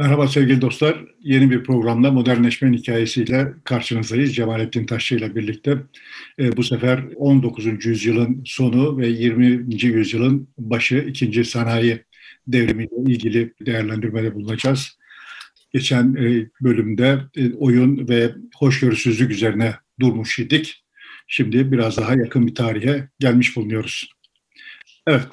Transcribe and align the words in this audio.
Merhaba 0.00 0.28
sevgili 0.28 0.60
dostlar. 0.60 1.04
Yeni 1.22 1.50
bir 1.50 1.64
programda 1.64 2.10
modernleşmenin 2.10 2.76
hikayesiyle 2.76 3.52
karşınızdayız. 3.64 4.34
Cemalettin 4.34 4.86
Taşçı 4.86 5.14
ile 5.14 5.34
birlikte. 5.34 5.78
E, 6.38 6.56
bu 6.56 6.62
sefer 6.62 7.04
19. 7.16 7.86
yüzyılın 7.86 8.42
sonu 8.44 8.98
ve 8.98 9.08
20. 9.08 9.84
yüzyılın 9.84 10.48
başı 10.58 10.96
ikinci 11.08 11.44
sanayi 11.44 12.04
devrimiyle 12.46 13.12
ilgili 13.12 13.54
değerlendirmede 13.66 14.34
bulunacağız. 14.34 14.98
Geçen 15.72 16.14
e, 16.14 16.48
bölümde 16.60 17.20
e, 17.36 17.52
oyun 17.52 18.08
ve 18.08 18.30
hoşgörüsüzlük 18.56 19.30
üzerine 19.30 19.74
durmuş 20.00 20.38
idik. 20.38 20.84
Şimdi 21.26 21.72
biraz 21.72 21.96
daha 21.96 22.14
yakın 22.14 22.46
bir 22.46 22.54
tarihe 22.54 23.08
gelmiş 23.18 23.56
bulunuyoruz. 23.56 24.10
Evet, 25.06 25.26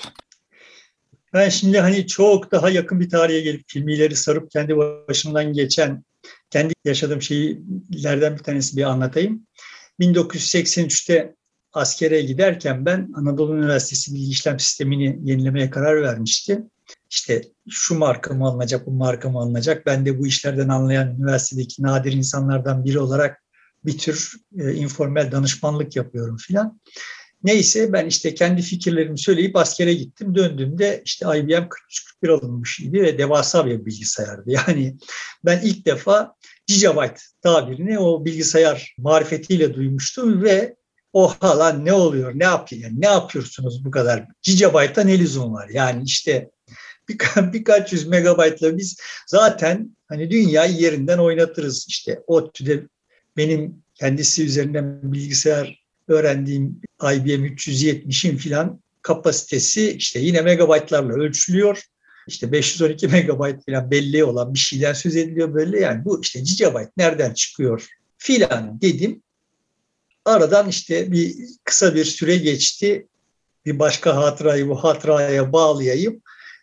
ben 1.38 1.50
şimdi 1.50 1.80
hani 1.80 2.08
çok 2.08 2.52
daha 2.52 2.70
yakın 2.70 3.00
bir 3.00 3.10
tarihe 3.10 3.42
gelip 3.42 3.64
filmileri 3.68 4.16
sarıp 4.16 4.52
kendi 4.52 4.78
başımdan 4.78 5.54
geçen, 5.54 6.04
kendi 6.50 6.74
yaşadığım 6.86 7.21
şeylerden 7.21 8.38
bir 8.38 8.44
tanesi 8.44 8.78
bir 8.78 8.84
anlatayım. 8.84 9.47
1983'te 10.00 11.36
askere 11.74 12.21
giderken 12.21 12.86
ben 12.86 13.11
Anadolu 13.16 13.58
Üniversitesi 13.58 14.14
Bilgi 14.14 14.32
İşlem 14.32 14.60
Sistemi'ni 14.60 15.20
yenilemeye 15.24 15.70
karar 15.70 16.02
vermişti. 16.02 16.64
İşte 17.10 17.42
şu 17.69 17.96
marka 17.96 18.33
mı 18.33 18.46
alınacak, 18.46 18.88
bu 18.88 18.92
marka 18.92 19.30
mı 19.30 19.39
alınacak. 19.39 19.86
Ben 19.86 20.06
de 20.06 20.19
bu 20.19 20.28
işlerden 20.28 20.69
anlayan 20.69 21.16
üniversitedeki 21.16 21.83
nadir 21.83 22.14
insanlardan 22.14 22.86
biri 22.86 23.00
olarak 23.00 23.44
bir 23.86 23.97
tür 23.97 24.33
e, 24.60 24.74
informal 24.74 25.32
danışmanlık 25.32 25.96
yapıyorum 25.96 26.38
filan. 26.38 26.80
Neyse 27.43 27.93
ben 27.93 28.05
işte 28.05 28.36
kendi 28.36 28.61
fikirlerimi 28.61 29.19
söyleyip 29.19 29.55
askere 29.55 29.93
gittim. 29.93 30.36
Döndüğümde 30.36 31.01
işte 31.05 31.25
IBM 31.25 31.50
4341 31.50 32.30
alınmış 32.30 32.80
idi 32.80 33.02
ve 33.02 33.17
devasa 33.17 33.66
bir 33.66 33.86
bilgisayardı. 33.86 34.44
Yani 34.52 34.97
ben 35.45 35.61
ilk 35.61 35.86
defa 35.86 36.36
gigabyte 36.67 37.21
tabirini 37.41 37.99
o 37.99 38.25
bilgisayar 38.25 38.95
marifetiyle 38.97 39.73
duymuştum 39.73 40.44
ve 40.44 40.75
oha 41.13 41.59
lan 41.59 41.85
ne 41.85 41.94
oluyor, 41.94 42.31
ne 42.35 42.44
yapıyor, 42.44 42.81
yani 42.81 43.02
ne 43.02 43.07
yapıyorsunuz 43.07 43.85
bu 43.85 43.91
kadar? 43.91 44.25
Gigabyte'a 44.44 45.03
ne 45.03 45.19
lüzum 45.19 45.53
var? 45.53 45.69
Yani 45.69 46.03
işte 46.05 46.49
birka, 47.09 47.53
birkaç 47.53 47.94
yüz 47.94 48.07
megabaytla 48.07 48.77
biz 48.77 48.97
zaten 49.27 49.97
hani 50.07 50.31
dünyayı 50.31 50.75
yerinden 50.75 51.17
oynatırız. 51.17 51.85
İşte 51.89 52.23
ODTÜ'de 52.27 52.83
benim 53.38 53.83
kendisi 53.95 54.45
üzerinden 54.45 55.13
bilgisayar 55.13 55.86
öğrendiğim 56.08 56.81
IBM 57.02 57.45
370'in 57.45 58.38
filan 58.38 58.81
kapasitesi 59.02 59.91
işte 59.91 60.19
yine 60.19 60.41
megabaytlarla 60.41 61.13
ölçülüyor. 61.13 61.83
İşte 62.27 62.52
512 62.52 63.08
megabayt 63.11 63.66
filan 63.66 63.91
belli 63.91 64.23
olan 64.23 64.53
bir 64.53 64.59
şeyden 64.59 64.94
söz 64.94 65.16
ediliyor 65.16 65.53
böyle 65.53 65.80
yani 65.80 66.05
bu 66.05 66.22
işte 66.22 66.39
gigabyte 66.39 66.91
nereden 66.97 67.33
çıkıyor 67.33 67.88
filan 68.17 68.81
dedim. 68.81 69.22
Aradan 70.25 70.69
işte 70.69 71.11
bir 71.11 71.35
kısa 71.63 71.95
bir 71.95 72.05
süre 72.05 72.38
geçti. 72.38 73.08
Bir 73.66 73.80
başka 73.80 74.16
hatırayı 74.16 74.67
bu 74.67 74.83
hatıraya 74.83 75.53
bağlayayım. 75.53 76.22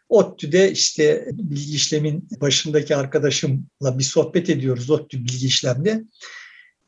ODTÜ'de 0.09 0.73
işte 0.73 1.29
bilgi 1.33 1.75
işlemin 1.75 2.29
başındaki 2.41 2.97
arkadaşımla 2.97 3.99
bir 3.99 4.05
sohbet 4.05 4.51
ediyoruz 4.51 4.91
ODTÜ 4.91 5.19
bilgi 5.25 5.47
işlemde. 5.47 6.05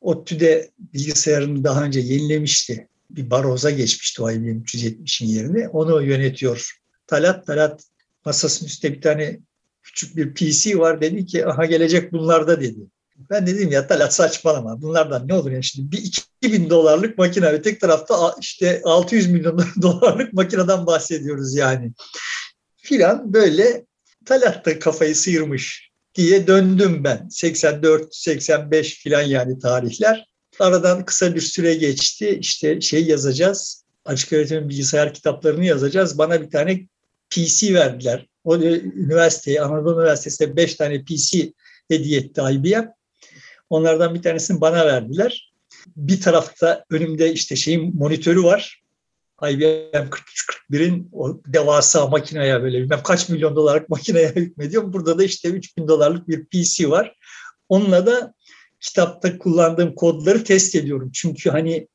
ODTÜ'de 0.06 0.70
bilgisayarını 0.78 1.64
daha 1.64 1.84
önce 1.84 2.00
yenilemişti. 2.00 2.88
Bir 3.10 3.30
baroza 3.30 3.70
geçmişti 3.70 4.22
o 4.22 4.30
IBM 4.30 4.62
370'in 4.62 5.28
yerine. 5.28 5.68
Onu 5.68 6.02
yönetiyor 6.02 6.78
Talat. 7.06 7.46
Talat 7.46 7.84
masasının 8.24 8.68
üstte 8.68 8.92
bir 8.92 9.00
tane 9.00 9.40
küçük 9.82 10.16
bir 10.16 10.34
PC 10.34 10.78
var. 10.78 11.00
Dedi 11.00 11.26
ki 11.26 11.46
aha 11.46 11.64
gelecek 11.64 12.12
bunlarda 12.12 12.60
dedi. 12.60 12.80
Ben 13.30 13.46
dedim 13.46 13.72
ya 13.72 13.86
Talat 13.86 14.14
saçmalama. 14.14 14.82
Bunlardan 14.82 15.28
ne 15.28 15.34
olur 15.34 15.50
ya 15.50 15.62
şimdi 15.62 15.92
bir 15.92 15.98
2000 15.98 16.70
dolarlık 16.70 17.18
makine 17.18 17.52
ve 17.52 17.62
tek 17.62 17.80
tarafta 17.80 18.34
işte 18.40 18.80
600 18.84 19.30
milyon 19.30 19.64
dolarlık 19.82 20.32
makineden 20.32 20.86
bahsediyoruz 20.86 21.54
yani. 21.54 21.92
Filan 22.76 23.32
böyle 23.32 23.86
Talat 24.24 24.66
da 24.66 24.78
kafayı 24.78 25.16
sıyırmış 25.16 25.85
diye 26.16 26.46
döndüm 26.46 27.04
ben. 27.04 27.28
84-85 27.30 28.82
filan 28.82 29.22
yani 29.22 29.58
tarihler. 29.58 30.26
Aradan 30.58 31.04
kısa 31.04 31.34
bir 31.34 31.40
süre 31.40 31.74
geçti. 31.74 32.38
İşte 32.40 32.80
şey 32.80 33.06
yazacağız. 33.06 33.84
Açık 34.04 34.32
öğretim 34.32 34.68
bilgisayar 34.68 35.14
kitaplarını 35.14 35.64
yazacağız. 35.64 36.18
Bana 36.18 36.42
bir 36.42 36.50
tane 36.50 36.86
PC 37.30 37.74
verdiler. 37.74 38.26
O 38.44 38.56
üniversiteye, 38.56 39.60
Anadolu 39.60 40.00
Üniversitesi'ne 40.00 40.56
5 40.56 40.74
tane 40.74 41.04
PC 41.04 41.52
hediye 41.88 42.20
etti 42.20 42.42
IBM. 42.52 42.88
Onlardan 43.70 44.14
bir 44.14 44.22
tanesini 44.22 44.60
bana 44.60 44.86
verdiler. 44.86 45.52
Bir 45.96 46.20
tarafta 46.20 46.84
önümde 46.90 47.32
işte 47.32 47.56
şeyin 47.56 47.96
monitörü 47.96 48.42
var. 48.42 48.82
IBM 49.42 50.10
4341'in 50.70 51.08
o 51.12 51.40
devasa 51.46 52.06
makineye 52.06 52.62
böyle 52.62 52.82
bilmem 52.82 53.02
kaç 53.04 53.28
milyon 53.28 53.56
dolarlık 53.56 53.88
makineye 53.88 54.28
hükmediyor. 54.28 54.92
Burada 54.92 55.18
da 55.18 55.24
işte 55.24 55.48
3000 55.48 55.88
dolarlık 55.88 56.28
bir 56.28 56.44
PC 56.44 56.90
var. 56.90 57.16
Onunla 57.68 58.06
da 58.06 58.34
kitapta 58.80 59.38
kullandığım 59.38 59.94
kodları 59.94 60.44
test 60.44 60.74
ediyorum. 60.74 61.10
Çünkü 61.14 61.50
hani 61.50 61.88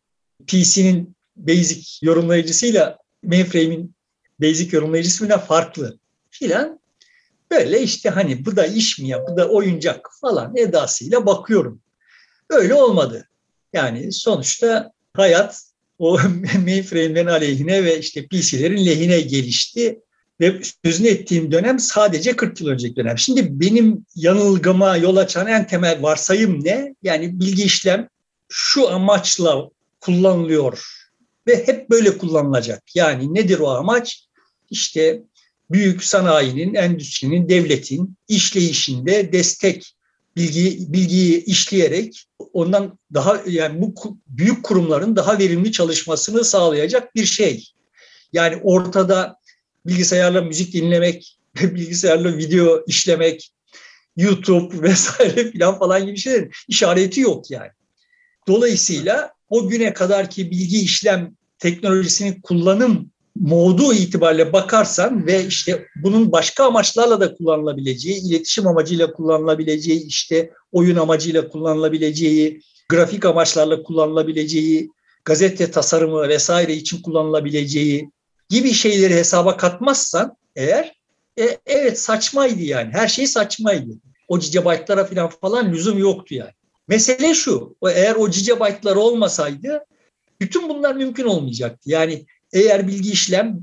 PC'nin 0.47 1.15
basic 1.35 2.05
yorumlayıcısıyla 2.05 2.97
mainframe'in 3.23 3.95
basic 4.41 4.77
yorumlayıcısı 4.77 5.27
farklı 5.27 5.99
filan. 6.29 6.79
Böyle 7.51 7.81
işte 7.81 8.09
hani 8.09 8.45
bu 8.45 8.55
da 8.55 8.65
iş 8.65 8.99
mi 8.99 9.07
ya, 9.07 9.25
bu 9.27 9.37
da 9.37 9.49
oyuncak 9.49 10.09
falan 10.21 10.57
edasıyla 10.57 11.25
bakıyorum. 11.25 11.81
Öyle 12.49 12.73
olmadı. 12.73 13.27
Yani 13.73 14.11
sonuçta 14.11 14.91
hayat 15.13 15.70
o 16.01 16.19
mainframe'lerin 16.65 17.27
aleyhine 17.27 17.83
ve 17.83 17.99
işte 17.99 18.27
PC'lerin 18.27 18.85
lehine 18.85 19.21
gelişti 19.21 19.99
ve 20.39 20.61
sözünü 20.85 21.07
ettiğim 21.07 21.51
dönem 21.51 21.79
sadece 21.79 22.35
40 22.35 22.61
yıl 22.61 22.67
önceki 22.67 22.95
dönem. 22.95 23.17
Şimdi 23.17 23.59
benim 23.59 24.05
yanılgıma 24.15 24.97
yol 24.97 25.17
açan 25.17 25.47
en 25.47 25.67
temel 25.67 26.01
varsayım 26.01 26.65
ne? 26.65 26.95
Yani 27.03 27.39
bilgi 27.39 27.63
işlem 27.63 28.07
şu 28.49 28.89
amaçla 28.89 29.69
kullanılıyor 29.99 30.85
ve 31.47 31.67
hep 31.67 31.89
böyle 31.89 32.17
kullanılacak. 32.17 32.83
Yani 32.95 33.33
nedir 33.33 33.59
o 33.59 33.69
amaç? 33.69 34.25
İşte 34.69 35.21
büyük 35.71 36.03
sanayinin, 36.03 36.73
endüstrinin, 36.73 37.49
devletin 37.49 38.17
işleyişinde 38.27 39.33
destek 39.33 39.95
bilgi 40.35 40.93
bilgiyi 40.93 41.45
işleyerek 41.45 42.27
ondan 42.53 42.99
daha 43.13 43.41
yani 43.45 43.81
bu 43.81 44.17
büyük 44.27 44.63
kurumların 44.63 45.15
daha 45.15 45.39
verimli 45.39 45.71
çalışmasını 45.71 46.45
sağlayacak 46.45 47.15
bir 47.15 47.25
şey. 47.25 47.67
Yani 48.33 48.59
ortada 48.63 49.35
bilgisayarla 49.85 50.41
müzik 50.41 50.73
dinlemek, 50.73 51.39
bilgisayarla 51.61 52.37
video 52.37 52.83
işlemek, 52.87 53.51
YouTube 54.17 54.81
vesaire 54.81 55.51
filan 55.51 55.79
falan 55.79 56.05
gibi 56.05 56.17
şeylerin 56.17 56.51
işareti 56.67 57.21
yok 57.21 57.51
yani. 57.51 57.69
Dolayısıyla 58.47 59.31
o 59.49 59.67
güne 59.67 59.93
kadar 59.93 60.29
ki 60.29 60.51
bilgi 60.51 60.81
işlem 60.81 61.35
teknolojisinin 61.59 62.41
kullanım 62.41 63.11
modu 63.35 63.93
itibariyle 63.93 64.53
bakarsan 64.53 65.27
ve 65.27 65.45
işte 65.45 65.85
bunun 66.03 66.31
başka 66.31 66.65
amaçlarla 66.65 67.19
da 67.19 67.33
kullanılabileceği, 67.33 68.21
iletişim 68.21 68.67
amacıyla 68.67 69.13
kullanılabileceği, 69.13 70.05
işte 70.05 70.51
oyun 70.71 70.95
amacıyla 70.95 71.47
kullanılabileceği, 71.47 72.61
grafik 72.89 73.25
amaçlarla 73.25 73.83
kullanılabileceği, 73.83 74.89
gazete 75.25 75.71
tasarımı 75.71 76.29
vesaire 76.29 76.73
için 76.73 77.01
kullanılabileceği 77.01 78.09
gibi 78.49 78.73
şeyleri 78.73 79.13
hesaba 79.13 79.57
katmazsan 79.57 80.35
eğer 80.55 80.95
e, 81.39 81.57
evet 81.65 81.99
saçmaydı 81.99 82.61
yani. 82.61 82.89
Her 82.93 83.07
şey 83.07 83.27
saçmaydı. 83.27 83.91
O 84.27 84.39
gigabaytlara 84.39 85.05
falan 85.05 85.29
falan 85.29 85.71
lüzum 85.71 85.97
yoktu 85.97 86.35
yani. 86.35 86.51
Mesele 86.87 87.33
şu, 87.33 87.75
eğer 87.93 88.15
o 88.15 88.29
gigabaytlar 88.29 88.95
olmasaydı 88.95 89.85
bütün 90.41 90.69
bunlar 90.69 90.95
mümkün 90.95 91.25
olmayacaktı. 91.25 91.89
Yani 91.89 92.25
eğer 92.53 92.87
bilgi 92.87 93.11
işlem 93.11 93.59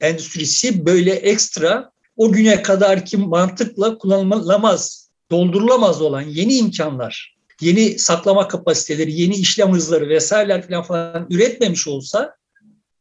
endüstrisi 0.00 0.86
böyle 0.86 1.12
ekstra 1.12 1.90
o 2.16 2.32
güne 2.32 2.62
kadarki 2.62 3.16
mantıkla 3.16 3.98
kullanılamaz, 3.98 5.10
doldurulamaz 5.30 6.02
olan 6.02 6.22
yeni 6.22 6.54
imkanlar, 6.54 7.36
yeni 7.60 7.98
saklama 7.98 8.48
kapasiteleri, 8.48 9.20
yeni 9.20 9.34
işlem 9.34 9.72
hızları 9.72 10.08
vesaireler 10.08 10.68
falan 10.68 10.82
falan 10.82 11.26
üretmemiş 11.30 11.88
olsa 11.88 12.36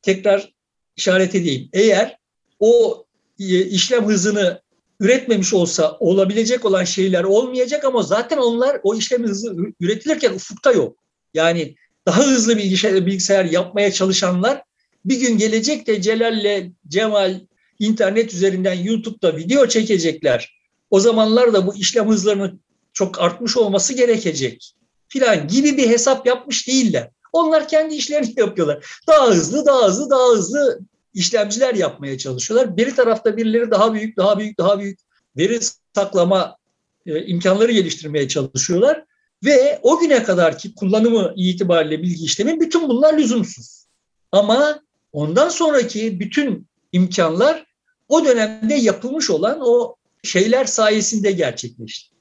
tekrar 0.01 0.53
işaret 0.95 1.35
edeyim. 1.35 1.69
Eğer 1.73 2.17
o 2.59 3.05
e, 3.39 3.65
işlem 3.65 4.05
hızını 4.05 4.61
üretmemiş 4.99 5.53
olsa 5.53 5.97
olabilecek 5.99 6.65
olan 6.65 6.83
şeyler 6.83 7.23
olmayacak 7.23 7.85
ama 7.85 8.03
zaten 8.03 8.37
onlar 8.37 8.79
o 8.83 8.95
işlem 8.95 9.23
hızı 9.23 9.55
üretilirken 9.79 10.33
ufukta 10.33 10.71
yok. 10.71 10.97
Yani 11.33 11.75
daha 12.07 12.21
hızlı 12.21 12.57
bilgisayar, 12.57 13.05
bilgisayar 13.05 13.45
yapmaya 13.45 13.91
çalışanlar 13.91 14.63
bir 15.05 15.19
gün 15.19 15.37
gelecek 15.37 15.87
de 15.87 16.01
Celal'le 16.01 16.71
Cemal 16.87 17.39
internet 17.79 18.33
üzerinden 18.33 18.73
YouTube'da 18.73 19.37
video 19.37 19.67
çekecekler. 19.67 20.55
o 20.89 20.99
zamanlar 20.99 21.53
da 21.53 21.67
bu 21.67 21.75
işlem 21.75 22.09
hızlarının 22.09 22.61
çok 22.93 23.21
artmış 23.21 23.57
olması 23.57 23.93
gerekecek 23.93 24.75
filan 25.07 25.47
gibi 25.47 25.77
bir 25.77 25.89
hesap 25.89 26.27
yapmış 26.27 26.67
değiller. 26.67 27.09
Onlar 27.33 27.67
kendi 27.67 27.95
işlerini 27.95 28.33
yapıyorlar. 28.39 28.85
Daha 29.07 29.27
hızlı, 29.27 29.65
daha 29.65 29.87
hızlı, 29.87 30.09
daha 30.09 30.29
hızlı 30.29 30.79
işlemciler 31.13 31.75
yapmaya 31.75 32.17
çalışıyorlar. 32.17 32.77
Bir 32.77 32.95
tarafta 32.95 33.37
birileri 33.37 33.71
daha 33.71 33.93
büyük, 33.93 34.17
daha 34.17 34.39
büyük, 34.39 34.57
daha 34.57 34.79
büyük 34.79 34.99
veri 35.37 35.59
saklama 35.95 36.57
e, 37.05 37.25
imkanları 37.25 37.71
geliştirmeye 37.71 38.27
çalışıyorlar. 38.27 39.05
Ve 39.43 39.79
o 39.83 39.99
güne 39.99 40.23
kadarki 40.23 40.75
kullanımı 40.75 41.33
itibariyle 41.35 42.01
bilgi 42.01 42.23
işlemi 42.25 42.59
bütün 42.59 42.89
bunlar 42.89 43.17
lüzumsuz. 43.17 43.85
Ama 44.31 44.79
ondan 45.15 45.49
sonraki 45.49 46.19
bütün 46.19 46.67
imkanlar 46.91 47.65
o 48.07 48.25
dönemde 48.25 48.73
yapılmış 48.73 49.29
olan 49.29 49.59
o 49.61 49.95
şeyler 50.23 50.65
sayesinde 50.65 51.31
gerçekleşti. 51.31 52.15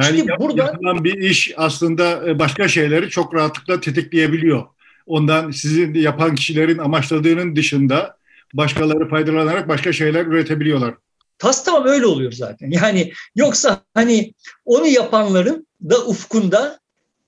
Yani 0.00 0.18
Şimdi 0.18 0.32
burada 0.40 0.62
yapılan 0.62 1.04
bir 1.04 1.18
iş 1.18 1.52
aslında 1.56 2.28
e, 2.28 2.38
başka 2.38 2.68
şeyleri 2.68 3.10
çok 3.10 3.34
rahatlıkla 3.34 3.80
tetikleyebiliyor. 3.80 4.66
Ondan 5.06 5.50
sizin 5.50 5.94
yapan 5.94 6.34
kişilerin 6.34 6.78
amaçladığının 6.78 7.56
dışında 7.56 8.16
başkaları 8.54 9.08
faydalanarak 9.08 9.68
başka 9.68 9.92
şeyler 9.92 10.26
üretebiliyorlar. 10.26 10.94
Tas 11.38 11.64
tamam 11.64 11.86
öyle 11.86 12.06
oluyor 12.06 12.32
zaten. 12.32 12.70
Yani 12.70 13.12
yoksa 13.36 13.82
hani 13.94 14.34
onu 14.64 14.86
yapanların 14.86 15.66
da 15.90 16.06
ufkunda 16.06 16.78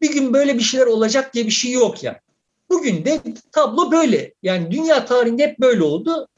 bir 0.01 0.13
gün 0.13 0.35
böyle 0.35 0.55
bir 0.55 0.63
şeyler 0.63 0.87
olacak 0.87 1.35
diye 1.35 1.47
bir 1.47 1.51
şey 1.51 1.73
yok 1.73 2.05
yani. 2.05 2.19
Bugün 2.71 3.05
de 3.05 3.21
tablo 3.53 3.93
böyle. 3.93 4.35
Yani 4.43 4.71
dünya 4.71 5.05
tarihinde 5.05 5.43
hep 5.43 5.59
böyle 5.61 5.83
oldu. 5.83 6.29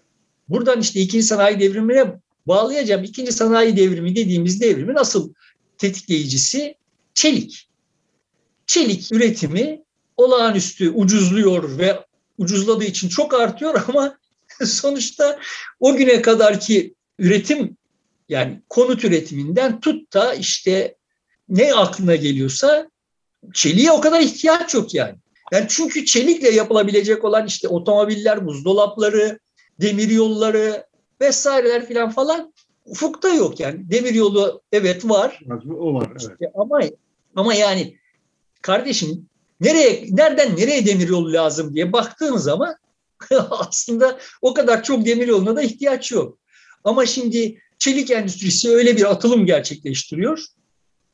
Buradan 0.49 0.81
işte 0.81 1.01
ikinci 1.01 1.27
sanayi 1.27 1.61
devrimine 1.61 2.21
bağlayacağım. 2.47 3.05
İkinci 3.05 3.33
sanayi 3.33 3.77
devrimi 3.77 4.17
dediğimiz 4.17 4.61
devrimin 4.61 4.95
asıl 4.95 5.33
tetikleyicisi 5.79 6.75
çelik. 7.15 7.69
Çelik 8.67 9.13
üretimi 9.13 9.83
olağanüstü 10.17 10.91
ucuzluyor 10.91 11.79
ve 11.79 12.05
ucuzladığı 12.39 12.85
için 12.85 13.09
çok 13.09 13.35
artıyor 13.35 13.85
ama 13.89 14.19
sonuçta 14.65 15.39
o 15.81 15.97
güne 15.97 16.23
kadarki 16.23 16.95
üretim 17.19 17.77
yani 18.29 18.63
konut 18.69 19.05
üretiminden 19.05 19.81
tut 19.81 20.15
da 20.15 20.35
işte 20.35 20.95
ne 21.49 21.75
aklına 21.75 22.17
geliyorsa 22.17 22.91
çeliğe 23.55 23.93
o 23.93 24.01
kadar 24.01 24.21
ihtiyaç 24.21 24.75
yok 24.75 24.95
yani. 24.95 25.15
Yani 25.53 25.67
çünkü 25.69 26.05
çelikle 26.05 26.51
yapılabilecek 26.51 27.25
olan 27.25 27.47
işte 27.47 27.69
otomobiller, 27.69 28.47
buzdolapları, 28.47 29.39
demir 29.81 30.09
yolları 30.09 30.87
vesaireler 31.21 31.87
filan 31.87 32.11
falan 32.11 32.53
ufukta 32.87 33.29
yok 33.29 33.61
yani. 33.61 33.91
Demir 33.91 34.15
yolu 34.15 34.63
evet 34.73 35.09
var. 35.09 35.41
O 35.79 35.95
var 35.95 36.09
evet. 36.11 36.21
İşte 36.21 36.53
ama 36.55 36.81
ama 37.37 37.55
yani 37.55 37.97
kardeşim 38.63 39.27
nereye 39.61 40.07
nereden 40.11 40.57
nereye 40.57 40.87
demir 40.87 41.09
yolu 41.09 41.33
lazım 41.33 41.75
diye 41.75 41.93
baktığın 41.93 42.37
zaman 42.37 42.77
aslında 43.51 44.19
o 44.43 44.55
kadar 44.55 44.83
çok 44.83 45.07
demir 45.07 45.29
yoluna 45.29 45.57
da 45.57 45.63
ihtiyaç 45.63 46.13
yok. 46.13 46.39
Ama 46.85 47.07
şimdi 47.07 47.63
çelik 47.79 48.11
endüstrisi 48.11 48.71
öyle 48.71 48.97
bir 48.97 49.11
atılım 49.11 49.47
gerçekleştiriyor 49.47 50.45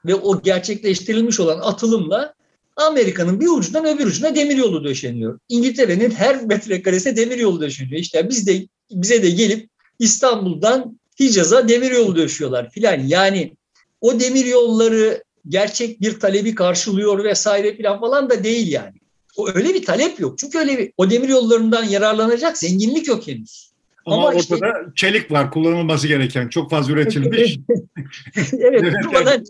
ve 0.06 0.14
o 0.14 0.42
gerçekleştirilmiş 0.42 1.40
olan 1.40 1.60
atılımla 1.60 2.34
Amerika'nın 2.76 3.40
bir 3.40 3.48
ucundan 3.48 3.84
öbür 3.84 4.06
ucuna 4.06 4.34
demir 4.34 4.56
yolu 4.56 4.84
döşeniyor. 4.84 5.38
İngiltere'nin 5.48 6.10
her 6.10 6.42
metrekaresine 6.46 7.16
demir 7.16 7.38
yolu 7.38 7.60
döşeniyor. 7.60 8.00
İşte 8.00 8.28
biz 8.28 8.46
de 8.46 8.66
bize 8.90 9.22
de 9.22 9.30
gelip 9.30 9.68
İstanbul'dan 9.98 10.98
Hicaz'a 11.20 11.68
demir 11.68 11.90
yolu 11.90 12.16
döşüyorlar 12.16 12.70
filan. 12.70 13.00
Yani 13.06 13.52
o 14.00 14.20
demir 14.20 14.44
yolları 14.44 15.24
gerçek 15.48 16.00
bir 16.00 16.20
talebi 16.20 16.54
karşılıyor 16.54 17.24
vesaire 17.24 17.76
filan 17.76 18.00
falan 18.00 18.30
da 18.30 18.44
değil 18.44 18.72
yani. 18.72 18.94
O 19.36 19.48
öyle 19.54 19.74
bir 19.74 19.84
talep 19.84 20.20
yok. 20.20 20.38
Çünkü 20.38 20.58
öyle 20.58 20.78
bir 20.78 20.92
o 20.96 21.10
demir 21.10 21.28
yollarından 21.28 21.84
yararlanacak 21.84 22.58
zenginlik 22.58 23.08
yok 23.08 23.28
henüz. 23.28 23.70
Ama, 24.06 24.16
Ama 24.16 24.26
ortada 24.26 24.38
işte, 24.40 24.92
çelik 24.94 25.30
var 25.30 25.50
kullanılması 25.50 26.08
gereken. 26.08 26.48
Çok 26.48 26.70
fazla 26.70 26.92
üretilmiş. 26.92 27.58
evet 28.52 28.94
durmadan, 29.04 29.44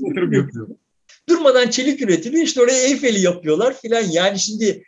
durmadan 1.28 1.70
çelik 1.70 2.02
üretiliyor. 2.02 2.44
İşte 2.44 2.62
oraya 2.62 2.82
Eyfel'i 2.82 3.20
yapıyorlar 3.20 3.80
filan. 3.80 4.02
Yani 4.10 4.38
şimdi 4.38 4.84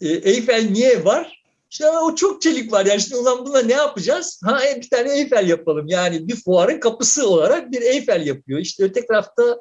e, 0.00 0.08
Eyfel 0.08 0.70
niye 0.70 1.04
var? 1.04 1.44
İşte 1.70 1.88
o 1.88 2.14
çok 2.14 2.42
çelik 2.42 2.72
var 2.72 2.86
yani 2.86 3.00
şimdi 3.00 3.16
ulan 3.16 3.46
buna 3.46 3.62
ne 3.62 3.72
yapacağız? 3.72 4.40
Ha 4.44 4.60
bir 4.76 4.90
tane 4.90 5.18
Eyfel 5.18 5.48
yapalım. 5.48 5.86
Yani 5.86 6.28
bir 6.28 6.36
fuarın 6.36 6.80
kapısı 6.80 7.28
olarak 7.28 7.72
bir 7.72 7.82
Eyfel 7.82 8.26
yapıyor. 8.26 8.60
İşte 8.60 8.84
öte 8.84 9.06
tarafta 9.06 9.58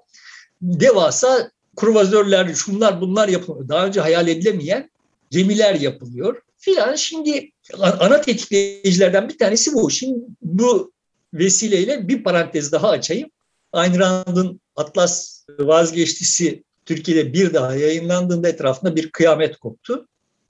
devasa 0.61 1.51
kruvazörler, 1.75 2.53
şunlar 2.53 3.01
bunlar 3.01 3.27
yapılıyor. 3.27 3.69
Daha 3.69 3.85
önce 3.85 4.01
hayal 4.01 4.27
edilemeyen 4.27 4.89
gemiler 5.31 5.75
yapılıyor 5.75 6.41
filan. 6.57 6.95
Şimdi 6.95 7.51
ana 7.79 8.21
tetikleyicilerden 8.21 9.29
bir 9.29 9.37
tanesi 9.37 9.73
bu. 9.73 9.89
Şimdi 9.89 10.19
bu 10.41 10.91
vesileyle 11.33 12.07
bir 12.07 12.23
parantez 12.23 12.71
daha 12.71 12.89
açayım. 12.89 13.29
Ayn 13.71 13.99
Rand'ın 13.99 14.61
Atlas 14.75 15.32
vazgeçtisi 15.59 16.63
Türkiye'de 16.85 17.33
bir 17.33 17.53
daha 17.53 17.75
yayınlandığında 17.75 18.49
etrafında 18.49 18.95
bir 18.95 19.11
kıyamet 19.11 19.57
koptu 19.57 20.07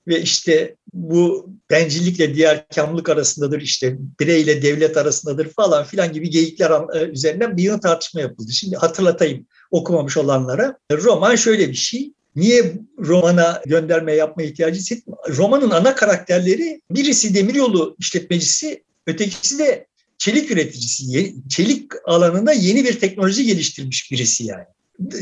ve 0.08 0.22
işte 0.22 0.76
bu 0.94 1.50
bencillikle 1.70 2.36
diğer 2.36 2.68
kamlık 2.68 3.10
arasındadır, 3.10 3.62
işte 3.62 3.98
bireyle 4.20 4.62
devlet 4.62 4.98
arasındadır 4.98 5.50
falan 5.50 5.84
filan 5.84 6.14
gibi 6.14 6.30
geyikler 6.30 6.72
e, 6.96 7.04
üzerinden 7.04 7.58
bir 7.58 7.64
yığın 7.64 7.80
tartışma 7.80 8.22
yapıldı. 8.22 8.52
Şimdi 8.52 8.76
hatırlatayım 8.76 9.46
okumamış 9.72 10.18
olanlara. 10.18 10.78
Roman 10.92 11.36
şöyle 11.36 11.70
bir 11.70 11.74
şey. 11.74 12.14
Niye 12.36 12.74
romana 13.00 13.62
gönderme 13.66 14.14
yapma 14.14 14.44
ihtiyacı 14.44 14.80
hissettim? 14.80 15.14
Romanın 15.30 15.70
ana 15.70 15.96
karakterleri 15.96 16.82
birisi 16.92 17.36
demiryolu 17.36 17.96
işletmecisi, 18.00 18.84
ötekisi 19.08 19.60
de 19.60 19.88
çelik 20.18 20.52
üreticisi. 20.52 21.36
Çelik 21.50 21.92
alanında 22.06 22.54
yeni 22.54 22.84
bir 22.84 23.00
teknoloji 23.00 23.46
geliştirmiş 23.46 24.12
birisi 24.12 24.46
yani 24.46 24.66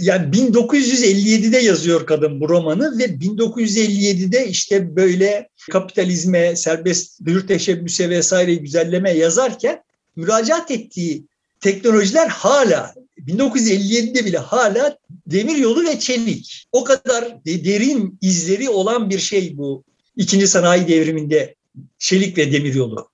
yani 0.01 0.35
1957'de 0.35 1.57
yazıyor 1.57 2.06
kadın 2.06 2.41
bu 2.41 2.50
romanı 2.50 3.00
ve 3.00 3.06
1957'de 3.06 4.47
işte 4.47 4.95
böyle 4.95 5.50
kapitalizme, 5.71 6.56
serbest 6.56 7.21
hür 7.25 7.47
teşebbüse 7.47 8.09
vesaire 8.09 8.56
güzelleme 8.56 9.12
yazarken 9.12 9.83
müracaat 10.15 10.71
ettiği 10.71 11.25
teknolojiler 11.59 12.27
hala 12.27 12.94
1957'de 13.27 14.25
bile 14.25 14.37
hala 14.37 14.97
demir 15.28 15.56
yolu 15.56 15.83
ve 15.83 15.99
çelik. 15.99 16.68
O 16.71 16.83
kadar 16.83 17.45
derin 17.45 18.18
izleri 18.21 18.69
olan 18.69 19.09
bir 19.09 19.19
şey 19.19 19.57
bu 19.57 19.83
ikinci 20.16 20.47
sanayi 20.47 20.87
devriminde 20.87 21.56
çelik 21.99 22.37
ve 22.37 22.51
demir 22.51 22.73
yolu. 22.73 23.09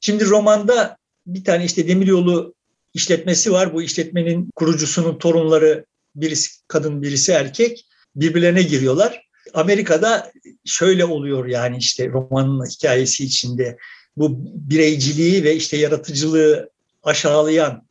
Şimdi 0.00 0.26
romanda 0.26 0.96
bir 1.26 1.44
tane 1.44 1.64
işte 1.64 1.88
demir 1.88 2.06
yolu 2.06 2.54
işletmesi 2.94 3.52
var. 3.52 3.74
Bu 3.74 3.82
işletmenin 3.82 4.50
kurucusunun 4.56 5.18
torunları 5.18 5.84
birisi 6.14 6.50
kadın 6.68 7.02
birisi 7.02 7.32
erkek 7.32 7.86
birbirlerine 8.16 8.62
giriyorlar. 8.62 9.22
Amerika'da 9.54 10.32
şöyle 10.64 11.04
oluyor 11.04 11.46
yani 11.46 11.76
işte 11.76 12.08
romanın 12.08 12.66
hikayesi 12.66 13.24
içinde 13.24 13.78
bu 14.16 14.38
bireyciliği 14.54 15.44
ve 15.44 15.56
işte 15.56 15.76
yaratıcılığı 15.76 16.70
aşağılayan 17.02 17.86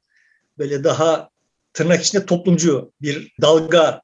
böyle 0.58 0.84
daha 0.84 1.29
tırnak 1.74 2.03
içinde 2.03 2.25
toplumcu 2.25 2.91
bir 3.01 3.34
dalga 3.41 4.01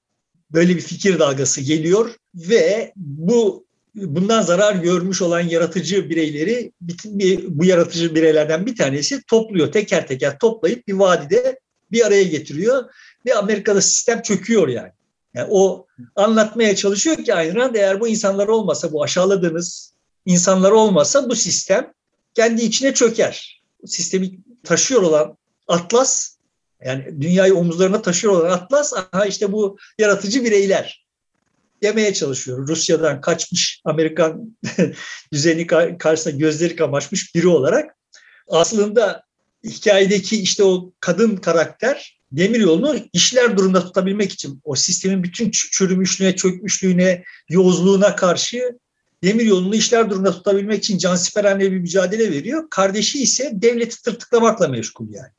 böyle 0.51 0.75
bir 0.75 0.81
fikir 0.81 1.19
dalgası 1.19 1.61
geliyor 1.61 2.15
ve 2.35 2.93
bu 2.95 3.64
bundan 3.95 4.41
zarar 4.41 4.75
görmüş 4.75 5.21
olan 5.21 5.39
yaratıcı 5.39 6.09
bireyleri 6.09 6.71
bu 7.47 7.65
yaratıcı 7.65 8.15
bireylerden 8.15 8.65
bir 8.65 8.75
tanesi 8.75 9.23
topluyor. 9.23 9.71
Teker 9.71 10.07
teker 10.07 10.39
toplayıp 10.39 10.87
bir 10.87 10.93
vadide 10.93 11.59
bir 11.91 12.05
araya 12.05 12.23
getiriyor 12.23 12.83
ve 13.25 13.35
Amerika'da 13.35 13.81
sistem 13.81 14.21
çöküyor 14.21 14.67
yani. 14.67 14.91
Yani 15.33 15.47
o 15.51 15.87
anlatmaya 16.15 16.75
çalışıyor 16.75 17.17
ki 17.17 17.33
Ayn 17.33 17.55
Rand 17.55 17.75
eğer 17.75 17.99
bu 17.99 18.07
insanlar 18.07 18.47
olmasa, 18.47 18.91
bu 18.91 19.03
aşağıladığınız 19.03 19.93
insanlar 20.25 20.71
olmasa 20.71 21.29
bu 21.29 21.35
sistem 21.35 21.93
kendi 22.33 22.61
içine 22.61 22.93
çöker. 22.93 23.63
Sistemi 23.85 24.39
taşıyor 24.63 25.01
olan 25.01 25.37
Atlas, 25.67 26.35
yani 26.85 27.21
dünyayı 27.21 27.55
omuzlarına 27.55 28.01
taşıyor 28.01 28.33
olan 28.33 28.49
Atlas, 28.49 28.93
aha 28.93 29.25
işte 29.25 29.51
bu 29.51 29.77
yaratıcı 29.99 30.43
bireyler 30.43 31.04
demeye 31.85 32.13
çalışıyor. 32.13 32.67
Rusya'dan 32.67 33.21
kaçmış 33.21 33.81
Amerikan 33.85 34.57
düzeni 35.33 35.67
karşısında 35.97 36.37
gözleri 36.37 36.75
kamaşmış 36.75 37.35
biri 37.35 37.47
olarak. 37.47 37.95
Aslında 38.47 39.23
hikayedeki 39.63 40.41
işte 40.41 40.63
o 40.63 40.91
kadın 40.99 41.35
karakter 41.35 42.19
demir 42.31 42.59
yolunu 42.59 42.95
işler 43.13 43.57
durumda 43.57 43.85
tutabilmek 43.85 44.31
için 44.31 44.61
o 44.63 44.75
sistemin 44.75 45.23
bütün 45.23 45.51
çürümüşlüğüne, 45.51 46.35
çökmüşlüğüne, 46.35 47.23
yozluğuna 47.49 48.15
karşı 48.15 48.77
demir 49.23 49.45
yolunu 49.45 49.75
işler 49.75 50.09
durumunda 50.09 50.31
tutabilmek 50.31 50.83
için 50.83 50.97
cansiperane 50.97 51.71
bir 51.71 51.79
mücadele 51.79 52.31
veriyor. 52.31 52.69
Kardeşi 52.69 53.23
ise 53.23 53.51
devleti 53.53 54.01
tırtıklamakla 54.01 54.67
meşgul 54.67 55.13
yani. 55.13 55.31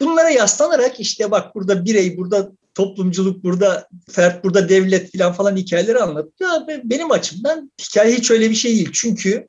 Bunlara 0.00 0.30
yaslanarak 0.30 1.00
işte 1.00 1.30
bak 1.30 1.54
burada 1.54 1.84
birey, 1.84 2.16
burada 2.16 2.52
toplumculuk, 2.74 3.44
burada 3.44 3.88
fert, 4.10 4.44
burada 4.44 4.68
devlet 4.68 5.18
falan 5.18 5.32
falan 5.32 5.56
hikayeleri 5.56 5.98
anlatıyor. 5.98 6.50
Benim 6.84 7.10
açımdan 7.10 7.72
hikaye 7.80 8.16
hiç 8.16 8.30
öyle 8.30 8.50
bir 8.50 8.54
şey 8.54 8.76
değil. 8.76 8.90
Çünkü 8.92 9.48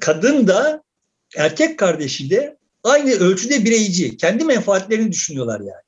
kadın 0.00 0.46
da 0.46 0.82
erkek 1.36 1.78
kardeşi 1.78 2.30
de 2.30 2.56
aynı 2.82 3.10
ölçüde 3.10 3.64
bireyci. 3.64 4.16
Kendi 4.16 4.44
menfaatlerini 4.44 5.12
düşünüyorlar 5.12 5.60
yani. 5.60 5.84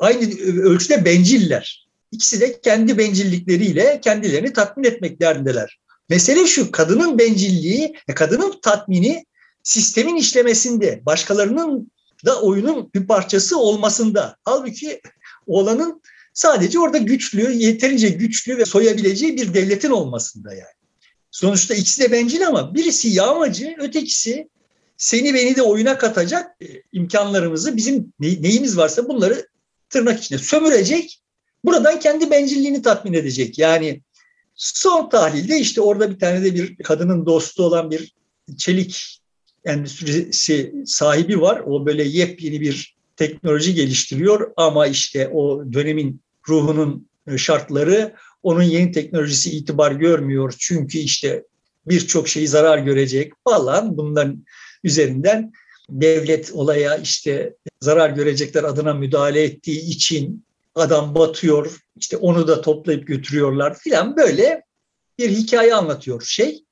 Aynı 0.00 0.40
ölçüde 0.62 1.04
benciller. 1.04 1.86
İkisi 2.12 2.40
de 2.40 2.60
kendi 2.60 2.98
bencillikleriyle 2.98 4.00
kendilerini 4.00 4.52
tatmin 4.52 4.84
etmek 4.84 5.20
derdindeler. 5.20 5.78
Mesele 6.08 6.46
şu, 6.46 6.70
kadının 6.70 7.18
bencilliği, 7.18 7.94
e, 8.08 8.14
kadının 8.14 8.54
tatmini 8.62 9.24
sistemin 9.62 10.16
işlemesinde, 10.16 11.02
başkalarının 11.06 11.90
da 12.26 12.40
oyunun 12.42 12.90
bir 12.94 13.06
parçası 13.06 13.58
olmasında. 13.58 14.36
Halbuki 14.44 15.00
oğlanın 15.46 16.02
sadece 16.34 16.78
orada 16.78 16.98
güçlü, 16.98 17.52
yeterince 17.52 18.08
güçlü 18.08 18.58
ve 18.58 18.64
soyabileceği 18.64 19.36
bir 19.36 19.54
devletin 19.54 19.90
olmasında 19.90 20.54
yani. 20.54 20.76
Sonuçta 21.30 21.74
ikisi 21.74 22.02
de 22.02 22.12
bencil 22.12 22.46
ama 22.46 22.74
birisi 22.74 23.08
yağmacı, 23.08 23.74
ötekisi 23.78 24.48
seni 24.96 25.34
beni 25.34 25.56
de 25.56 25.62
oyuna 25.62 25.98
katacak 25.98 26.56
e, 26.62 26.66
imkanlarımızı, 26.92 27.76
bizim 27.76 28.12
neyimiz 28.20 28.76
varsa 28.76 29.08
bunları 29.08 29.48
tırnak 29.90 30.20
içinde 30.20 30.38
sömürecek. 30.38 31.22
Buradan 31.64 32.00
kendi 32.00 32.30
bencilliğini 32.30 32.82
tatmin 32.82 33.12
edecek. 33.12 33.58
Yani 33.58 34.02
son 34.54 35.08
tahlilde 35.08 35.58
işte 35.58 35.80
orada 35.80 36.10
bir 36.10 36.18
tane 36.18 36.44
de 36.44 36.54
bir 36.54 36.76
kadının 36.76 37.26
dostu 37.26 37.62
olan 37.62 37.90
bir 37.90 38.14
çelik 38.58 39.20
endüstrisi 39.64 40.74
sahibi 40.86 41.40
var. 41.40 41.62
O 41.66 41.86
böyle 41.86 42.02
yepyeni 42.04 42.60
bir 42.60 42.95
teknoloji 43.16 43.74
geliştiriyor 43.74 44.52
ama 44.56 44.86
işte 44.86 45.28
o 45.28 45.72
dönemin 45.72 46.20
ruhunun 46.48 47.08
şartları 47.36 48.14
onun 48.42 48.62
yeni 48.62 48.92
teknolojisi 48.92 49.56
itibar 49.56 49.92
görmüyor. 49.92 50.54
Çünkü 50.58 50.98
işte 50.98 51.44
birçok 51.86 52.28
şeyi 52.28 52.48
zarar 52.48 52.78
görecek 52.78 53.32
falan 53.44 53.96
bunların 53.96 54.44
üzerinden 54.84 55.52
devlet 55.90 56.52
olaya 56.52 56.96
işte 56.96 57.54
zarar 57.80 58.10
görecekler 58.10 58.64
adına 58.64 58.94
müdahale 58.94 59.42
ettiği 59.42 59.80
için 59.80 60.44
adam 60.74 61.14
batıyor 61.14 61.80
işte 61.96 62.16
onu 62.16 62.48
da 62.48 62.60
toplayıp 62.60 63.06
götürüyorlar 63.06 63.78
filan 63.78 64.16
böyle 64.16 64.62
bir 65.18 65.30
hikaye 65.30 65.74
anlatıyor 65.74 66.22
şey. 66.22 66.64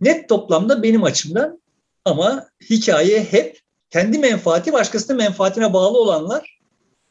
Net 0.00 0.28
toplamda 0.28 0.82
benim 0.82 1.04
açımdan 1.04 1.62
ama 2.04 2.48
hikaye 2.70 3.24
hep 3.24 3.60
kendi 3.90 4.18
menfaati 4.18 4.72
başkasının 4.72 5.16
menfaatine 5.16 5.72
bağlı 5.72 5.98
olanlar 5.98 6.60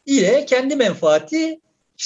ile 0.06 0.46
kendi 0.46 0.76
menfaati 0.76 1.60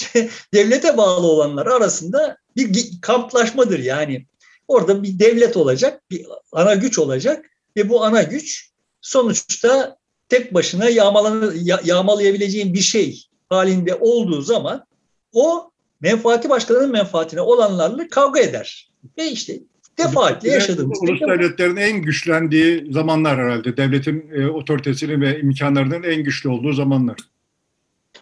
devlete 0.54 0.96
bağlı 0.96 1.26
olanlar 1.26 1.66
arasında 1.66 2.36
bir 2.56 3.00
kamplaşmadır 3.00 3.78
yani. 3.78 4.26
Orada 4.68 5.02
bir 5.02 5.18
devlet 5.18 5.56
olacak, 5.56 6.02
bir 6.10 6.26
ana 6.52 6.74
güç 6.74 6.98
olacak 6.98 7.50
ve 7.76 7.88
bu 7.88 8.04
ana 8.04 8.22
güç 8.22 8.70
sonuçta 9.00 9.96
tek 10.28 10.54
başına 10.54 10.88
yağmalanı, 10.88 11.54
yağmalayabileceğin 11.84 12.74
bir 12.74 12.80
şey 12.80 13.24
halinde 13.48 13.94
olduğu 13.94 14.42
zaman 14.42 14.86
o 15.32 15.70
menfaati 16.00 16.50
başkalarının 16.50 16.90
menfaatine 16.90 17.40
olanlarla 17.40 18.08
kavga 18.08 18.40
eder. 18.40 18.90
Ve 19.18 19.30
işte 19.30 19.60
defaatle 19.98 20.50
yaşadığımız. 20.50 20.98
Ulus 21.02 21.20
devletlerin 21.20 21.76
en 21.76 22.02
güçlendiği 22.02 22.92
zamanlar 22.92 23.38
herhalde. 23.38 23.76
Devletin 23.76 24.30
e, 24.34 24.46
otoritesinin 24.46 25.20
ve 25.20 25.40
imkanlarının 25.40 26.02
en 26.02 26.24
güçlü 26.24 26.48
olduğu 26.48 26.72
zamanlar. 26.72 27.16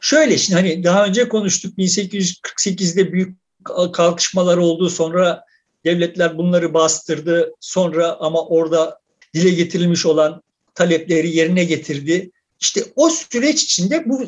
Şöyle 0.00 0.38
şimdi 0.38 0.61
hani 0.61 0.85
daha 0.85 1.07
önce 1.07 1.29
konuştuk 1.29 1.79
1848'de 1.79 3.12
büyük 3.12 3.37
kalkışmalar 3.93 4.57
oldu 4.57 4.91
sonra 4.91 5.45
devletler 5.85 6.38
bunları 6.38 6.75
bastırdı 6.75 7.55
sonra 7.61 8.17
ama 8.21 8.47
orada 8.47 9.00
dile 9.35 9.50
getirilmiş 9.50 10.07
olan 10.07 10.43
talepleri 10.75 11.37
yerine 11.37 11.64
getirdi. 11.64 12.31
İşte 12.61 12.85
o 12.97 13.11
süreç 13.11 13.62
içinde 13.62 14.09
bu 14.09 14.26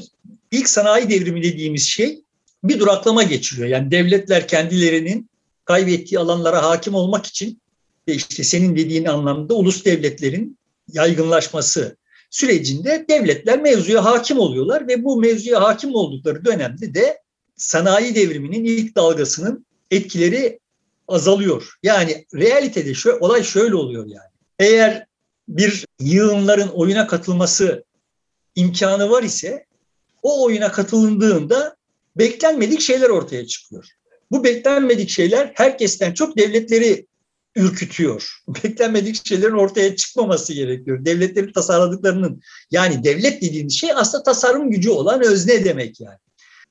ilk 0.50 0.68
sanayi 0.68 1.10
devrimi 1.10 1.42
dediğimiz 1.42 1.86
şey 1.86 2.20
bir 2.64 2.80
duraklama 2.80 3.22
geçiriyor. 3.22 3.68
Yani 3.68 3.90
devletler 3.90 4.48
kendilerinin 4.48 5.30
kaybettiği 5.64 6.18
alanlara 6.18 6.62
hakim 6.62 6.94
olmak 6.94 7.26
için 7.26 7.60
ve 8.08 8.14
işte 8.14 8.44
senin 8.44 8.76
dediğin 8.76 9.04
anlamda 9.04 9.54
ulus 9.54 9.84
devletlerin 9.84 10.58
yaygınlaşması 10.92 11.96
sürecinde 12.30 13.04
devletler 13.08 13.62
mevzuya 13.62 14.04
hakim 14.04 14.38
oluyorlar 14.38 14.88
ve 14.88 15.04
bu 15.04 15.20
mevzuya 15.20 15.62
hakim 15.62 15.94
oldukları 15.94 16.44
dönemde 16.44 16.94
de 16.94 17.22
sanayi 17.56 18.14
devriminin 18.14 18.64
ilk 18.64 18.96
dalgasının 18.96 19.66
etkileri 19.90 20.60
azalıyor. 21.08 21.74
Yani 21.82 22.26
realitede 22.34 22.94
şu 22.94 23.18
olay 23.20 23.42
şöyle 23.42 23.74
oluyor 23.74 24.06
yani. 24.06 24.30
Eğer 24.58 25.06
bir 25.48 25.86
yığınların 26.00 26.68
oyuna 26.68 27.06
katılması 27.06 27.84
imkanı 28.54 29.10
var 29.10 29.22
ise 29.22 29.66
o 30.22 30.44
oyuna 30.44 30.72
katıldığında 30.72 31.76
beklenmedik 32.16 32.80
şeyler 32.80 33.10
ortaya 33.10 33.46
çıkıyor. 33.46 33.88
Bu 34.30 34.44
beklenmedik 34.44 35.10
şeyler 35.10 35.52
herkesten 35.54 36.14
çok 36.14 36.38
devletleri 36.38 37.06
ürkütüyor. 37.56 38.38
Beklenmedik 38.48 39.26
şeylerin 39.26 39.54
ortaya 39.54 39.96
çıkmaması 39.96 40.52
gerekiyor. 40.52 41.04
Devletlerin 41.04 41.52
tasarladıklarının 41.52 42.40
yani 42.70 43.04
devlet 43.04 43.42
dediğimiz 43.42 43.80
şey 43.80 43.90
aslında 43.92 44.22
tasarım 44.22 44.70
gücü 44.70 44.90
olan 44.90 45.22
özne 45.24 45.64
demek 45.64 46.00
yani. 46.00 46.18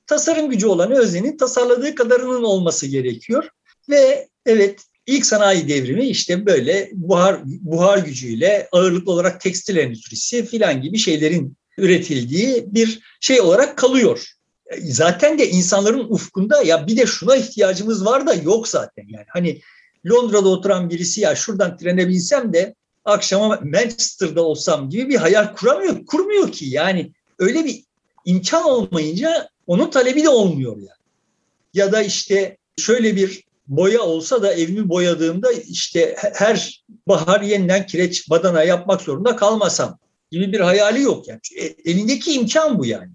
Tasarım 0.06 0.50
gücü 0.50 0.66
olan 0.66 0.92
öznenin 0.92 1.36
tasarladığı 1.36 1.94
kadarının 1.94 2.42
olması 2.42 2.86
gerekiyor. 2.86 3.48
Ve 3.88 4.28
evet 4.46 4.80
ilk 5.06 5.26
sanayi 5.26 5.68
devrimi 5.68 6.08
işte 6.08 6.46
böyle 6.46 6.90
buhar 6.92 7.40
buhar 7.44 7.98
gücüyle 7.98 8.68
ağırlıklı 8.72 9.12
olarak 9.12 9.40
tekstil 9.40 9.76
endüstrisi 9.76 10.46
filan 10.46 10.82
gibi 10.82 10.98
şeylerin 10.98 11.56
üretildiği 11.78 12.64
bir 12.66 13.00
şey 13.20 13.40
olarak 13.40 13.78
kalıyor. 13.78 14.34
Zaten 14.82 15.38
de 15.38 15.50
insanların 15.50 16.06
ufkunda 16.08 16.62
ya 16.62 16.86
bir 16.86 16.96
de 16.96 17.06
şuna 17.06 17.36
ihtiyacımız 17.36 18.04
var 18.04 18.26
da 18.26 18.34
yok 18.34 18.68
zaten 18.68 19.04
yani. 19.08 19.26
Hani 19.28 19.60
Londra'da 20.06 20.48
oturan 20.48 20.90
birisi 20.90 21.20
ya 21.20 21.36
şuradan 21.36 21.76
trene 21.76 22.08
binsem 22.08 22.52
de 22.52 22.74
akşama 23.04 23.60
Manchester'da 23.62 24.42
olsam 24.42 24.90
gibi 24.90 25.08
bir 25.08 25.16
hayal 25.16 25.54
kuramıyor, 25.54 26.06
kurmuyor 26.06 26.52
ki. 26.52 26.66
Yani 26.68 27.12
öyle 27.38 27.64
bir 27.64 27.84
imkan 28.24 28.64
olmayınca 28.64 29.48
onun 29.66 29.90
talebi 29.90 30.22
de 30.22 30.28
olmuyor 30.28 30.76
yani. 30.76 31.04
Ya 31.74 31.92
da 31.92 32.02
işte 32.02 32.56
şöyle 32.76 33.16
bir 33.16 33.44
boya 33.66 34.02
olsa 34.02 34.42
da 34.42 34.54
evimi 34.54 34.88
boyadığımda 34.88 35.52
işte 35.52 36.16
her 36.34 36.84
bahar 37.08 37.40
yeniden 37.40 37.86
kireç 37.86 38.30
badana 38.30 38.62
yapmak 38.62 39.00
zorunda 39.00 39.36
kalmasam 39.36 39.98
gibi 40.30 40.52
bir 40.52 40.60
hayali 40.60 41.02
yok 41.02 41.28
yani. 41.28 41.40
E, 41.56 41.64
elindeki 41.90 42.32
imkan 42.32 42.78
bu 42.78 42.86
yani. 42.86 43.10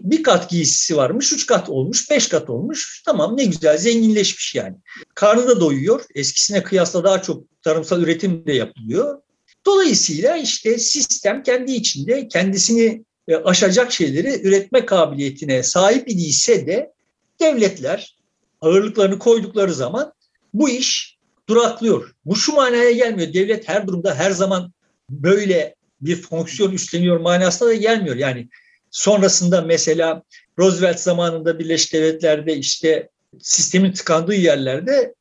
Bir 0.00 0.22
kat 0.22 0.50
giysisi 0.50 0.96
varmış, 0.96 1.32
üç 1.32 1.46
kat 1.46 1.68
olmuş, 1.68 2.10
beş 2.10 2.28
kat 2.28 2.50
olmuş. 2.50 3.02
Tamam 3.04 3.36
ne 3.36 3.44
güzel, 3.44 3.78
zenginleşmiş 3.78 4.54
yani. 4.54 4.76
Karnı 5.14 5.48
da 5.48 5.60
doyuyor. 5.60 6.04
Eskisine 6.14 6.62
kıyasla 6.62 7.04
daha 7.04 7.22
çok 7.22 7.62
tarımsal 7.62 8.02
üretim 8.02 8.46
de 8.46 8.52
yapılıyor. 8.52 9.18
Dolayısıyla 9.66 10.36
işte 10.36 10.78
sistem 10.78 11.42
kendi 11.42 11.72
içinde 11.72 12.28
kendisini 12.28 13.04
e, 13.28 13.36
aşacak 13.36 13.92
şeyleri 13.92 14.40
üretme 14.48 14.86
kabiliyetine 14.86 15.62
sahip 15.62 16.10
idiyse 16.10 16.66
de 16.66 16.92
devletler 17.40 18.16
ağırlıklarını 18.60 19.18
koydukları 19.18 19.74
zaman 19.74 20.12
bu 20.54 20.68
iş 20.68 21.18
duraklıyor. 21.48 22.14
Bu 22.24 22.36
şu 22.36 22.52
manaya 22.52 22.92
gelmiyor. 22.92 23.32
Devlet 23.32 23.68
her 23.68 23.86
durumda 23.86 24.14
her 24.14 24.30
zaman 24.30 24.72
böyle 25.10 25.74
bir 26.00 26.22
fonksiyon 26.22 26.72
üstleniyor 26.72 27.20
manasına 27.20 27.68
da 27.68 27.74
gelmiyor. 27.74 28.16
Yani 28.16 28.48
sonrasında 28.94 29.62
mesela 29.62 30.22
Roosevelt 30.58 31.00
zamanında 31.00 31.58
Birleşik 31.58 31.92
Devletler'de 31.92 32.56
işte 32.56 33.08
sistemin 33.40 33.92
tıkandığı 33.92 34.34
yerlerde 34.34 35.14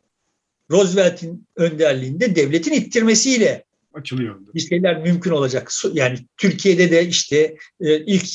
Roosevelt'in 0.71 1.47
önderliğinde 1.55 2.35
devletin 2.35 2.73
ittirmesiyle 2.73 3.63
açılıyor. 3.93 4.39
Bir 4.53 4.59
şeyler 4.59 5.01
mümkün 5.01 5.31
olacak. 5.31 5.71
Yani 5.93 6.17
Türkiye'de 6.37 6.91
de 6.91 7.07
işte 7.07 7.55
e, 7.81 8.05
ilk 8.05 8.25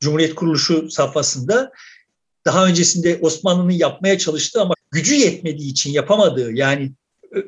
Cumhuriyet 0.00 0.34
kuruluşu 0.34 0.90
safhasında 0.90 1.72
daha 2.44 2.66
öncesinde 2.66 3.18
Osmanlı'nın 3.22 3.70
yapmaya 3.70 4.18
çalıştığı 4.18 4.60
ama 4.60 4.74
gücü 4.90 5.14
yetmediği 5.14 5.70
için 5.70 5.92
yapamadığı 5.92 6.52
yani 6.52 6.92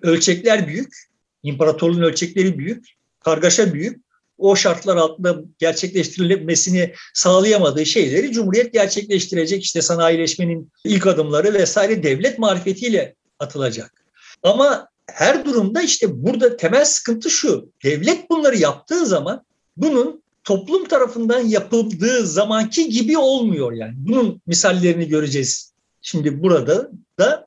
ölçekler 0.02 0.68
büyük, 0.68 0.94
imparatorluğun 1.42 2.02
ölçekleri 2.02 2.58
büyük, 2.58 2.86
kargaşa 3.20 3.74
büyük. 3.74 4.02
O 4.38 4.56
şartlar 4.56 4.96
altında 4.96 5.36
gerçekleştirilmesini 5.58 6.92
sağlayamadığı 7.14 7.86
şeyleri 7.86 8.32
Cumhuriyet 8.32 8.72
gerçekleştirecek. 8.72 9.64
işte 9.64 9.82
sanayileşmenin 9.82 10.72
ilk 10.84 11.06
adımları 11.06 11.54
vesaire 11.54 12.02
devlet 12.02 12.38
marifetiyle 12.38 13.14
atılacak. 13.38 14.04
Ama 14.42 14.88
her 15.06 15.44
durumda 15.44 15.82
işte 15.82 16.22
burada 16.24 16.56
temel 16.56 16.84
sıkıntı 16.84 17.30
şu. 17.30 17.72
Devlet 17.84 18.30
bunları 18.30 18.56
yaptığı 18.56 19.06
zaman 19.06 19.44
bunun 19.76 20.22
toplum 20.44 20.88
tarafından 20.88 21.40
yapıldığı 21.40 22.26
zamanki 22.26 22.88
gibi 22.88 23.18
olmuyor 23.18 23.72
yani. 23.72 23.94
Bunun 23.96 24.40
misallerini 24.46 25.08
göreceğiz 25.08 25.72
şimdi 26.00 26.42
burada 26.42 26.90
da. 27.18 27.46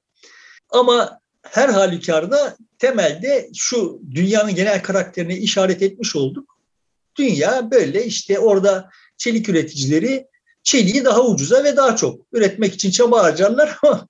Ama 0.69 1.19
her 1.43 1.69
halükarda 1.69 2.55
temelde 2.79 3.49
şu 3.55 4.01
dünyanın 4.11 4.55
genel 4.55 4.83
karakterini 4.83 5.35
işaret 5.37 5.81
etmiş 5.81 6.15
olduk. 6.15 6.54
Dünya 7.17 7.72
böyle 7.72 8.05
işte 8.05 8.39
orada 8.39 8.89
çelik 9.17 9.50
üreticileri 9.50 10.27
çeliği 10.63 11.05
daha 11.05 11.25
ucuza 11.25 11.63
ve 11.63 11.77
daha 11.77 11.95
çok 11.95 12.22
üretmek 12.34 12.74
için 12.74 12.91
çaba 12.91 13.24
harcarlar 13.24 13.77
ama 13.84 14.07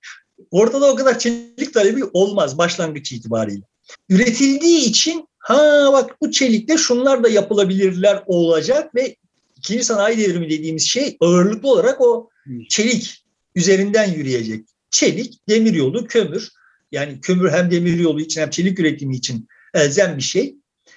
ortada 0.50 0.92
o 0.92 0.94
kadar 0.94 1.18
çelik 1.18 1.74
talebi 1.74 2.04
olmaz 2.04 2.58
başlangıç 2.58 3.12
itibariyle. 3.12 3.64
Üretildiği 4.08 4.84
için 4.84 5.28
ha 5.38 5.90
bak 5.92 6.16
bu 6.20 6.30
çelikle 6.30 6.76
şunlar 6.76 7.24
da 7.24 7.28
yapılabilirler 7.28 8.22
olacak 8.26 8.94
ve 8.94 9.16
ikinci 9.56 9.84
sanayi 9.84 10.18
devrimi 10.18 10.50
dediğimiz 10.50 10.88
şey 10.88 11.16
ağırlıklı 11.20 11.68
olarak 11.68 12.00
o 12.00 12.30
çelik 12.68 13.24
üzerinden 13.54 14.12
yürüyecek. 14.12 14.68
Çelik, 14.90 15.48
demiryolu, 15.48 16.06
kömür. 16.06 16.52
Yani 16.92 17.20
kömür 17.20 17.50
hem 17.52 17.70
demiryolu 17.70 18.20
için 18.20 18.40
hem 18.40 18.50
çelik 18.50 18.80
üretimi 18.80 19.16
için 19.16 19.48
elzem 19.74 20.16
bir 20.16 20.22
şey. 20.22 20.56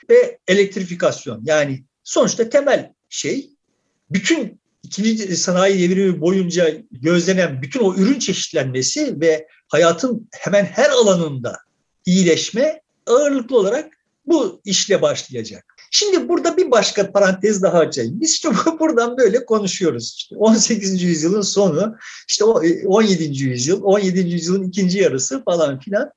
Ve 0.10 0.40
elektrifikasyon 0.48 1.42
yani 1.46 1.84
sonuçta 2.10 2.50
temel 2.50 2.94
şey 3.10 3.50
bütün 4.10 4.60
ikinci 4.84 5.38
sanayi 5.38 5.90
devrimi 5.90 6.22
boyunca 6.22 6.72
gözlenen 6.92 7.62
bütün 7.62 7.80
o 7.80 7.96
ürün 7.96 8.20
çeşitlenmesi 8.20 9.22
ve 9.22 9.48
hayatın 9.68 10.30
hemen 10.32 10.66
her 10.66 10.90
alanında 10.90 11.58
iyileşme 12.06 12.82
ağırlıklı 13.08 13.58
olarak 13.58 13.94
bu 14.26 14.62
işle 14.66 15.02
başlayacak. 15.02 15.76
Şimdi 15.92 16.30
burada 16.30 16.58
bir 16.58 16.72
başka 16.72 17.12
parantez 17.12 17.62
daha 17.62 17.78
açayım. 17.78 18.22
Biz 18.22 18.32
işte 18.34 18.50
buradan 18.80 19.18
böyle 19.18 19.46
konuşuyoruz. 19.46 20.16
İşte 20.18 20.36
18. 20.36 21.04
yüzyılın 21.04 21.42
sonu, 21.42 21.96
işte 22.28 22.46
17. 22.46 23.44
yüzyıl, 23.44 23.84
17. 23.84 24.20
yüzyılın 24.20 24.64
ikinci 24.64 25.00
yarısı 25.00 25.44
falan 25.44 25.80
filan. 25.80 26.12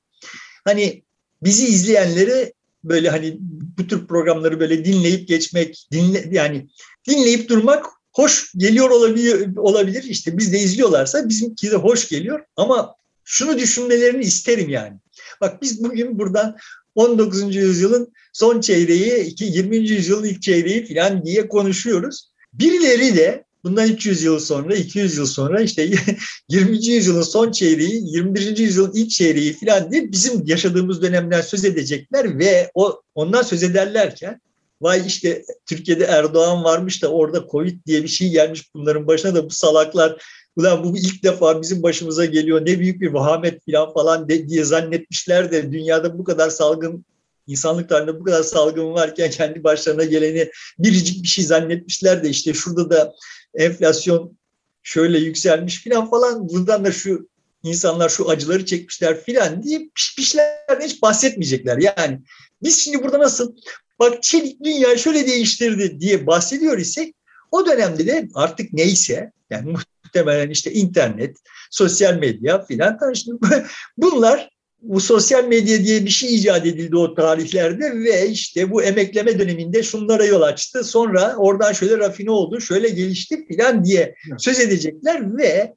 Hani 0.65 1.03
bizi 1.43 1.67
izleyenleri 1.67 2.53
böyle 2.83 3.09
hani 3.09 3.37
bu 3.77 3.87
tür 3.87 4.07
programları 4.07 4.59
böyle 4.59 4.85
dinleyip 4.85 5.27
geçmek, 5.27 5.87
dinle, 5.91 6.29
yani 6.31 6.67
dinleyip 7.07 7.49
durmak 7.49 7.85
hoş 8.11 8.51
geliyor 8.57 8.89
olabilir, 8.89 9.57
olabilir. 9.57 10.03
İşte 10.03 10.37
biz 10.37 10.53
de 10.53 10.59
izliyorlarsa 10.59 11.29
bizimki 11.29 11.71
de 11.71 11.75
hoş 11.75 12.09
geliyor. 12.09 12.45
Ama 12.55 12.95
şunu 13.23 13.57
düşünmelerini 13.57 14.23
isterim 14.23 14.69
yani. 14.69 14.97
Bak 15.41 15.61
biz 15.61 15.83
bugün 15.83 16.19
buradan 16.19 16.57
19. 16.95 17.55
yüzyılın 17.55 18.13
son 18.33 18.61
çeyreği, 18.61 19.35
20. 19.39 19.77
yüzyılın 19.77 20.27
ilk 20.27 20.41
çeyreği 20.41 20.93
falan 20.93 21.25
diye 21.25 21.47
konuşuyoruz. 21.47 22.33
Birileri 22.53 23.15
de 23.15 23.42
bundan 23.63 23.87
300 23.87 24.23
yıl 24.23 24.39
sonra, 24.39 24.75
200 24.75 25.17
yıl 25.17 25.25
sonra 25.25 25.61
işte 25.61 25.89
20. 26.49 26.85
yüzyılın 26.85 27.21
son 27.21 27.51
çeyreği, 27.51 28.01
21. 28.05 28.57
yüzyılın 28.57 28.91
ilk 28.93 29.09
çeyreği 29.09 29.53
falan 29.53 29.91
diye 29.91 30.11
bizim 30.11 30.45
yaşadığımız 30.45 31.01
dönemden 31.01 31.41
söz 31.41 31.65
edecekler 31.65 32.39
ve 32.39 32.71
o 32.73 33.01
ondan 33.15 33.41
söz 33.41 33.63
ederlerken 33.63 34.41
vay 34.81 35.03
işte 35.07 35.43
Türkiye'de 35.65 36.03
Erdoğan 36.03 36.63
varmış 36.63 37.03
da 37.03 37.07
orada 37.07 37.47
Covid 37.51 37.85
diye 37.85 38.03
bir 38.03 38.07
şey 38.07 38.29
gelmiş 38.29 38.73
bunların 38.75 39.07
başına 39.07 39.35
da 39.35 39.45
bu 39.45 39.49
salaklar 39.49 40.23
ulan 40.55 40.83
bu 40.83 40.97
ilk 40.97 41.23
defa 41.23 41.61
bizim 41.61 41.83
başımıza 41.83 42.25
geliyor 42.25 42.61
ne 42.61 42.79
büyük 42.79 43.01
bir 43.01 43.13
vahamet 43.13 43.65
falan 43.65 43.93
falan 43.93 44.29
de, 44.29 44.49
diye 44.49 44.63
zannetmişler 44.63 45.51
de 45.51 45.71
dünyada 45.71 46.17
bu 46.17 46.23
kadar 46.23 46.49
salgın 46.49 47.05
insanlık 47.47 47.89
tarihinde 47.89 48.19
bu 48.19 48.23
kadar 48.23 48.43
salgın 48.43 48.93
varken 48.93 49.29
kendi 49.29 49.63
başlarına 49.63 50.03
geleni 50.03 50.51
biricik 50.79 51.23
bir 51.23 51.27
şey 51.27 51.45
zannetmişler 51.45 52.23
de 52.23 52.29
işte 52.29 52.53
şurada 52.53 52.89
da 52.89 53.13
enflasyon 53.55 54.37
şöyle 54.83 55.17
yükselmiş 55.19 55.83
falan 55.83 56.09
falan 56.09 56.49
buradan 56.49 56.85
da 56.85 56.91
şu 56.91 57.29
insanlar 57.63 58.09
şu 58.09 58.29
acıları 58.29 58.65
çekmişler 58.65 59.23
filan 59.23 59.63
diye 59.63 59.89
pişmişlerden 59.95 60.87
hiç 60.87 61.01
bahsetmeyecekler. 61.01 61.77
Yani 61.77 62.19
biz 62.63 62.83
şimdi 62.83 63.03
burada 63.03 63.19
nasıl 63.19 63.55
bak 63.99 64.23
çelik 64.23 64.63
dünya 64.63 64.97
şöyle 64.97 65.27
değiştirdi 65.27 65.99
diye 65.99 66.27
bahsediyor 66.27 66.77
isek 66.77 67.15
o 67.51 67.65
dönemde 67.65 68.07
de 68.07 68.29
artık 68.33 68.73
neyse 68.73 69.31
yani 69.49 69.71
muhtemelen 69.71 70.49
işte 70.49 70.73
internet, 70.73 71.37
sosyal 71.71 72.13
medya 72.13 72.65
filan. 72.65 72.99
Şimdi 73.13 73.39
bunlar 73.97 74.49
bu 74.83 74.99
sosyal 74.99 75.43
medya 75.43 75.83
diye 75.83 76.05
bir 76.05 76.09
şey 76.09 76.35
icat 76.35 76.65
edildi 76.65 76.97
o 76.97 77.15
tarihlerde 77.15 77.91
ve 77.93 78.29
işte 78.29 78.71
bu 78.71 78.83
emekleme 78.83 79.39
döneminde 79.39 79.83
şunlara 79.83 80.25
yol 80.25 80.41
açtı. 80.41 80.83
Sonra 80.83 81.35
oradan 81.37 81.73
şöyle 81.73 81.97
rafine 81.97 82.31
oldu, 82.31 82.61
şöyle 82.61 82.89
gelişti 82.89 83.47
filan 83.47 83.85
diye 83.85 84.15
söz 84.37 84.59
edecekler 84.59 85.37
ve 85.37 85.73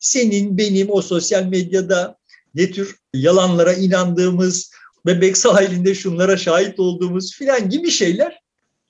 senin, 0.00 0.58
benim 0.58 0.90
o 0.90 1.02
sosyal 1.02 1.44
medyada 1.44 2.16
ne 2.54 2.70
tür 2.70 2.96
yalanlara 3.14 3.72
inandığımız, 3.72 4.70
bebek 5.06 5.36
sahilinde 5.36 5.94
şunlara 5.94 6.36
şahit 6.36 6.80
olduğumuz 6.80 7.34
filan 7.34 7.70
gibi 7.70 7.90
şeyler 7.90 8.40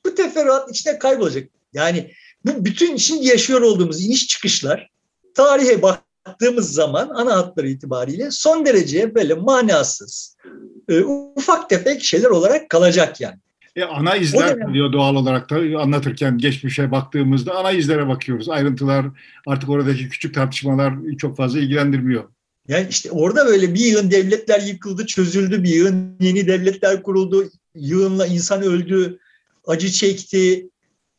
bu 0.06 0.14
teferruat 0.14 0.70
içinde 0.70 0.98
kaybolacak. 0.98 1.48
Yani 1.72 2.12
bu 2.44 2.64
bütün 2.64 2.96
şimdi 2.96 3.26
yaşıyor 3.26 3.61
olduğumuz 3.61 4.04
iniş 4.04 4.26
çıkışlar 4.26 4.90
tarihe 5.35 5.83
baktığımız 6.26 6.72
zaman 6.72 7.09
ana 7.14 7.37
hatları 7.37 7.68
itibariyle 7.68 8.30
son 8.30 8.66
derece 8.66 9.14
böyle 9.14 9.35
manasız, 9.35 10.37
e, 10.88 11.00
ufak 11.37 11.70
tefek 11.70 12.04
şeyler 12.04 12.30
olarak 12.30 12.68
kalacak 12.68 13.20
yani. 13.20 13.38
E, 13.76 13.85
ana 13.85 14.16
izler 14.16 14.56
dönem... 14.56 14.74
diyor 14.74 14.92
doğal 14.92 15.14
olarak 15.14 15.50
da 15.50 15.56
anlatırken 15.80 16.38
geçmişe 16.38 16.90
baktığımızda 16.90 17.54
ana 17.54 17.70
izlere 17.70 18.09
bakıyoruz. 18.09 18.48
Ayrıntılar 18.48 19.06
artık 19.46 19.68
oradaki 19.68 20.09
küçük 20.09 20.35
tartışmalar 20.35 20.94
çok 21.18 21.37
fazla 21.37 21.59
ilgilendirmiyor. 21.59 22.24
Yani 22.68 22.87
işte 22.90 23.11
orada 23.11 23.46
böyle 23.46 23.74
bir 23.74 23.80
yığın 23.80 24.11
devletler 24.11 24.61
yıkıldı, 24.61 25.06
çözüldü, 25.06 25.62
bir 25.62 25.68
yığın 25.68 26.16
yeni 26.20 26.46
devletler 26.46 27.02
kuruldu, 27.02 27.50
yığınla 27.74 28.26
insan 28.26 28.62
öldü, 28.62 29.18
acı 29.66 29.90
çekti 29.90 30.68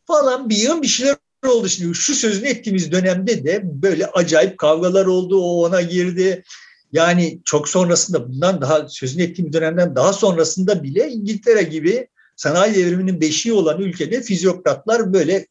falan 0.05 0.49
bir 0.49 0.55
yığın 0.57 0.81
bir 0.81 0.87
şeyler 0.87 1.15
oldu 1.49 1.69
şimdi. 1.69 1.95
Şu 1.95 2.15
sözünü 2.15 2.47
ettiğimiz 2.47 2.91
dönemde 2.91 3.43
de 3.43 3.61
böyle 3.63 4.05
acayip 4.07 4.57
kavgalar 4.57 5.05
oldu. 5.05 5.41
O 5.41 5.65
ona 5.65 5.81
girdi. 5.81 6.43
Yani 6.91 7.41
çok 7.45 7.69
sonrasında 7.69 8.29
bundan 8.29 8.61
daha 8.61 8.89
sözünü 8.89 9.23
ettiğim 9.23 9.53
dönemden 9.53 9.95
daha 9.95 10.13
sonrasında 10.13 10.83
bile 10.83 11.09
İngiltere 11.09 11.63
gibi 11.63 12.07
sanayi 12.35 12.75
devriminin 12.75 13.21
beşiği 13.21 13.53
olan 13.53 13.81
ülkede 13.81 14.21
fizyokratlar 14.21 15.13
böyle 15.13 15.47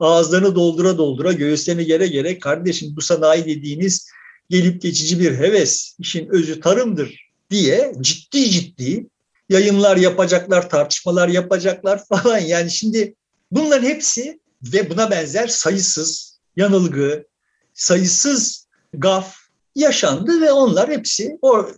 ağızlarını 0.00 0.54
doldura 0.54 0.98
doldura 0.98 1.32
göğüslerini 1.32 1.86
gere 1.86 2.06
gere 2.06 2.38
kardeşim 2.38 2.96
bu 2.96 3.00
sanayi 3.00 3.44
dediğiniz 3.44 4.08
gelip 4.50 4.82
geçici 4.82 5.20
bir 5.20 5.34
heves, 5.34 5.96
işin 5.98 6.28
özü 6.28 6.60
tarımdır 6.60 7.30
diye 7.50 7.92
ciddi 8.00 8.50
ciddi 8.50 9.06
yayınlar 9.48 9.96
yapacaklar, 9.96 10.70
tartışmalar 10.70 11.28
yapacaklar 11.28 12.00
falan. 12.08 12.38
Yani 12.38 12.70
şimdi 12.70 13.14
bunların 13.50 13.88
hepsi 13.88 14.40
ve 14.62 14.90
buna 14.90 15.10
benzer 15.10 15.48
sayısız 15.48 16.38
yanılgı, 16.56 17.26
sayısız 17.74 18.66
gaf 18.94 19.36
yaşandı 19.74 20.40
ve 20.40 20.52
onlar 20.52 20.90
hepsi 20.90 21.38
o 21.42 21.68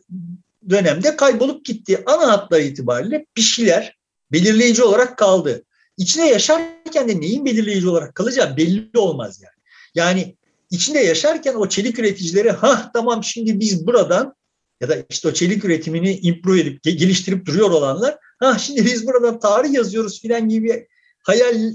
dönemde 0.70 1.16
kaybolup 1.16 1.64
gitti. 1.64 2.02
Ana 2.06 2.32
hatlar 2.32 2.60
itibariyle 2.60 3.26
bir 3.36 3.42
şeyler 3.42 3.98
belirleyici 4.32 4.82
olarak 4.82 5.18
kaldı. 5.18 5.64
İçine 5.96 6.28
yaşarken 6.28 7.08
de 7.08 7.20
neyin 7.20 7.44
belirleyici 7.44 7.88
olarak 7.88 8.14
kalacağı 8.14 8.56
belli 8.56 8.98
olmaz 8.98 9.40
yani. 9.42 9.54
Yani 9.94 10.36
içinde 10.70 10.98
yaşarken 10.98 11.54
o 11.54 11.68
çelik 11.68 11.98
üreticileri 11.98 12.50
ha 12.50 12.90
tamam 12.94 13.24
şimdi 13.24 13.60
biz 13.60 13.86
buradan 13.86 14.34
ya 14.80 14.88
da 14.88 14.96
işte 15.10 15.28
o 15.28 15.32
çelik 15.32 15.64
üretimini 15.64 16.18
improve 16.18 16.60
edip 16.60 16.82
geliştirip 16.82 17.46
duruyor 17.46 17.70
olanlar 17.70 18.16
ha 18.38 18.58
şimdi 18.58 18.84
biz 18.84 19.06
buradan 19.06 19.40
tarih 19.40 19.72
yazıyoruz 19.72 20.20
filan 20.20 20.48
gibi 20.48 20.88
hayal 21.22 21.72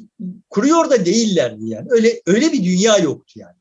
kuruyor 0.50 0.90
da 0.90 1.06
değillerdi 1.06 1.70
yani. 1.70 1.88
Öyle 1.90 2.22
öyle 2.26 2.52
bir 2.52 2.64
dünya 2.64 2.98
yoktu 2.98 3.40
yani. 3.40 3.56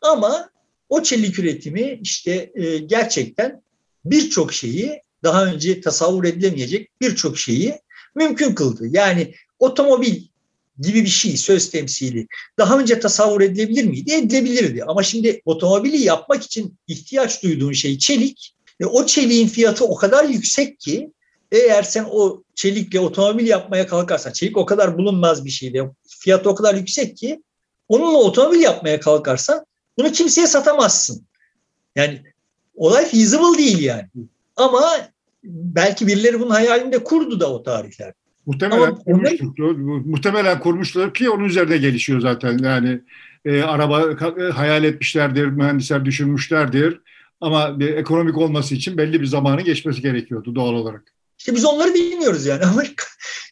Ama 0.00 0.50
o 0.88 1.02
çelik 1.02 1.38
üretimi 1.38 2.00
işte 2.02 2.52
e, 2.54 2.78
gerçekten 2.78 3.62
birçok 4.04 4.52
şeyi 4.52 5.02
daha 5.22 5.46
önce 5.46 5.80
tasavvur 5.80 6.24
edilemeyecek 6.24 6.90
birçok 7.00 7.38
şeyi 7.38 7.80
mümkün 8.14 8.54
kıldı. 8.54 8.86
Yani 8.90 9.34
otomobil 9.58 10.22
gibi 10.78 11.04
bir 11.04 11.08
şey 11.08 11.36
söz 11.36 11.70
temsili 11.70 12.26
daha 12.58 12.78
önce 12.78 13.00
tasavvur 13.00 13.40
edilebilir 13.40 13.84
miydi? 13.84 14.14
Edilebilirdi. 14.14 14.84
Ama 14.84 15.02
şimdi 15.02 15.42
otomobili 15.44 16.00
yapmak 16.00 16.42
için 16.42 16.78
ihtiyaç 16.88 17.42
duyduğun 17.42 17.72
şey 17.72 17.98
çelik. 17.98 18.54
Ve 18.80 18.86
o 18.86 19.06
çeliğin 19.06 19.48
fiyatı 19.48 19.84
o 19.84 19.96
kadar 19.96 20.24
yüksek 20.24 20.80
ki 20.80 21.12
eğer 21.56 21.82
sen 21.82 22.06
o 22.10 22.42
çelikle 22.54 23.00
otomobil 23.00 23.46
yapmaya 23.46 23.86
kalkarsan, 23.86 24.32
çelik 24.32 24.56
o 24.56 24.66
kadar 24.66 24.98
bulunmaz 24.98 25.44
bir 25.44 25.50
şeydi. 25.50 25.90
Fiyatı 26.08 26.50
o 26.50 26.54
kadar 26.54 26.74
yüksek 26.74 27.16
ki 27.16 27.42
onunla 27.88 28.18
otomobil 28.18 28.60
yapmaya 28.60 29.00
kalkarsan 29.00 29.64
bunu 29.98 30.12
kimseye 30.12 30.46
satamazsın. 30.46 31.26
Yani 31.96 32.22
olay 32.76 33.06
feasible 33.06 33.58
değil 33.58 33.82
yani. 33.82 34.08
Ama 34.56 34.82
belki 35.44 36.06
birileri 36.06 36.40
bunun 36.40 36.50
hayalinde 36.50 37.04
kurdu 37.04 37.40
da 37.40 37.52
o 37.52 37.62
tarihler. 37.62 38.12
Muhtemelen 38.46 38.94
kurmuştur. 38.94 39.76
Muhtemelen 40.06 40.60
kurmuşlar 40.60 41.14
ki 41.14 41.30
onun 41.30 41.44
üzerine 41.44 41.76
gelişiyor 41.76 42.20
zaten. 42.20 42.58
Yani 42.58 43.00
e, 43.44 43.62
araba 43.62 44.02
e, 44.40 44.50
hayal 44.50 44.84
etmişlerdir, 44.84 45.46
mühendisler 45.46 46.04
düşünmüşlerdir. 46.04 47.00
Ama 47.40 47.80
bir 47.80 47.88
ekonomik 47.88 48.38
olması 48.38 48.74
için 48.74 48.98
belli 48.98 49.20
bir 49.20 49.26
zamanı 49.26 49.60
geçmesi 49.60 50.02
gerekiyordu 50.02 50.54
doğal 50.54 50.74
olarak. 50.74 51.13
İşte 51.44 51.54
biz 51.54 51.64
onları 51.64 51.94
bilmiyoruz 51.94 52.46
yani. 52.46 52.64
Ama 52.70 52.84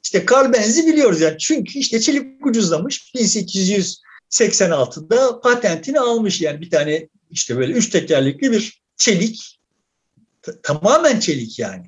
işte 0.05 0.27
Carl 0.31 0.53
Benz'i 0.53 0.87
biliyoruz 0.87 1.21
yani. 1.21 1.39
Çünkü 1.39 1.79
işte 1.79 2.01
çelik 2.01 2.47
ucuzlamış. 2.47 3.13
1886'da 3.15 5.41
patentini 5.41 6.01
almış 6.01 6.41
yani 6.41 6.61
bir 6.61 6.71
tane 6.71 7.09
işte 7.31 7.57
böyle 7.57 7.73
üç 7.73 7.91
tekerlekli 7.91 8.53
bir 8.53 8.83
çelik 8.97 9.61
tamamen 10.63 11.21
çelik 11.21 11.59
yani. 11.59 11.87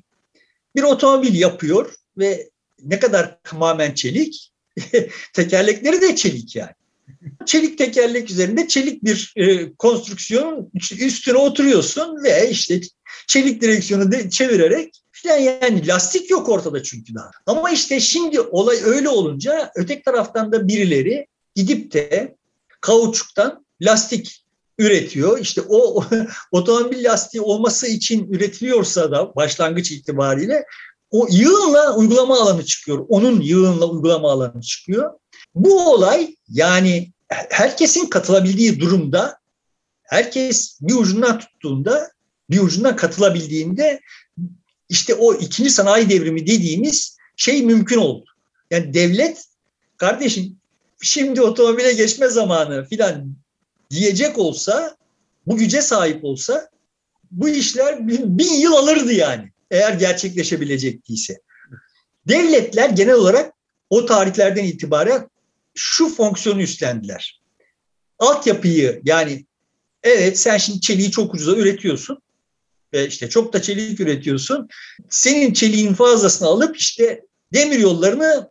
Bir 0.75 0.83
otomobil 0.83 1.39
yapıyor 1.39 1.93
ve 2.17 2.49
ne 2.83 2.99
kadar 2.99 3.39
tamamen 3.43 3.93
çelik 3.93 4.51
tekerlekleri 5.33 6.01
de 6.01 6.15
çelik 6.15 6.55
yani. 6.55 6.73
Çelik 7.45 7.77
tekerlek 7.77 8.31
üzerinde 8.31 8.67
çelik 8.67 9.03
bir 9.03 9.33
e, 9.35 9.73
konstrüksiyonun 9.73 10.71
üstüne 10.99 11.37
oturuyorsun 11.37 12.23
ve 12.23 12.49
işte 12.49 12.81
çelik 13.27 13.61
direksiyonu 13.61 14.11
de 14.11 14.29
çevirerek 14.29 15.04
falan 15.25 15.37
yani 15.37 15.87
lastik 15.87 16.29
yok 16.29 16.49
ortada 16.49 16.83
çünkü 16.83 17.15
daha. 17.15 17.31
Ama 17.45 17.69
işte 17.69 17.99
şimdi 17.99 18.41
olay 18.41 18.77
öyle 18.83 19.09
olunca 19.09 19.71
öteki 19.75 20.03
taraftan 20.03 20.51
da 20.51 20.67
birileri 20.67 21.27
gidip 21.55 21.93
de 21.93 22.35
kauçuktan 22.81 23.65
lastik 23.81 24.45
üretiyor. 24.79 25.39
İşte 25.39 25.61
o 25.69 26.03
otomobil 26.51 27.05
lastiği 27.05 27.41
olması 27.41 27.87
için 27.87 28.33
üretiliyorsa 28.33 29.11
da 29.11 29.35
başlangıç 29.35 29.91
itibariyle 29.91 30.65
o 31.11 31.27
yığınla 31.31 31.95
uygulama 31.95 32.41
alanı 32.41 32.65
çıkıyor. 32.65 33.05
Onun 33.09 33.41
yığınla 33.41 33.85
uygulama 33.85 34.31
alanı 34.31 34.61
çıkıyor. 34.61 35.11
Bu 35.55 35.89
olay 35.89 36.35
yani 36.49 37.11
herkesin 37.49 38.07
katılabildiği 38.07 38.79
durumda 38.79 39.37
herkes 40.03 40.79
bir 40.81 40.95
ucundan 40.95 41.39
tuttuğunda 41.39 42.11
bir 42.49 42.59
ucundan 42.59 42.95
katılabildiğinde 42.95 43.99
işte 44.89 45.15
o 45.15 45.33
ikinci 45.33 45.69
sanayi 45.69 46.09
devrimi 46.09 46.47
dediğimiz 46.47 47.17
şey 47.37 47.63
mümkün 47.63 47.97
oldu. 47.97 48.25
Yani 48.71 48.93
devlet 48.93 49.45
kardeşim 49.97 50.57
şimdi 51.01 51.41
otomobile 51.41 51.93
geçme 51.93 52.27
zamanı 52.27 52.85
filan 52.85 53.35
diyecek 53.91 54.37
olsa 54.37 54.97
bu 55.47 55.57
güce 55.57 55.81
sahip 55.81 56.23
olsa 56.23 56.69
bu 57.31 57.49
işler 57.49 58.07
bin, 58.07 58.37
bin 58.37 58.53
yıl 58.53 58.73
alırdı 58.73 59.13
yani 59.13 59.51
eğer 59.71 59.93
gerçekleşebilecek 59.93 61.09
değilse. 61.09 61.41
Devletler 62.27 62.89
genel 62.89 63.13
olarak 63.13 63.53
o 63.89 64.05
tarihlerden 64.05 64.63
itibaren 64.63 65.29
şu 65.75 66.09
fonksiyonu 66.09 66.61
üstlendiler. 66.61 67.41
Altyapıyı 68.19 69.01
yani 69.05 69.45
evet 70.03 70.39
sen 70.39 70.57
şimdi 70.57 70.81
çeliği 70.81 71.11
çok 71.11 71.33
ucuza 71.33 71.55
üretiyorsun 71.55 72.17
ve 72.95 73.07
işte 73.07 73.29
çok 73.29 73.53
da 73.53 73.61
çelik 73.61 73.99
üretiyorsun. 73.99 74.67
Senin 75.09 75.53
çeliğin 75.53 75.93
fazlasını 75.93 76.47
alıp 76.47 76.77
işte 76.77 77.21
demir 77.53 77.79
yollarını 77.79 78.49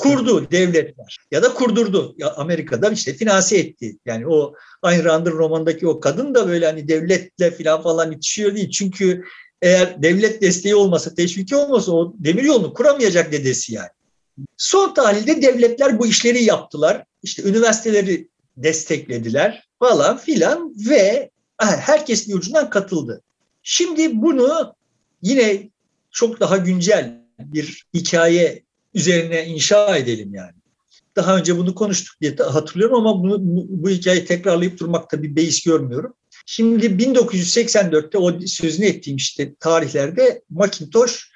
kurdu 0.00 0.50
devletler 0.50 1.18
ya 1.30 1.42
da 1.42 1.54
kurdurdu. 1.54 2.14
Ya 2.18 2.34
Amerika'da 2.34 2.90
işte 2.90 3.14
finanse 3.14 3.58
etti. 3.58 3.96
Yani 4.06 4.26
o 4.26 4.54
Ayn 4.82 5.04
Rand'ın 5.04 5.32
romandaki 5.32 5.86
o 5.86 6.00
kadın 6.00 6.34
da 6.34 6.48
böyle 6.48 6.66
hani 6.66 6.88
devletle 6.88 7.50
falan 7.50 7.82
falan 7.82 8.12
itişiyor 8.12 8.54
değil. 8.54 8.70
Çünkü 8.70 9.24
eğer 9.62 10.02
devlet 10.02 10.42
desteği 10.42 10.74
olmasa, 10.74 11.14
teşviki 11.14 11.56
olmasa 11.56 11.92
o 11.92 12.14
demir 12.18 12.42
yolunu 12.42 12.74
kuramayacak 12.74 13.32
dedesi 13.32 13.74
yani. 13.74 13.88
Son 14.56 14.94
tahlilde 14.94 15.42
devletler 15.42 15.98
bu 15.98 16.06
işleri 16.06 16.44
yaptılar. 16.44 17.04
İşte 17.22 17.42
üniversiteleri 17.42 18.28
desteklediler 18.56 19.68
falan 19.78 20.18
filan 20.18 20.74
ve 20.90 21.30
herkes 21.58 22.28
bir 22.28 22.34
ucundan 22.34 22.70
katıldı. 22.70 23.22
Şimdi 23.68 24.22
bunu 24.22 24.74
yine 25.22 25.70
çok 26.10 26.40
daha 26.40 26.56
güncel 26.56 27.22
bir 27.38 27.86
hikaye 27.94 28.62
üzerine 28.94 29.46
inşa 29.46 29.96
edelim 29.96 30.34
yani. 30.34 30.52
Daha 31.16 31.36
önce 31.36 31.56
bunu 31.56 31.74
konuştuk 31.74 32.20
diye 32.20 32.36
hatırlıyorum 32.36 32.96
ama 32.96 33.22
bunu, 33.22 33.38
bu, 33.68 33.90
hikayeyi 33.90 34.24
tekrarlayıp 34.24 34.80
durmakta 34.80 35.22
bir 35.22 35.36
beis 35.36 35.64
görmüyorum. 35.64 36.14
Şimdi 36.46 36.86
1984'te 36.86 38.18
o 38.18 38.40
sözünü 38.46 38.86
ettiğim 38.86 39.16
işte 39.16 39.54
tarihlerde 39.60 40.42
Macintosh 40.50 41.30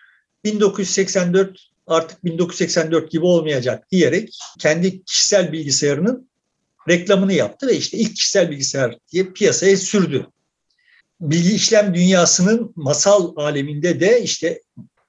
1984 0.45 1.71
artık 1.87 2.25
1984 2.25 3.11
gibi 3.11 3.25
olmayacak 3.25 3.91
diyerek 3.91 4.39
kendi 4.59 5.05
kişisel 5.05 5.53
bilgisayarının 5.53 6.29
reklamını 6.89 7.33
yaptı 7.33 7.67
ve 7.67 7.77
işte 7.77 7.99
ilk 7.99 8.17
kişisel 8.17 8.51
bilgisayar 8.51 8.99
diye 9.13 9.25
piyasaya 9.25 9.77
sürdü. 9.77 10.27
Bilgi 11.21 11.55
işlem 11.55 11.95
dünyasının 11.95 12.73
masal 12.77 13.33
aleminde 13.37 14.01
de 14.01 14.23
işte 14.23 14.61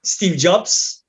Steve 0.02 0.38
Jobs 0.38 1.02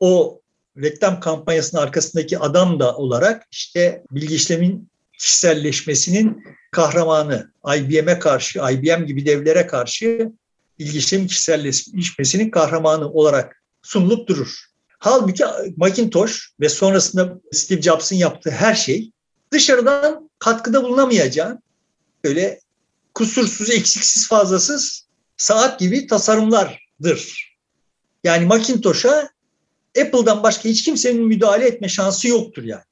o 0.00 0.40
reklam 0.76 1.20
kampanyasının 1.20 1.82
arkasındaki 1.82 2.38
adam 2.38 2.80
da 2.80 2.96
olarak 2.96 3.46
işte 3.50 4.02
bilgi 4.10 4.34
işlemin 4.34 4.90
kişiselleşmesinin 5.18 6.44
kahramanı, 6.70 7.52
IBM'e 7.76 8.18
karşı, 8.18 8.58
IBM 8.58 9.06
gibi 9.06 9.26
devlere 9.26 9.66
karşı 9.66 10.32
bilgi 10.78 10.98
işlemin 10.98 11.26
kişiselleşmesinin 11.26 12.50
kahramanı 12.50 13.08
olarak 13.10 13.62
sunulup 13.82 14.28
durur. 14.28 14.70
Halbuki 14.98 15.44
Macintosh 15.76 16.50
ve 16.60 16.68
sonrasında 16.68 17.40
Steve 17.52 17.82
Jobs'ın 17.82 18.16
yaptığı 18.16 18.50
her 18.50 18.74
şey 18.74 19.10
dışarıdan 19.52 20.30
katkıda 20.38 20.82
bulunamayacağın 20.82 21.62
böyle 22.24 22.60
kusursuz, 23.14 23.70
eksiksiz, 23.70 24.28
fazlasız 24.28 25.06
saat 25.36 25.80
gibi 25.80 26.06
tasarımlardır. 26.06 27.56
Yani 28.24 28.46
Macintosh'a 28.46 29.30
Apple'dan 30.00 30.42
başka 30.42 30.68
hiç 30.68 30.84
kimsenin 30.84 31.26
müdahale 31.26 31.66
etme 31.66 31.88
şansı 31.88 32.28
yoktur 32.28 32.64
yani. 32.64 32.82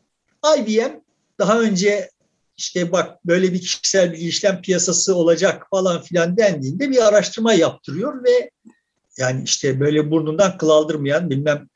IBM 0.59 1.01
daha 1.39 1.61
önce 1.61 2.11
işte 2.57 2.93
bak 2.93 3.27
böyle 3.27 3.53
bir 3.53 3.61
kişisel 3.61 4.13
bir 4.13 4.19
işlem 4.19 4.63
piyasası 4.63 5.15
olacak 5.15 5.67
falan 5.71 6.03
filan 6.03 6.37
dendiğinde 6.37 6.91
bir 6.91 7.09
araştırma 7.09 7.53
yaptırıyor 7.53 8.25
ve 8.25 8.51
yani 9.19 9.43
işte 9.45 9.81
böyle 9.81 10.11
burnundan 10.11 10.59
kıl 10.59 10.69
aldırmayan 10.69 11.31
bilmem 11.31 11.69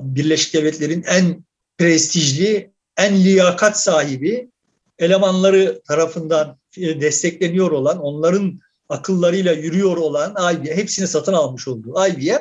Birleşik 0.00 0.54
Devletler'in 0.54 1.02
en 1.02 1.44
prestijli, 1.78 2.70
en 2.96 3.24
liyakat 3.24 3.80
sahibi 3.80 4.50
elemanları 5.00 5.82
tarafından 5.88 6.58
destekleniyor 6.76 7.70
olan, 7.70 7.98
onların 7.98 8.60
akıllarıyla 8.88 9.52
yürüyor 9.52 9.96
olan 9.96 10.54
IBM, 10.54 10.66
hepsini 10.66 11.06
satın 11.06 11.32
almış 11.32 11.68
olduğu 11.68 12.06
IBM 12.06 12.36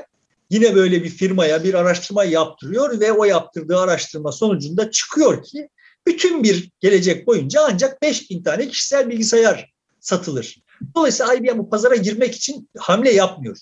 yine 0.49 0.75
böyle 0.75 1.03
bir 1.03 1.09
firmaya 1.09 1.63
bir 1.63 1.73
araştırma 1.73 2.23
yaptırıyor 2.23 2.99
ve 2.99 3.11
o 3.11 3.25
yaptırdığı 3.25 3.79
araştırma 3.79 4.31
sonucunda 4.31 4.91
çıkıyor 4.91 5.43
ki 5.43 5.69
bütün 6.07 6.43
bir 6.43 6.71
gelecek 6.79 7.27
boyunca 7.27 7.61
ancak 7.71 8.01
5000 8.01 8.43
tane 8.43 8.67
kişisel 8.67 9.09
bilgisayar 9.09 9.73
satılır. 9.99 10.61
Dolayısıyla 10.95 11.33
IBM 11.33 11.57
bu 11.57 11.69
pazara 11.69 11.95
girmek 11.95 12.35
için 12.35 12.69
hamle 12.77 13.11
yapmıyor. 13.11 13.57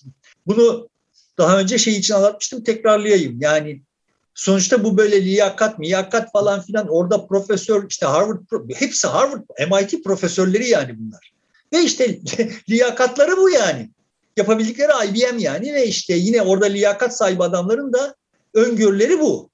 Bunu 0.47 0.89
daha 1.37 1.59
önce 1.59 1.77
şey 1.77 1.97
için 1.97 2.13
anlatmıştım 2.13 2.63
tekrarlayayım. 2.63 3.41
Yani 3.41 3.81
sonuçta 4.37 4.83
bu 4.83 4.97
böyle 4.97 5.25
liyakat, 5.25 5.79
miyakat 5.79 6.31
falan 6.31 6.61
filan 6.61 6.87
orada 6.87 7.27
profesör 7.27 7.85
işte 7.89 8.05
Harvard 8.05 8.41
hepsi 8.75 9.07
Harvard 9.07 9.43
MIT 9.71 10.03
profesörleri 10.03 10.69
yani 10.69 10.95
bunlar. 10.99 11.31
Ve 11.73 11.83
işte 11.83 12.19
liyakatları 12.69 13.37
bu 13.37 13.49
yani. 13.49 13.89
Yapabildikleri 14.37 14.91
IBM 15.07 15.37
yani 15.39 15.73
ve 15.73 15.87
işte 15.87 16.13
yine 16.13 16.41
orada 16.41 16.65
liyakat 16.65 17.17
sahibi 17.17 17.43
adamların 17.43 17.93
da 17.93 18.15
öngörüleri 18.53 19.19
bu. 19.19 19.49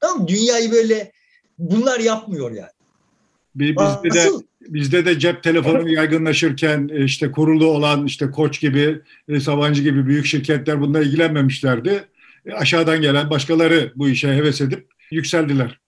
Tamam 0.00 0.28
Dünyayı 0.28 0.72
böyle 0.72 1.12
bunlar 1.58 2.00
yapmıyor 2.00 2.50
yani. 2.50 2.72
Bizde 3.54 3.82
Asıl, 4.20 4.40
de 4.40 4.44
bizde 4.60 5.04
de 5.04 5.18
cep 5.18 5.42
telefonu 5.42 5.88
yaygınlaşırken 5.88 6.90
e, 6.92 7.04
işte 7.04 7.30
kurulu 7.30 7.66
olan 7.66 8.06
işte 8.06 8.30
Koç 8.30 8.60
gibi, 8.60 9.00
e, 9.28 9.40
Sabancı 9.40 9.82
gibi 9.82 10.06
büyük 10.06 10.26
şirketler 10.26 10.80
bununla 10.80 11.00
ilgilenmemişlerdi. 11.00 12.04
E, 12.46 12.52
aşağıdan 12.52 13.00
gelen 13.00 13.30
başkaları 13.30 13.92
bu 13.96 14.08
işe 14.08 14.28
heves 14.28 14.60
edip 14.60 14.86
yükseldiler. 15.10 15.78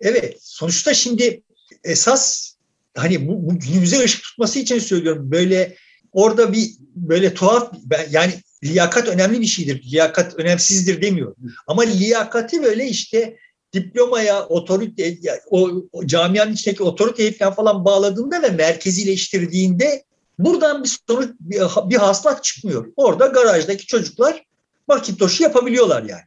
Evet, 0.00 0.36
sonuçta 0.40 0.94
şimdi 0.94 1.42
esas 1.84 2.54
hani 2.96 3.28
bu, 3.28 3.46
bu 3.46 3.58
günümüze 3.58 4.04
ışık 4.04 4.22
tutması 4.22 4.58
için 4.58 4.78
söylüyorum. 4.78 5.30
Böyle 5.30 5.76
orada 6.12 6.52
bir 6.52 6.70
böyle 6.96 7.34
tuhaf 7.34 7.72
yani 8.10 8.32
liyakat 8.64 9.08
önemli 9.08 9.40
bir 9.40 9.46
şeydir. 9.46 9.82
Liyakat 9.82 10.34
önemsizdir 10.34 11.02
demiyorum. 11.02 11.36
Ama 11.66 11.82
liyakati 11.82 12.62
böyle 12.62 12.88
işte 12.88 13.36
diplomaya, 13.72 14.46
otorite, 14.46 15.18
o, 15.50 15.70
o 15.92 16.06
camianın 16.06 16.52
içindeki 16.52 16.82
otoriteyi 16.82 17.32
falan 17.32 17.84
bağladığında 17.84 18.42
ve 18.42 18.48
merkezileştirdiğinde 18.48 20.04
buradan 20.38 20.84
bir 20.84 20.98
sonuç, 21.08 21.30
bir, 21.40 21.60
bir 21.90 21.96
haslat 21.96 22.44
çıkmıyor. 22.44 22.92
Orada 22.96 23.26
garajdaki 23.26 23.86
çocuklar 23.86 24.44
Macintosh'u 24.88 25.42
yapabiliyorlar 25.42 26.02
yani. 26.02 26.22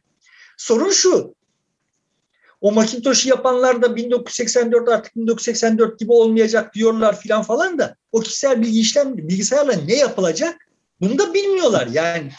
Sorun 0.56 0.90
şu. 0.90 1.34
O 2.60 2.72
Macintosh'u 2.72 3.28
yapanlar 3.28 3.82
da 3.82 3.96
1984 3.96 4.88
artık 4.88 5.16
1984 5.16 5.98
gibi 5.98 6.12
olmayacak 6.12 6.74
diyorlar 6.74 7.20
filan 7.20 7.42
falan 7.42 7.78
da 7.78 7.96
o 8.12 8.20
kişisel 8.20 8.62
bilgi 8.62 8.80
işlem 8.80 9.16
bilgisayarla 9.16 9.72
ne 9.72 9.96
yapılacak 9.96 10.68
bunu 11.00 11.18
da 11.18 11.34
bilmiyorlar. 11.34 11.86
Yani 11.86 12.30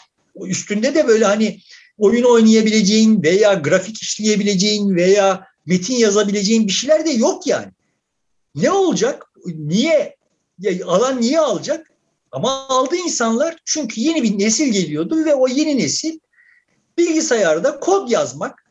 üstünde 0.44 0.94
de 0.94 1.08
böyle 1.08 1.24
hani 1.24 1.60
oyun 1.98 2.24
oynayabileceğin 2.24 3.22
veya 3.22 3.54
grafik 3.54 4.02
işleyebileceğin 4.02 4.96
veya 4.96 5.46
metin 5.66 5.94
yazabileceğin 5.94 6.66
bir 6.66 6.72
şeyler 6.72 7.06
de 7.06 7.10
yok 7.10 7.46
yani. 7.46 7.72
Ne 8.54 8.70
olacak? 8.70 9.26
Niye? 9.46 10.16
Alan 10.84 11.20
niye 11.20 11.40
alacak? 11.40 11.90
Ama 12.32 12.68
aldı 12.68 12.96
insanlar 12.96 13.56
çünkü 13.64 14.00
yeni 14.00 14.22
bir 14.22 14.38
nesil 14.38 14.72
geliyordu 14.72 15.24
ve 15.24 15.34
o 15.34 15.48
yeni 15.48 15.78
nesil 15.78 16.18
bilgisayarda 16.98 17.80
kod 17.80 18.10
yazmak 18.10 18.64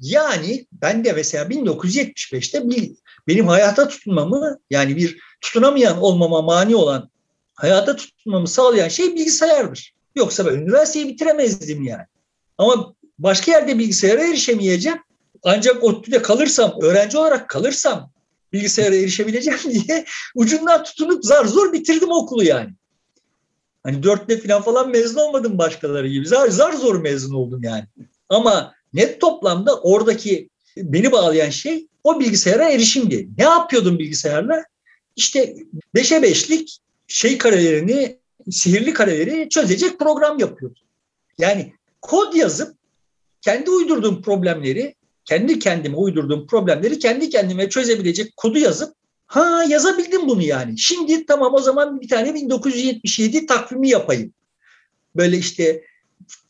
yani 0.00 0.66
ben 0.72 1.04
de 1.04 1.12
mesela 1.12 1.44
1975'te 1.44 2.70
bir, 2.70 2.92
benim 3.28 3.46
hayata 3.46 3.88
tutunmamı 3.88 4.58
yani 4.70 4.96
bir 4.96 5.18
tutunamayan 5.40 6.02
olmama 6.02 6.42
mani 6.42 6.76
olan 6.76 7.10
hayata 7.54 7.96
tutunmamı 7.96 8.48
sağlayan 8.48 8.88
şey 8.88 9.14
bilgisayardır. 9.14 9.94
Yoksa 10.16 10.46
ben 10.46 10.52
üniversiteyi 10.52 11.08
bitiremezdim 11.08 11.82
yani. 11.82 12.04
Ama 12.58 12.94
başka 13.18 13.52
yerde 13.52 13.78
bilgisayara 13.78 14.26
erişemeyeceğim. 14.26 14.98
Ancak 15.42 15.84
ODTÜ'de 15.84 16.22
kalırsam, 16.22 16.74
öğrenci 16.82 17.18
olarak 17.18 17.48
kalırsam 17.48 18.10
bilgisayara 18.52 18.94
erişebileceğim 18.94 19.60
diye 19.70 20.04
ucundan 20.34 20.84
tutunup 20.84 21.24
zar 21.24 21.44
zor 21.44 21.72
bitirdim 21.72 22.10
okulu 22.10 22.44
yani. 22.44 22.70
Hani 23.86 24.02
dörtle 24.02 24.38
falan 24.38 24.62
falan 24.62 24.90
mezun 24.90 25.20
olmadım 25.20 25.58
başkaları 25.58 26.08
gibi. 26.08 26.26
Zar, 26.26 26.48
zar 26.48 26.72
zor 26.72 27.00
mezun 27.00 27.34
oldum 27.34 27.62
yani. 27.62 27.84
Ama 28.28 28.74
net 28.92 29.20
toplamda 29.20 29.80
oradaki 29.80 30.48
beni 30.76 31.12
bağlayan 31.12 31.50
şey 31.50 31.86
o 32.04 32.20
bilgisayara 32.20 32.70
erişimdi. 32.70 33.28
Ne 33.38 33.44
yapıyordum 33.44 33.98
bilgisayarla? 33.98 34.64
İşte 35.16 35.56
beşe 35.94 36.22
beşlik 36.22 36.78
şey 37.06 37.38
karelerini, 37.38 38.18
sihirli 38.50 38.92
kareleri 38.92 39.48
çözecek 39.48 39.98
program 39.98 40.38
yapıyordum. 40.38 40.82
Yani 41.38 41.72
kod 42.00 42.34
yazıp 42.34 42.76
kendi 43.40 43.70
uydurduğum 43.70 44.22
problemleri, 44.22 44.94
kendi 45.24 45.58
kendime 45.58 45.96
uydurduğum 45.96 46.46
problemleri 46.46 46.98
kendi 46.98 47.30
kendime 47.30 47.68
çözebilecek 47.68 48.36
kodu 48.36 48.58
yazıp 48.58 48.94
ha 49.26 49.64
yazabildim 49.68 50.28
bunu 50.28 50.42
yani. 50.42 50.78
Şimdi 50.78 51.26
tamam 51.26 51.54
o 51.54 51.60
zaman 51.60 52.00
bir 52.00 52.08
tane 52.08 52.34
1977 52.34 53.46
takvimi 53.46 53.88
yapayım. 53.88 54.32
Böyle 55.16 55.38
işte 55.38 55.84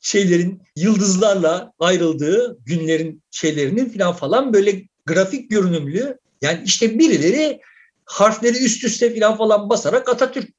şeylerin 0.00 0.62
yıldızlarla 0.76 1.72
ayrıldığı 1.78 2.58
günlerin 2.66 3.22
şeylerinin 3.30 3.88
falan 3.88 4.12
falan 4.12 4.52
böyle 4.52 4.82
grafik 5.06 5.50
görünümlü 5.50 6.18
yani 6.42 6.62
işte 6.64 6.98
birileri 6.98 7.60
harfleri 8.04 8.64
üst 8.64 8.84
üste 8.84 9.14
falan 9.14 9.36
falan 9.36 9.68
basarak 9.68 10.08
Atatürk 10.08 10.50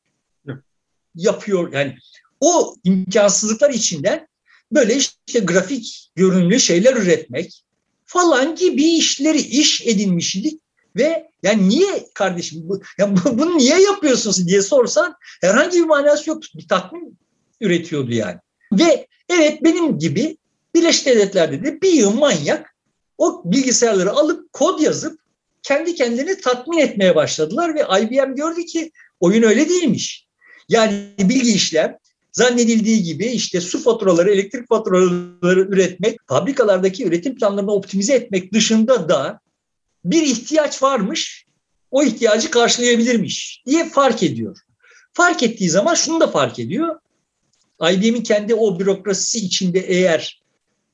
yapıyor. 1.15 1.73
Yani 1.73 1.95
o 2.39 2.75
imkansızlıklar 2.83 3.69
içinden 3.69 4.27
böyle 4.71 4.95
işte 4.95 5.39
grafik 5.39 6.11
görünümlü 6.15 6.59
şeyler 6.59 6.95
üretmek 6.95 7.63
falan 8.05 8.55
gibi 8.55 8.83
işleri 8.83 9.39
iş 9.39 9.81
edinmiştik 9.87 10.61
ve 10.97 11.29
yani 11.43 11.69
niye 11.69 12.07
kardeşim 12.13 12.61
bu, 12.63 12.81
ya 12.97 13.15
bunu 13.37 13.57
niye 13.57 13.81
yapıyorsunuz 13.81 14.47
diye 14.47 14.61
sorsan 14.61 15.15
herhangi 15.41 15.77
bir 15.77 15.85
manası 15.85 16.29
yoktu. 16.29 16.49
Bir 16.55 16.67
tatmin 16.67 17.17
üretiyordu 17.61 18.11
yani. 18.11 18.37
Ve 18.73 19.07
evet 19.29 19.63
benim 19.63 19.99
gibi 19.99 20.37
Birleşik 20.75 21.05
Devletler'de 21.05 21.63
de 21.63 21.81
bir 21.81 21.91
yığın 21.91 22.15
manyak 22.15 22.75
o 23.17 23.41
bilgisayarları 23.45 24.11
alıp 24.11 24.53
kod 24.53 24.79
yazıp 24.79 25.19
kendi 25.63 25.95
kendini 25.95 26.41
tatmin 26.41 26.77
etmeye 26.77 27.15
başladılar 27.15 27.75
ve 27.75 28.01
IBM 28.01 28.35
gördü 28.35 28.65
ki 28.65 28.91
oyun 29.19 29.43
öyle 29.43 29.69
değilmiş. 29.69 30.27
Yani 30.69 30.93
bilgi 31.19 31.53
işlem 31.53 31.97
zannedildiği 32.31 33.03
gibi 33.03 33.25
işte 33.25 33.61
su 33.61 33.83
faturaları, 33.83 34.31
elektrik 34.31 34.69
faturaları 34.69 35.61
üretmek, 35.61 36.19
fabrikalardaki 36.27 37.05
üretim 37.05 37.35
planlarını 37.35 37.71
optimize 37.71 38.13
etmek 38.13 38.53
dışında 38.53 39.09
da 39.09 39.39
bir 40.11 40.21
ihtiyaç 40.21 40.83
varmış, 40.83 41.45
o 41.91 42.03
ihtiyacı 42.03 42.51
karşılayabilirmiş 42.51 43.63
diye 43.65 43.89
fark 43.89 44.23
ediyor. 44.23 44.57
Fark 45.13 45.43
ettiği 45.43 45.69
zaman 45.69 45.93
şunu 45.93 46.19
da 46.19 46.27
fark 46.27 46.59
ediyor. 46.59 46.99
IBM'in 47.91 48.23
kendi 48.23 48.55
o 48.55 48.79
bürokrasisi 48.79 49.45
içinde 49.45 49.79
eğer 49.79 50.41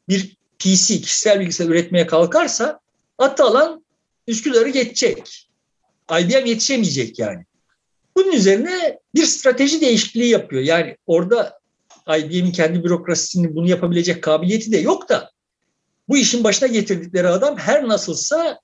bir 0.09 0.37
PC, 0.59 1.01
kişisel 1.01 1.39
bilgisayar 1.39 1.69
üretmeye 1.69 2.07
kalkarsa 2.07 2.79
atı 3.17 3.43
alan 3.43 3.85
Üsküdar'ı 4.27 4.69
geçecek. 4.69 5.49
IBM 6.11 6.45
yetişemeyecek 6.45 7.19
yani. 7.19 7.45
Bunun 8.17 8.31
üzerine 8.31 8.99
bir 9.15 9.25
strateji 9.25 9.81
değişikliği 9.81 10.29
yapıyor. 10.29 10.61
Yani 10.61 10.97
orada 11.07 11.59
IBM'in 12.17 12.51
kendi 12.51 12.83
bürokrasisinin 12.83 13.55
bunu 13.55 13.69
yapabilecek 13.69 14.23
kabiliyeti 14.23 14.71
de 14.71 14.77
yok 14.77 15.09
da 15.09 15.31
bu 16.09 16.17
işin 16.17 16.43
başına 16.43 16.67
getirdikleri 16.67 17.27
adam 17.27 17.57
her 17.57 17.87
nasılsa 17.87 18.59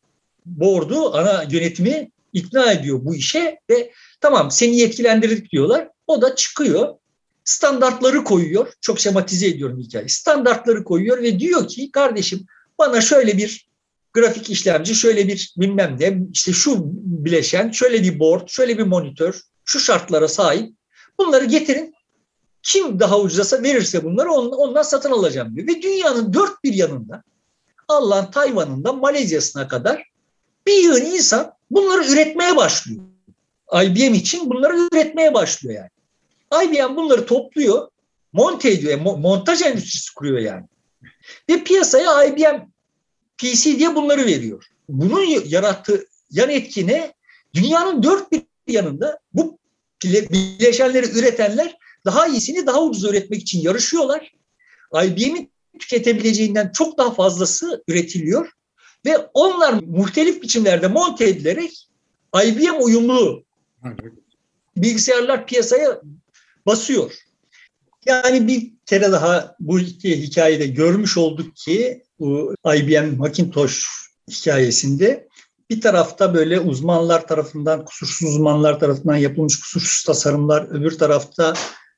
board'u, 0.45 1.15
ana 1.15 1.45
yönetimi 1.49 2.11
ikna 2.33 2.71
ediyor 2.71 3.05
bu 3.05 3.15
işe 3.15 3.59
ve 3.69 3.91
tamam 4.21 4.51
seni 4.51 4.77
yetkilendirdik 4.77 5.51
diyorlar. 5.51 5.89
O 6.07 6.21
da 6.21 6.35
çıkıyor 6.35 6.95
standartları 7.43 8.23
koyuyor. 8.23 8.73
Çok 8.81 8.99
şematize 8.99 9.47
ediyorum 9.47 9.79
hikayeyi. 9.79 10.09
Standartları 10.09 10.83
koyuyor 10.83 11.21
ve 11.21 11.39
diyor 11.39 11.67
ki 11.67 11.91
kardeşim 11.91 12.45
bana 12.79 13.01
şöyle 13.01 13.37
bir 13.37 13.69
grafik 14.13 14.49
işlemci, 14.49 14.95
şöyle 14.95 15.27
bir 15.27 15.53
bilmem 15.57 15.97
ne, 15.99 16.19
işte 16.33 16.53
şu 16.53 16.75
bileşen, 16.95 17.71
şöyle 17.71 18.03
bir 18.03 18.19
board, 18.19 18.47
şöyle 18.47 18.77
bir 18.77 18.83
monitör, 18.83 19.41
şu 19.65 19.79
şartlara 19.79 20.27
sahip. 20.27 20.73
Bunları 21.19 21.45
getirin. 21.45 21.93
Kim 22.63 22.99
daha 22.99 23.19
ucuza 23.19 23.63
verirse 23.63 24.03
bunları 24.03 24.31
ondan 24.31 24.81
satın 24.81 25.11
alacağım 25.11 25.55
diyor. 25.55 25.67
Ve 25.67 25.81
dünyanın 25.81 26.33
dört 26.33 26.63
bir 26.63 26.73
yanında 26.73 27.23
Allah'ın 27.87 28.31
Tayvan'ından 28.31 28.99
Malezya'sına 28.99 29.67
kadar 29.67 30.09
bir 30.69 30.83
yığın 30.83 31.05
insan 31.05 31.53
bunları 31.71 32.11
üretmeye 32.11 32.55
başlıyor. 32.55 33.03
IBM 33.83 34.13
için 34.13 34.49
bunları 34.49 34.77
üretmeye 34.91 35.33
başlıyor 35.33 35.75
yani. 35.75 35.89
IBM 36.65 36.95
bunları 36.95 37.25
topluyor, 37.25 37.87
monte 38.33 38.71
ediyor, 38.71 38.99
montaj 38.99 39.61
endüstrisi 39.61 40.13
kuruyor 40.13 40.39
yani. 40.39 40.65
Ve 41.49 41.63
piyasaya 41.63 42.23
IBM 42.23 42.57
PC 43.37 43.79
diye 43.79 43.95
bunları 43.95 44.25
veriyor. 44.25 44.65
Bunun 44.89 45.21
yarattığı 45.45 46.05
yan 46.31 46.49
etkine 46.49 47.13
dünyanın 47.53 48.03
dört 48.03 48.31
bir 48.31 48.41
yanında 48.67 49.19
bu 49.33 49.57
bileşenleri 50.03 51.19
üretenler 51.19 51.77
daha 52.05 52.27
iyisini 52.27 52.65
daha 52.65 52.83
ucuz 52.83 53.03
üretmek 53.03 53.41
için 53.41 53.61
yarışıyorlar. 53.61 54.33
IBM'in 55.03 55.51
tüketebileceğinden 55.79 56.71
çok 56.71 56.97
daha 56.97 57.13
fazlası 57.13 57.83
üretiliyor 57.87 58.51
ve 59.05 59.17
onlar 59.33 59.73
muhtelif 59.73 60.41
biçimlerde 60.41 60.87
monte 60.87 61.29
edilerek 61.29 61.87
IBM 62.45 62.83
uyumlu 62.83 63.43
bilgisayarlar 64.77 65.47
piyasaya 65.47 66.01
basıyor. 66.65 67.13
Yani 68.05 68.47
bir 68.47 68.71
kere 68.85 69.11
daha 69.11 69.55
bu 69.59 69.79
hikayede 69.79 70.67
görmüş 70.67 71.17
olduk 71.17 71.55
ki 71.55 72.03
bu 72.19 72.55
IBM 72.75 73.17
Macintosh 73.17 73.85
hikayesinde 74.29 75.27
bir 75.69 75.81
tarafta 75.81 76.33
böyle 76.33 76.59
uzmanlar 76.59 77.27
tarafından, 77.27 77.85
kusursuz 77.85 78.29
uzmanlar 78.29 78.79
tarafından 78.79 79.15
yapılmış 79.15 79.59
kusursuz 79.59 80.03
tasarımlar, 80.03 80.67
öbür 80.69 80.91
tarafta 80.91 81.53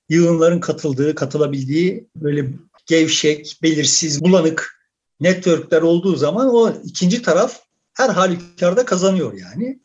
yığınların 0.10 0.60
katıldığı, 0.60 1.16
katılabildiği 1.16 2.08
böyle 2.16 2.48
gevşek, 2.86 3.60
belirsiz, 3.64 4.22
bulanık 4.22 4.81
networkler 5.22 5.82
olduğu 5.82 6.16
zaman 6.16 6.54
o 6.54 6.74
ikinci 6.84 7.22
taraf 7.22 7.60
her 7.94 8.10
halükarda 8.10 8.86
kazanıyor 8.86 9.34
yani. 9.34 9.80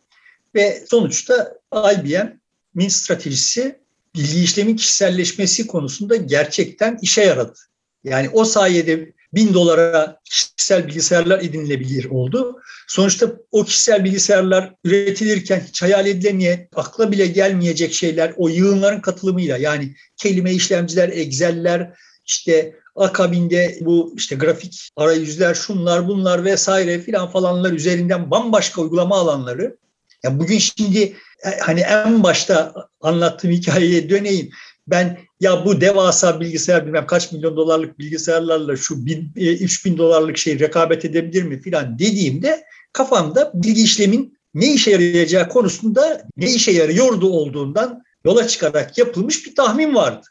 Ve 0.55 0.85
sonuçta 0.90 1.55
IBM'in 1.75 2.88
stratejisi 2.88 3.79
bilgi 4.14 4.44
işlemin 4.44 4.77
kişiselleşmesi 4.77 5.66
konusunda 5.66 6.16
gerçekten 6.16 6.99
işe 7.03 7.22
yaradı. 7.22 7.59
Yani 8.05 8.31
o 8.33 8.44
sayede 8.44 9.12
bin 9.35 9.55
dolara 9.55 10.20
kişisel 10.25 10.87
bilgisayarlar 10.87 11.40
edinilebilir 11.40 12.05
oldu. 12.05 12.61
Sonuçta 12.88 13.33
o 13.51 13.64
kişisel 13.64 14.05
bilgisayarlar 14.05 14.75
üretilirken 14.85 15.61
hiç 15.68 15.83
hayal 15.83 16.07
edilemeyen, 16.07 16.68
akla 16.75 17.12
bile 17.12 17.27
gelmeyecek 17.27 17.94
şeyler 17.94 18.33
o 18.37 18.49
yığınların 18.49 19.01
katılımıyla 19.01 19.57
yani 19.57 19.94
kelime 20.16 20.53
işlemciler, 20.53 21.09
egzeller, 21.09 21.92
işte 22.27 22.75
akabinde 22.97 23.79
bu 23.81 24.15
işte 24.17 24.37
grafik 24.37 24.91
arayüzler, 24.97 25.55
şunlar 25.55 26.09
bunlar 26.09 26.45
vesaire 26.45 26.99
filan 26.99 27.31
falanlar 27.31 27.73
üzerinden 27.73 28.31
bambaşka 28.31 28.83
uygulama 28.83 29.17
alanları. 29.17 29.77
Yani 30.25 30.41
bugün 30.41 30.59
şimdi 30.59 31.17
e, 31.45 31.59
hani 31.61 31.81
en 31.81 32.23
başta 32.23 32.75
anlattığım 33.01 33.51
hikayeye 33.51 34.11
döneyim. 34.11 34.51
ben 34.87 35.19
ya 35.41 35.65
bu 35.65 35.81
devasa 35.81 36.41
bilgisayar 36.41 36.87
bilmem 36.87 37.07
kaç 37.07 37.33
milyon 37.33 37.57
dolarlık 37.57 37.99
bilgisayarlarla 37.99 38.77
şu 38.77 39.07
bin, 39.07 39.33
e, 39.37 39.57
3 39.57 39.85
bin 39.85 39.99
dolarlık 39.99 40.39
şey 40.39 40.59
rekabet 40.59 41.05
edebilir 41.05 41.43
mi 41.43 41.61
filan 41.61 41.99
dediğimde 41.99 42.65
kafamda 42.93 43.51
bilgi 43.55 43.83
işlemin 43.83 44.39
ne 44.55 44.73
işe 44.73 44.91
yarayacağı 44.91 45.49
konusunda 45.49 46.23
ne 46.37 46.51
işe 46.51 46.71
yarıyordu 46.71 47.31
olduğundan 47.31 48.05
yola 48.25 48.49
çıkarak 48.49 48.99
yapılmış 48.99 49.47
bir 49.47 49.55
tahmin 49.55 49.95
vardı. 49.95 50.27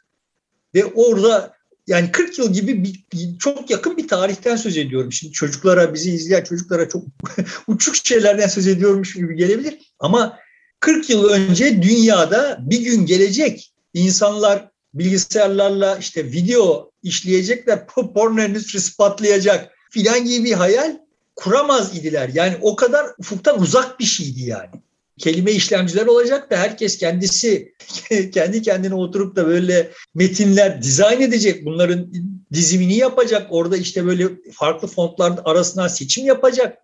Ve 0.74 0.84
orada 0.84 1.55
yani 1.86 2.12
40 2.12 2.38
yıl 2.38 2.52
gibi 2.52 2.84
bir, 2.84 3.38
çok 3.38 3.70
yakın 3.70 3.96
bir 3.96 4.08
tarihten 4.08 4.56
söz 4.56 4.76
ediyorum. 4.76 5.12
Şimdi 5.12 5.32
çocuklara, 5.32 5.94
bizi 5.94 6.10
izleyen 6.10 6.44
çocuklara 6.44 6.88
çok 6.88 7.04
uçuk 7.66 7.96
şeylerden 7.96 8.48
söz 8.48 8.66
ediyormuş 8.66 9.14
gibi 9.14 9.36
gelebilir. 9.36 9.78
Ama 9.98 10.38
40 10.80 11.10
yıl 11.10 11.24
önce 11.24 11.82
dünyada 11.82 12.58
bir 12.60 12.80
gün 12.80 13.06
gelecek 13.06 13.72
insanlar 13.94 14.70
bilgisayarlarla 14.94 15.96
işte 15.96 16.24
video 16.24 16.90
işleyecekler, 17.02 17.86
porno 17.86 18.40
endüstrisi 18.40 18.96
patlayacak 18.96 19.72
filan 19.90 20.24
gibi 20.24 20.44
bir 20.44 20.52
hayal 20.52 20.98
kuramaz 21.36 21.96
idiler. 21.96 22.30
Yani 22.34 22.56
o 22.60 22.76
kadar 22.76 23.06
ufuktan 23.18 23.60
uzak 23.60 24.00
bir 24.00 24.04
şeydi 24.04 24.42
yani. 24.42 24.70
Kelime 25.18 25.52
işlemciler 25.52 26.06
olacak 26.06 26.50
da 26.50 26.56
herkes 26.56 26.98
kendisi 26.98 27.74
kendi 28.34 28.62
kendine 28.62 28.94
oturup 28.94 29.36
da 29.36 29.46
böyle 29.46 29.90
metinler 30.14 30.82
dizayn 30.82 31.20
edecek. 31.20 31.64
Bunların 31.64 32.12
dizimini 32.52 32.96
yapacak. 32.96 33.46
Orada 33.50 33.76
işte 33.76 34.06
böyle 34.06 34.28
farklı 34.52 34.88
fontlar 34.88 35.32
arasından 35.44 35.88
seçim 35.88 36.26
yapacak. 36.26 36.78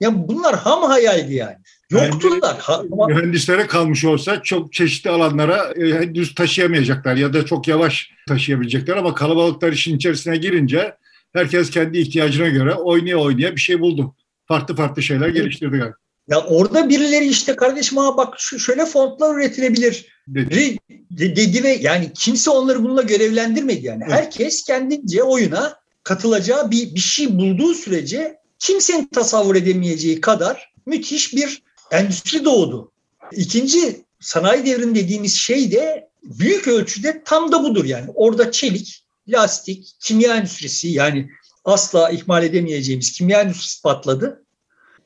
Yani 0.00 0.28
bunlar 0.28 0.58
ham 0.58 0.82
hayaldi 0.82 1.34
yani. 1.34 1.56
Yoktular. 1.90 2.56
Yani, 2.68 3.14
mühendislere 3.14 3.66
kalmış 3.66 4.04
olsa 4.04 4.42
çok 4.42 4.72
çeşitli 4.72 5.10
alanlara 5.10 5.72
e, 5.76 6.14
düz 6.14 6.34
taşıyamayacaklar 6.34 7.16
ya 7.16 7.32
da 7.32 7.46
çok 7.46 7.68
yavaş 7.68 8.10
taşıyabilecekler 8.28 8.96
ama 8.96 9.14
kalabalıklar 9.14 9.72
işin 9.72 9.96
içerisine 9.96 10.36
girince 10.36 10.94
herkes 11.32 11.70
kendi 11.70 11.98
ihtiyacına 11.98 12.48
göre 12.48 12.74
oynaya 12.74 13.16
oynaya 13.16 13.56
bir 13.56 13.60
şey 13.60 13.80
buldu. 13.80 14.14
Farklı 14.48 14.76
farklı 14.76 15.02
şeyler 15.02 15.28
geliştirdi 15.28 15.76
galiba. 15.76 15.94
Ya 16.30 16.44
orada 16.44 16.88
birileri 16.88 17.26
işte 17.26 17.56
kardeşim 17.56 17.98
ha 17.98 18.16
bak 18.16 18.34
şu 18.38 18.58
şöyle 18.58 18.86
fontlar 18.86 19.34
üretilebilir 19.34 20.06
dedi. 20.28 20.78
dedi 21.10 21.62
ve 21.62 21.78
yani 21.80 22.12
kimse 22.14 22.50
onları 22.50 22.82
bununla 22.82 23.02
görevlendirmedi 23.02 23.86
yani. 23.86 24.02
Evet. 24.06 24.14
Herkes 24.14 24.64
kendince 24.64 25.22
oyuna 25.22 25.76
katılacağı 26.02 26.70
bir, 26.70 26.94
bir 26.94 27.00
şey 27.00 27.38
bulduğu 27.38 27.74
sürece 27.74 28.38
kimsenin 28.58 29.06
tasavvur 29.06 29.56
edemeyeceği 29.56 30.20
kadar 30.20 30.72
müthiş 30.86 31.34
bir 31.34 31.62
endüstri 31.90 32.44
doğdu. 32.44 32.92
İkinci 33.32 34.04
sanayi 34.20 34.66
devrimi 34.66 34.94
dediğimiz 34.94 35.36
şey 35.36 35.72
de 35.72 36.08
büyük 36.22 36.68
ölçüde 36.68 37.22
tam 37.24 37.52
da 37.52 37.64
budur 37.64 37.84
yani. 37.84 38.10
Orada 38.14 38.52
çelik, 38.52 39.04
lastik, 39.28 39.96
kimya 40.00 40.36
endüstrisi 40.36 40.88
yani 40.88 41.30
asla 41.64 42.10
ihmal 42.10 42.44
edemeyeceğimiz 42.44 43.12
kimya 43.12 43.40
endüstrisi 43.40 43.82
patladı. 43.82 44.44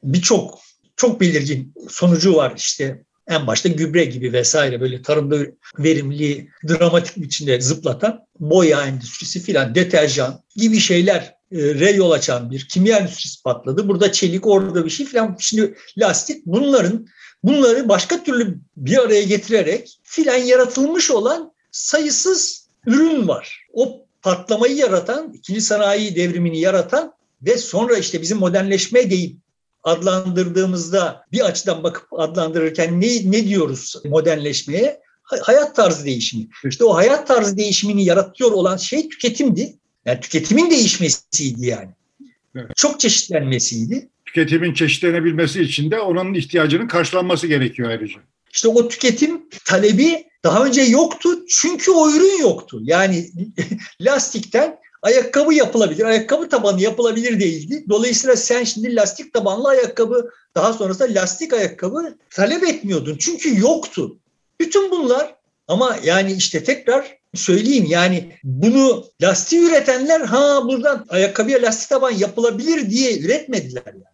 Birçok 0.02 0.64
çok 0.96 1.20
belirgin 1.20 1.74
sonucu 1.88 2.34
var 2.34 2.52
işte 2.56 3.04
en 3.28 3.46
başta 3.46 3.68
gübre 3.68 4.04
gibi 4.04 4.32
vesaire 4.32 4.80
böyle 4.80 5.02
tarımda 5.02 5.36
verimli, 5.78 6.48
dramatik 6.68 7.16
biçimde 7.16 7.60
zıplatan 7.60 8.20
boya 8.40 8.86
endüstrisi 8.86 9.40
filan, 9.40 9.74
deterjan 9.74 10.42
gibi 10.56 10.78
şeyler 10.78 11.34
e, 11.52 11.58
re 11.74 11.90
yol 11.90 12.10
açan 12.10 12.50
bir 12.50 12.68
kimya 12.68 12.98
endüstrisi 12.98 13.42
patladı. 13.42 13.88
Burada 13.88 14.12
çelik, 14.12 14.46
orada 14.46 14.84
bir 14.84 14.90
şey 14.90 15.06
filan. 15.06 15.36
Şimdi 15.40 15.74
lastik 15.98 16.46
bunların 16.46 17.06
bunları 17.44 17.88
başka 17.88 18.22
türlü 18.22 18.58
bir 18.76 18.98
araya 18.98 19.22
getirerek 19.22 20.00
filan 20.02 20.36
yaratılmış 20.36 21.10
olan 21.10 21.52
sayısız 21.70 22.68
ürün 22.86 23.28
var. 23.28 23.66
O 23.72 24.06
patlamayı 24.22 24.76
yaratan, 24.76 25.32
ikinci 25.34 25.60
sanayi 25.60 26.16
devrimini 26.16 26.60
yaratan 26.60 27.12
ve 27.42 27.58
sonra 27.58 27.96
işte 27.96 28.22
bizim 28.22 28.38
modernleşme 28.38 29.10
deyip 29.10 29.36
adlandırdığımızda 29.84 31.24
bir 31.32 31.40
açıdan 31.40 31.82
bakıp 31.82 32.12
adlandırırken 32.12 33.00
ne, 33.00 33.30
ne 33.30 33.48
diyoruz 33.48 33.94
modernleşmeye? 34.04 35.00
Hayat 35.22 35.76
tarzı 35.76 36.04
değişimi. 36.04 36.46
İşte 36.64 36.84
o 36.84 36.94
hayat 36.94 37.28
tarzı 37.28 37.56
değişimini 37.56 38.04
yaratıyor 38.04 38.52
olan 38.52 38.76
şey 38.76 39.08
tüketimdi. 39.08 39.76
Yani 40.04 40.20
tüketimin 40.20 40.70
değişmesiydi 40.70 41.66
yani. 41.66 41.90
Evet. 42.56 42.76
Çok 42.76 43.00
çeşitlenmesiydi. 43.00 44.08
Tüketimin 44.26 44.74
çeşitlenebilmesi 44.74 45.62
için 45.62 45.90
de 45.90 46.00
onun 46.00 46.34
ihtiyacının 46.34 46.88
karşılanması 46.88 47.46
gerekiyor 47.46 47.90
ayrıca. 47.90 48.20
İşte 48.52 48.68
o 48.68 48.88
tüketim 48.88 49.48
talebi 49.64 50.24
daha 50.44 50.64
önce 50.64 50.82
yoktu 50.82 51.28
çünkü 51.48 51.90
o 51.90 52.10
ürün 52.10 52.40
yoktu. 52.40 52.80
Yani 52.82 53.30
lastikten 54.00 54.76
ayakkabı 55.04 55.54
yapılabilir, 55.54 56.04
ayakkabı 56.04 56.48
tabanı 56.48 56.82
yapılabilir 56.82 57.40
değildi. 57.40 57.84
Dolayısıyla 57.88 58.36
sen 58.36 58.64
şimdi 58.64 58.96
lastik 58.96 59.32
tabanlı 59.32 59.68
ayakkabı, 59.68 60.30
daha 60.54 60.72
sonrasında 60.72 61.20
lastik 61.20 61.52
ayakkabı 61.52 62.18
talep 62.30 62.64
etmiyordun. 62.64 63.16
Çünkü 63.18 63.60
yoktu. 63.60 64.18
Bütün 64.60 64.90
bunlar 64.90 65.34
ama 65.68 65.98
yani 66.04 66.32
işte 66.32 66.64
tekrar 66.64 67.18
söyleyeyim 67.34 67.86
yani 67.88 68.32
bunu 68.44 69.04
lastik 69.22 69.62
üretenler 69.62 70.20
ha 70.20 70.62
buradan 70.64 71.06
ayakkabıya 71.08 71.62
lastik 71.62 71.88
taban 71.88 72.10
yapılabilir 72.10 72.90
diye 72.90 73.18
üretmediler 73.18 73.82
yani. 73.86 74.04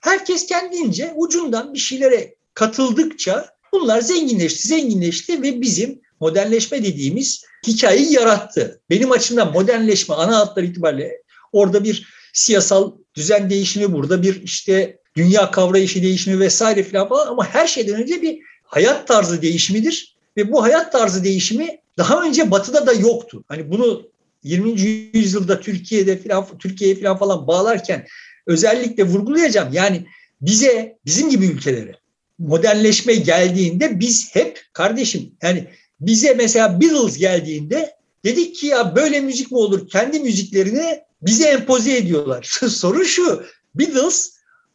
Herkes 0.00 0.46
kendince 0.46 1.12
ucundan 1.16 1.74
bir 1.74 1.78
şeylere 1.78 2.34
katıldıkça 2.54 3.48
bunlar 3.72 4.00
zenginleşti, 4.00 4.68
zenginleşti 4.68 5.42
ve 5.42 5.60
bizim 5.60 6.00
modernleşme 6.20 6.84
dediğimiz 6.84 7.44
hikayeyi 7.66 8.12
yarattı. 8.12 8.80
Benim 8.90 9.12
açımdan 9.12 9.52
modernleşme 9.52 10.14
ana 10.14 10.36
hatlar 10.36 10.62
itibariyle 10.62 11.22
orada 11.52 11.84
bir 11.84 12.08
siyasal 12.32 12.92
düzen 13.14 13.50
değişimi, 13.50 13.92
burada 13.92 14.22
bir 14.22 14.42
işte 14.42 14.98
dünya 15.16 15.50
kavrayışı 15.50 16.02
değişimi 16.02 16.40
vesaire 16.40 16.82
filan 16.82 17.08
falan 17.08 17.26
ama 17.26 17.46
her 17.46 17.66
şeyden 17.66 18.02
önce 18.02 18.22
bir 18.22 18.38
hayat 18.62 19.08
tarzı 19.08 19.42
değişimidir. 19.42 20.16
Ve 20.36 20.52
bu 20.52 20.62
hayat 20.62 20.92
tarzı 20.92 21.24
değişimi 21.24 21.78
daha 21.98 22.22
önce 22.22 22.50
batıda 22.50 22.86
da 22.86 22.92
yoktu. 22.92 23.44
Hani 23.48 23.70
bunu 23.70 24.02
20. 24.42 24.80
yüzyılda 25.14 25.60
Türkiye'de 25.60 26.18
filan 26.18 26.46
Türkiye'ye 26.58 26.96
filan 26.96 27.18
falan 27.18 27.46
bağlarken 27.46 28.06
özellikle 28.46 29.02
vurgulayacağım. 29.02 29.72
Yani 29.72 30.06
bize 30.40 30.98
bizim 31.06 31.30
gibi 31.30 31.46
ülkelere 31.46 31.94
modernleşme 32.38 33.14
geldiğinde 33.14 34.00
biz 34.00 34.34
hep 34.34 34.62
kardeşim 34.72 35.32
yani 35.42 35.68
bize 36.00 36.34
mesela 36.34 36.80
Beatles 36.80 37.18
geldiğinde 37.18 37.96
dedik 38.24 38.56
ki 38.56 38.66
ya 38.66 38.96
böyle 38.96 39.20
müzik 39.20 39.52
mi 39.52 39.58
olur? 39.58 39.88
Kendi 39.88 40.20
müziklerini 40.20 41.00
bize 41.22 41.48
empoze 41.48 41.96
ediyorlar. 41.96 42.58
Soru 42.68 43.04
şu 43.04 43.42
Beatles 43.74 44.32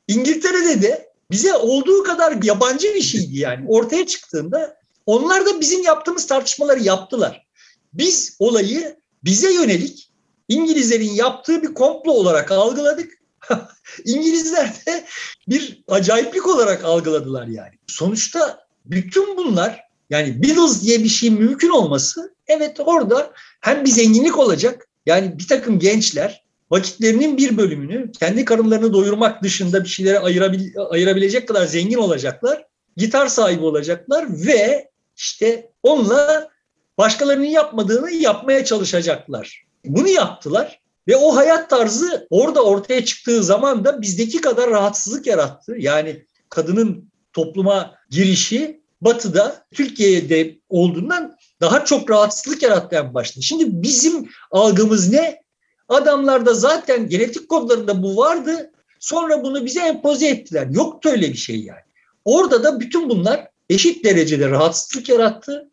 İngiltere'de 0.08 0.82
de 0.82 1.10
bize 1.32 1.54
olduğu 1.54 2.04
kadar 2.04 2.44
yabancı 2.44 2.94
bir 2.94 3.02
şeydi 3.02 3.38
yani. 3.38 3.66
Ortaya 3.68 4.08
çıktığında 4.08 4.78
onlar 5.06 5.46
da 5.46 5.62
bizim 5.62 5.84
yaptığımız 5.84 6.28
tartışmaları 6.28 6.80
yaptılar. 6.80 7.46
Biz 7.94 8.36
olayı 8.40 8.98
bize 9.24 9.54
yönelik 9.54 10.10
İngilizlerin 10.48 11.12
yaptığı 11.12 11.62
bir 11.62 11.74
komplo 11.74 12.12
olarak 12.12 12.52
algıladık. 12.52 13.12
İngilizler 14.06 14.74
de 14.86 15.06
bir 15.48 15.84
acayiplik 15.88 16.48
olarak 16.48 16.86
algıladılar 16.86 17.48
yani. 17.48 17.74
Sonuçta 17.88 18.68
bütün 18.86 19.38
bunlar 19.38 19.82
yani 20.14 20.44
Beatles 20.44 20.84
diye 20.84 21.04
bir 21.04 21.10
şey 21.10 21.30
mümkün 21.30 21.70
olması 21.70 22.36
evet 22.48 22.80
orada 22.80 23.32
hem 23.62 23.86
bir 23.86 23.90
zenginlik 23.90 24.40
olacak 24.40 24.88
yani 25.06 25.40
bir 25.40 25.48
takım 25.48 25.80
gençler 25.80 26.44
vakitlerinin 26.72 27.38
bir 27.38 27.58
bölümünü 27.58 28.12
kendi 28.12 28.46
karınlarını 28.46 28.94
doyurmak 28.94 29.44
dışında 29.44 29.84
bir 29.84 29.90
şeylere 29.90 30.20
ayırabil, 30.20 30.72
ayırabilecek 30.90 31.48
kadar 31.48 31.66
zengin 31.66 31.98
olacaklar. 31.98 32.66
Gitar 32.98 33.28
sahibi 33.28 33.64
olacaklar 33.64 34.26
ve 34.30 34.90
işte 35.18 35.72
onunla 35.84 36.50
başkalarının 36.98 37.46
yapmadığını 37.46 38.12
yapmaya 38.12 38.66
çalışacaklar. 38.66 39.66
Bunu 39.86 40.08
yaptılar 40.08 40.82
ve 41.08 41.16
o 41.16 41.36
hayat 41.36 41.70
tarzı 41.70 42.28
orada 42.30 42.64
ortaya 42.64 43.06
çıktığı 43.06 43.44
zaman 43.44 43.86
da 43.86 44.02
bizdeki 44.02 44.42
kadar 44.42 44.70
rahatsızlık 44.70 45.28
yarattı. 45.28 45.76
Yani 45.78 46.26
kadının 46.50 47.12
topluma 47.34 47.96
girişi 48.10 48.83
Batı'da 49.04 49.66
Türkiye'de 49.74 50.58
olduğundan 50.70 51.36
daha 51.62 51.86
çok 51.86 52.10
rahatsızlık 52.10 52.64
yarattı 52.64 52.96
en 52.96 53.14
başta. 53.14 53.42
Şimdi 53.42 53.66
bizim 53.68 54.30
algımız 54.52 55.12
ne? 55.12 55.44
Adamlarda 55.90 56.54
zaten 56.54 57.10
genetik 57.10 57.50
kodlarında 57.50 58.04
bu 58.04 58.18
vardı. 58.18 58.72
Sonra 59.00 59.44
bunu 59.44 59.66
bize 59.66 59.80
empoze 59.80 60.28
ettiler. 60.28 60.68
Yoktu 60.72 61.10
öyle 61.10 61.30
bir 61.30 61.38
şey 61.38 61.60
yani. 61.60 61.80
Orada 62.26 62.64
da 62.64 62.80
bütün 62.80 63.10
bunlar 63.10 63.48
eşit 63.70 64.06
derecede 64.06 64.50
rahatsızlık 64.50 65.10
yarattı. 65.10 65.70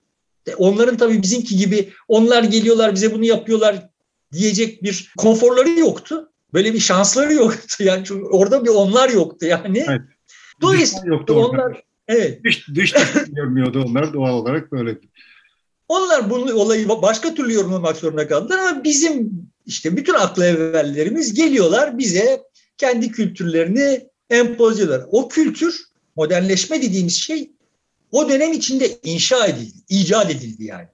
Onların 0.56 0.96
tabii 0.96 1.22
bizimki 1.22 1.56
gibi 1.56 1.92
onlar 2.08 2.42
geliyorlar 2.42 2.94
bize 2.94 3.14
bunu 3.14 3.24
yapıyorlar 3.24 3.88
diyecek 4.32 4.82
bir 4.82 5.12
konforları 5.18 5.70
yoktu. 5.70 6.30
Böyle 6.54 6.74
bir 6.74 6.80
şansları 6.80 7.32
yoktu. 7.32 7.60
Yani 7.84 8.06
orada 8.30 8.64
bir 8.64 8.70
onlar 8.70 9.10
yoktu 9.10 9.46
yani. 9.46 9.84
Evet. 9.88 10.00
Dolayısıyla 10.60 11.06
yoktu 11.06 11.34
onlar 11.34 11.82
Evet. 12.10 12.44
Dış, 12.44 12.68
dış 12.74 12.94
görmüyordu 13.28 13.84
onlar 13.86 14.12
doğal 14.12 14.34
olarak 14.34 14.72
böyle. 14.72 14.98
Onlar 15.88 16.30
bunu 16.30 16.54
olayı 16.54 16.88
başka 16.88 17.34
türlü 17.34 17.52
yorumlamak 17.52 17.96
zorunda 17.96 18.28
kaldılar 18.28 18.58
ama 18.58 18.84
bizim 18.84 19.30
işte 19.66 19.96
bütün 19.96 20.14
aklı 20.14 20.44
evvellerimiz 20.44 21.34
geliyorlar 21.34 21.98
bize 21.98 22.42
kendi 22.78 23.12
kültürlerini 23.12 24.08
empoze 24.30 24.82
ediyorlar. 24.82 25.08
O 25.10 25.28
kültür 25.28 25.84
modernleşme 26.16 26.82
dediğimiz 26.82 27.16
şey 27.16 27.50
o 28.12 28.28
dönem 28.28 28.52
içinde 28.52 28.98
inşa 29.02 29.46
edildi, 29.46 29.78
icat 29.88 30.30
edildi 30.30 30.64
yani. 30.64 30.88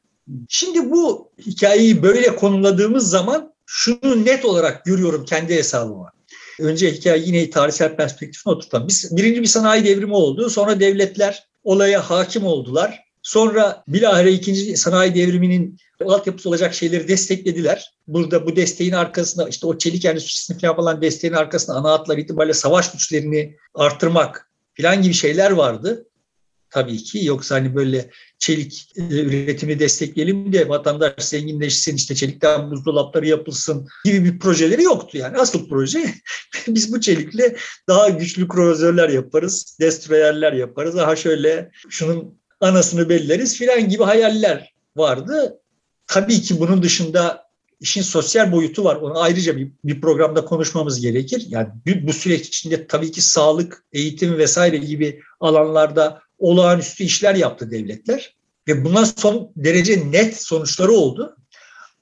Şimdi 0.49 0.91
bu 0.91 1.33
hikayeyi 1.47 2.03
böyle 2.03 2.37
konuladığımız 2.37 3.11
zaman 3.11 3.53
şunu 3.67 4.25
net 4.25 4.45
olarak 4.45 4.85
görüyorum 4.85 5.25
kendi 5.25 5.55
hesabıma. 5.55 6.16
Önce 6.61 6.93
hikaye 6.93 7.23
yine 7.27 7.51
tarihsel 7.51 7.97
perspektifine 7.97 8.53
oturtalım. 8.53 8.89
Biz, 8.89 9.17
birinci 9.17 9.43
bir 9.43 9.47
sanayi 9.47 9.85
devrimi 9.85 10.15
oldu. 10.15 10.51
Sonra 10.51 10.81
devletler 10.81 11.47
olaya 11.65 12.11
hakim 12.11 12.47
oldular. 12.47 13.07
Sonra 13.23 13.83
bilahare 13.89 14.33
ikinci 14.33 14.77
sanayi 14.77 15.15
devriminin 15.15 15.79
altyapısı 16.07 16.49
olacak 16.49 16.75
şeyleri 16.75 17.09
desteklediler. 17.09 17.93
Burada 18.09 18.47
bu 18.47 18.57
desteğin 18.57 18.93
arkasında 18.93 19.49
işte 19.49 19.67
o 19.67 19.79
çelik 19.79 20.05
endüstrisini 20.05 20.59
falan 20.59 20.77
falan 20.77 21.03
desteğin 21.03 21.35
arkasında 21.35 21.77
ana 21.77 21.93
hatlar 21.93 22.19
itibariyle 22.19 22.55
savaş 22.55 22.93
güçlerini 22.93 23.57
arttırmak 23.75 24.51
falan 24.81 25.03
gibi 25.03 25.15
şeyler 25.15 25.51
vardı 25.51 26.07
tabii 26.77 26.97
ki. 26.97 27.25
Yoksa 27.25 27.55
hani 27.55 27.75
böyle 27.75 28.11
çelik 28.39 28.93
e, 28.97 29.03
üretimi 29.03 29.79
destekleyelim 29.79 30.53
de 30.53 30.69
vatandaş 30.69 31.25
zenginleşsin, 31.25 31.97
işte 31.97 32.15
çelikten 32.15 32.71
buzdolapları 32.71 33.27
yapılsın 33.27 33.89
gibi 34.05 34.25
bir 34.25 34.39
projeleri 34.39 34.83
yoktu 34.83 35.19
yani. 35.19 35.39
Asıl 35.39 35.69
proje 35.69 36.15
biz 36.69 36.93
bu 36.93 37.01
çelikle 37.01 37.57
daha 37.89 38.09
güçlü 38.09 38.49
kruzörler 38.49 39.09
yaparız, 39.09 39.77
destroyerler 39.81 40.53
yaparız. 40.53 40.97
Daha 40.97 41.17
şöyle 41.17 41.71
şunun 41.89 42.39
anasını 42.61 43.09
belleriz 43.09 43.57
filan 43.57 43.89
gibi 43.89 44.03
hayaller 44.03 44.75
vardı. 44.97 45.61
Tabii 46.07 46.43
ki 46.43 46.61
bunun 46.61 46.83
dışında 46.83 47.47
işin 47.81 48.03
sosyal 48.03 48.53
boyutu 48.53 48.85
var. 48.85 48.97
Onu 48.97 49.21
ayrıca 49.21 49.57
bir, 49.57 49.73
bir 49.85 50.01
programda 50.01 50.45
konuşmamız 50.45 51.01
gerekir. 51.01 51.47
Yani 51.49 51.69
bu 52.03 52.13
süreç 52.13 52.49
içinde 52.49 52.87
tabii 52.87 53.13
ki 53.13 53.23
sağlık, 53.23 53.85
eğitim 53.93 54.39
vesaire 54.39 54.77
gibi 54.77 55.21
alanlarda 55.41 56.26
olağanüstü 56.39 57.05
işler 57.05 57.35
yaptı 57.35 57.71
devletler 57.71 58.37
ve 58.69 58.85
bundan 58.85 59.05
son 59.05 59.53
derece 59.57 60.11
net 60.11 60.37
sonuçları 60.37 60.93
oldu. 60.93 61.37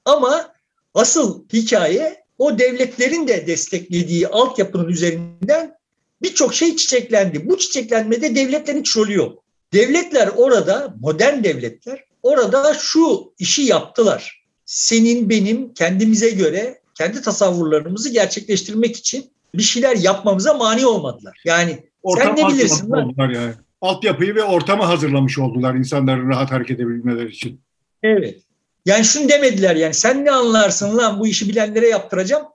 Ama 0.05 0.53
asıl 0.93 1.45
hikaye 1.53 2.25
o 2.37 2.59
devletlerin 2.59 3.27
de 3.27 3.47
desteklediği 3.47 4.27
altyapının 4.27 4.87
üzerinden 4.87 5.75
birçok 6.21 6.53
şey 6.53 6.75
çiçeklendi. 6.75 7.49
Bu 7.49 7.57
çiçeklenmede 7.57 8.35
devletlerin 8.35 8.79
hiç 8.79 8.97
rolü 8.97 9.13
yok. 9.13 9.43
Devletler 9.73 10.27
orada, 10.35 10.95
modern 11.01 11.43
devletler 11.43 12.03
orada 12.23 12.73
şu 12.73 13.33
işi 13.39 13.61
yaptılar. 13.61 14.45
Senin, 14.65 15.29
benim 15.29 15.73
kendimize 15.73 16.29
göre 16.29 16.79
kendi 16.95 17.21
tasavvurlarımızı 17.21 18.09
gerçekleştirmek 18.09 18.95
için 18.97 19.31
bir 19.55 19.63
şeyler 19.63 19.95
yapmamıza 19.95 20.53
mani 20.53 20.85
olmadılar. 20.85 21.41
Yani 21.45 21.83
Ortam 22.03 22.37
sen 22.37 22.45
ne 22.45 22.53
bilirsin 22.53 22.91
lan? 22.91 23.13
Yani 23.17 23.53
altyapıyı 23.87 24.35
ve 24.35 24.43
ortamı 24.43 24.83
hazırlamış 24.83 25.39
oldular 25.39 25.75
insanların 25.75 26.29
rahat 26.29 26.51
hareket 26.51 26.79
edebilmeleri 26.79 27.29
için. 27.29 27.61
Evet. 28.03 28.41
Yani 28.85 29.05
şunu 29.05 29.29
demediler 29.29 29.75
yani 29.75 29.93
sen 29.93 30.25
ne 30.25 30.31
anlarsın 30.31 30.97
lan 30.97 31.19
bu 31.19 31.27
işi 31.27 31.49
bilenlere 31.49 31.87
yaptıracağım 31.87 32.45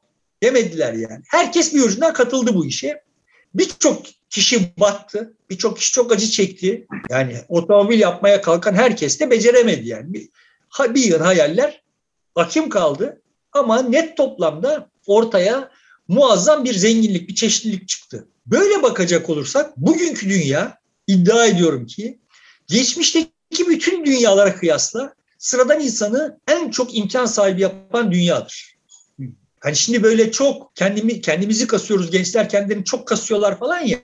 demediler 0.43 0.93
yani. 0.93 1.23
Herkes 1.29 1.75
bir 1.75 1.83
ucundan 1.83 2.13
katıldı 2.13 2.55
bu 2.55 2.67
işe. 2.67 3.03
Birçok 3.55 4.03
kişi 4.31 4.77
battı. 4.81 5.35
Birçok 5.51 5.79
kişi 5.79 5.93
çok 5.93 6.13
acı 6.13 6.31
çekti. 6.31 6.87
Yani 7.11 7.37
otomobil 7.49 8.01
yapmaya 8.01 8.41
kalkan 8.41 8.75
herkes 8.75 9.21
de 9.21 9.31
beceremedi 9.31 9.89
yani. 9.89 10.13
Bir, 10.15 10.29
bir 10.95 11.05
yıl 11.05 11.21
hayaller 11.21 11.83
hakim 12.35 12.69
kaldı. 12.69 13.23
Ama 13.53 13.83
net 13.83 14.17
toplamda 14.17 14.89
ortaya 15.07 15.71
muazzam 16.09 16.65
bir 16.65 16.75
zenginlik, 16.75 17.29
bir 17.29 17.35
çeşitlilik 17.35 17.89
çıktı. 17.89 18.29
Böyle 18.47 18.83
bakacak 18.83 19.31
olursak 19.31 19.77
bugünkü 19.77 20.29
dünya 20.29 20.80
iddia 21.13 21.47
ediyorum 21.47 21.87
ki 21.87 22.19
geçmişteki 22.67 23.69
bütün 23.69 24.07
dünyalara 24.07 24.57
kıyasla 24.57 25.15
sıradan 25.39 25.81
insanı 25.81 26.39
en 26.49 26.71
çok 26.71 26.97
imkan 26.97 27.27
sahibi 27.27 27.61
yapan 27.61 28.13
dünyadır. 28.13 28.77
Hani 29.61 29.77
şimdi 29.77 30.03
böyle 30.03 30.33
çok 30.33 30.77
kendimi 30.77 31.21
kendimizi 31.21 31.67
kasıyoruz 31.67 32.11
gençler 32.11 32.49
kendilerini 32.49 32.85
çok 32.85 33.09
kasıyorlar 33.09 33.59
falan 33.59 33.81
ya. 33.81 34.01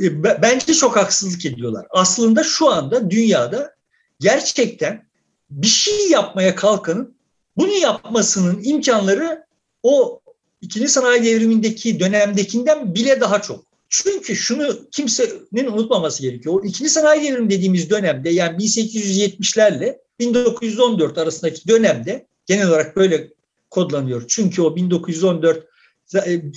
E, 0.00 0.22
bence 0.22 0.74
çok 0.74 0.96
haksızlık 0.96 1.46
ediyorlar. 1.46 1.86
Aslında 1.90 2.44
şu 2.44 2.70
anda 2.70 3.10
dünyada 3.10 3.74
gerçekten 4.20 5.08
bir 5.50 5.66
şey 5.66 6.10
yapmaya 6.10 6.54
kalkanın 6.54 7.16
bunu 7.56 7.72
yapmasının 7.72 8.60
imkanları 8.64 9.46
o 9.82 10.20
ikinci 10.60 10.88
sanayi 10.88 11.24
devrimindeki 11.24 12.00
dönemdekinden 12.00 12.94
bile 12.94 13.20
daha 13.20 13.42
çok. 13.42 13.67
Çünkü 13.88 14.36
şunu 14.36 14.90
kimsenin 14.90 15.66
unutmaması 15.66 16.22
gerekiyor. 16.22 16.54
O 16.54 16.64
ikinci 16.64 16.90
sanayi 16.90 17.22
devrimi 17.22 17.50
dediğimiz 17.50 17.90
dönemde 17.90 18.30
yani 18.30 18.56
1870'lerle 18.64 19.98
1914 20.18 21.18
arasındaki 21.18 21.68
dönemde 21.68 22.26
genel 22.46 22.68
olarak 22.68 22.96
böyle 22.96 23.28
kodlanıyor. 23.70 24.24
Çünkü 24.28 24.62
o 24.62 24.76
1914 24.76 25.66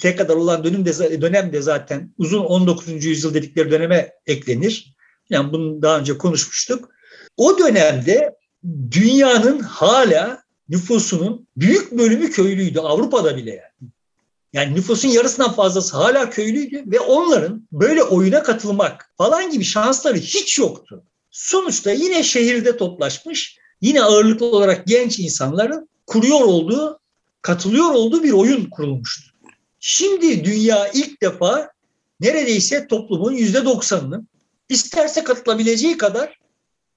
tek 0.01 0.17
kadar 0.17 0.35
olan 0.35 0.63
dönemde, 0.63 1.21
dönemde 1.21 1.61
zaten 1.61 2.13
uzun 2.17 2.39
19. 2.39 3.05
yüzyıl 3.05 3.33
dedikleri 3.33 3.71
döneme 3.71 4.11
eklenir. 4.25 4.95
Yani 5.29 5.53
bunu 5.53 5.81
daha 5.81 5.99
önce 5.99 6.17
konuşmuştuk. 6.17 6.89
O 7.37 7.59
dönemde 7.59 8.35
dünyanın 8.91 9.59
hala 9.59 10.43
nüfusunun 10.69 11.47
büyük 11.57 11.91
bölümü 11.91 12.31
köylüydü 12.31 12.79
Avrupa'da 12.79 13.37
bile 13.37 13.49
yani. 13.49 13.91
Yani 14.53 14.75
nüfusun 14.75 15.09
yarısından 15.09 15.51
fazlası 15.51 15.97
hala 15.97 16.29
köylüydü 16.29 16.83
ve 16.85 16.99
onların 16.99 17.67
böyle 17.71 18.03
oyuna 18.03 18.43
katılmak 18.43 19.13
falan 19.17 19.51
gibi 19.51 19.63
şansları 19.63 20.17
hiç 20.17 20.59
yoktu. 20.59 21.03
Sonuçta 21.31 21.91
yine 21.91 22.23
şehirde 22.23 22.77
toplaşmış, 22.77 23.57
yine 23.81 24.03
ağırlıklı 24.03 24.45
olarak 24.45 24.87
genç 24.87 25.19
insanların 25.19 25.89
kuruyor 26.07 26.41
olduğu, 26.41 26.99
katılıyor 27.41 27.91
olduğu 27.91 28.23
bir 28.23 28.31
oyun 28.31 28.69
kurulmuştu. 28.69 29.31
Şimdi 29.79 30.45
dünya 30.45 30.87
ilk 30.87 31.21
defa 31.21 31.71
neredeyse 32.19 32.87
toplumun 32.87 33.31
yüzde 33.31 33.65
doksanının 33.65 34.27
isterse 34.69 35.23
katılabileceği 35.23 35.97
kadar 35.97 36.39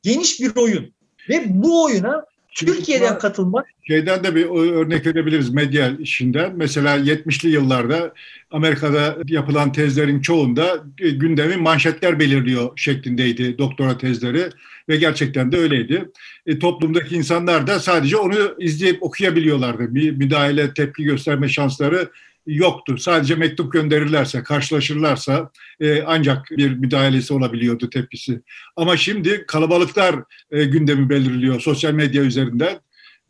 geniş 0.02 0.40
bir 0.40 0.57
oyun. 0.57 0.94
Ve 1.28 1.44
bu 1.46 1.84
oyuna 1.84 2.24
Türkiye'den 2.55 3.18
katılmak. 3.18 3.66
Şeyden 3.82 4.24
de 4.24 4.34
bir 4.34 4.44
örnek 4.72 5.07
verebiliriz 5.07 5.50
medya 5.50 5.90
işinden. 5.98 6.52
Mesela 6.57 6.98
70'li 6.98 7.48
yıllarda 7.48 8.14
Amerika'da 8.50 9.16
yapılan 9.28 9.72
tezlerin 9.72 10.20
çoğunda 10.20 10.84
e, 10.98 11.11
gündemi 11.11 11.57
manşetler 11.57 12.18
belirliyor 12.18 12.70
şeklindeydi 12.76 13.59
doktora 13.59 13.98
tezleri 13.98 14.48
ve 14.88 14.96
gerçekten 14.96 15.52
de 15.52 15.57
öyleydi. 15.57 16.09
E, 16.46 16.59
toplumdaki 16.59 17.16
insanlar 17.16 17.66
da 17.66 17.80
sadece 17.80 18.16
onu 18.16 18.55
izleyip 18.59 19.02
okuyabiliyorlardı. 19.02 19.94
Bir 19.94 20.11
müdahale, 20.11 20.74
tepki 20.74 21.05
gösterme 21.05 21.48
şansları 21.48 22.09
yoktu. 22.47 22.99
Sadece 22.99 23.34
mektup 23.34 23.72
gönderirlerse, 23.72 24.42
karşılaşırlarsa 24.42 25.51
e, 25.80 26.03
ancak 26.03 26.47
bir 26.51 26.70
müdahalesi 26.70 27.34
olabiliyordu 27.34 27.90
tepkisi. 27.90 28.40
Ama 28.76 28.97
şimdi 28.97 29.45
kalabalıklar 29.47 30.16
e, 30.51 30.64
gündemi 30.64 31.09
belirliyor 31.11 31.61
sosyal 31.61 31.92
medya 31.92 32.22
üzerinden. 32.22 32.80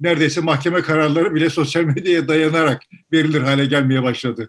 Neredeyse 0.01 0.41
mahkeme 0.41 0.83
kararları 0.83 1.35
bile 1.35 1.51
sosyal 1.61 1.85
medyaya 1.85 2.29
dayanarak 2.29 2.83
verilir 3.13 3.41
hale 3.41 3.67
gelmeye 3.67 4.03
başladı. 4.03 4.49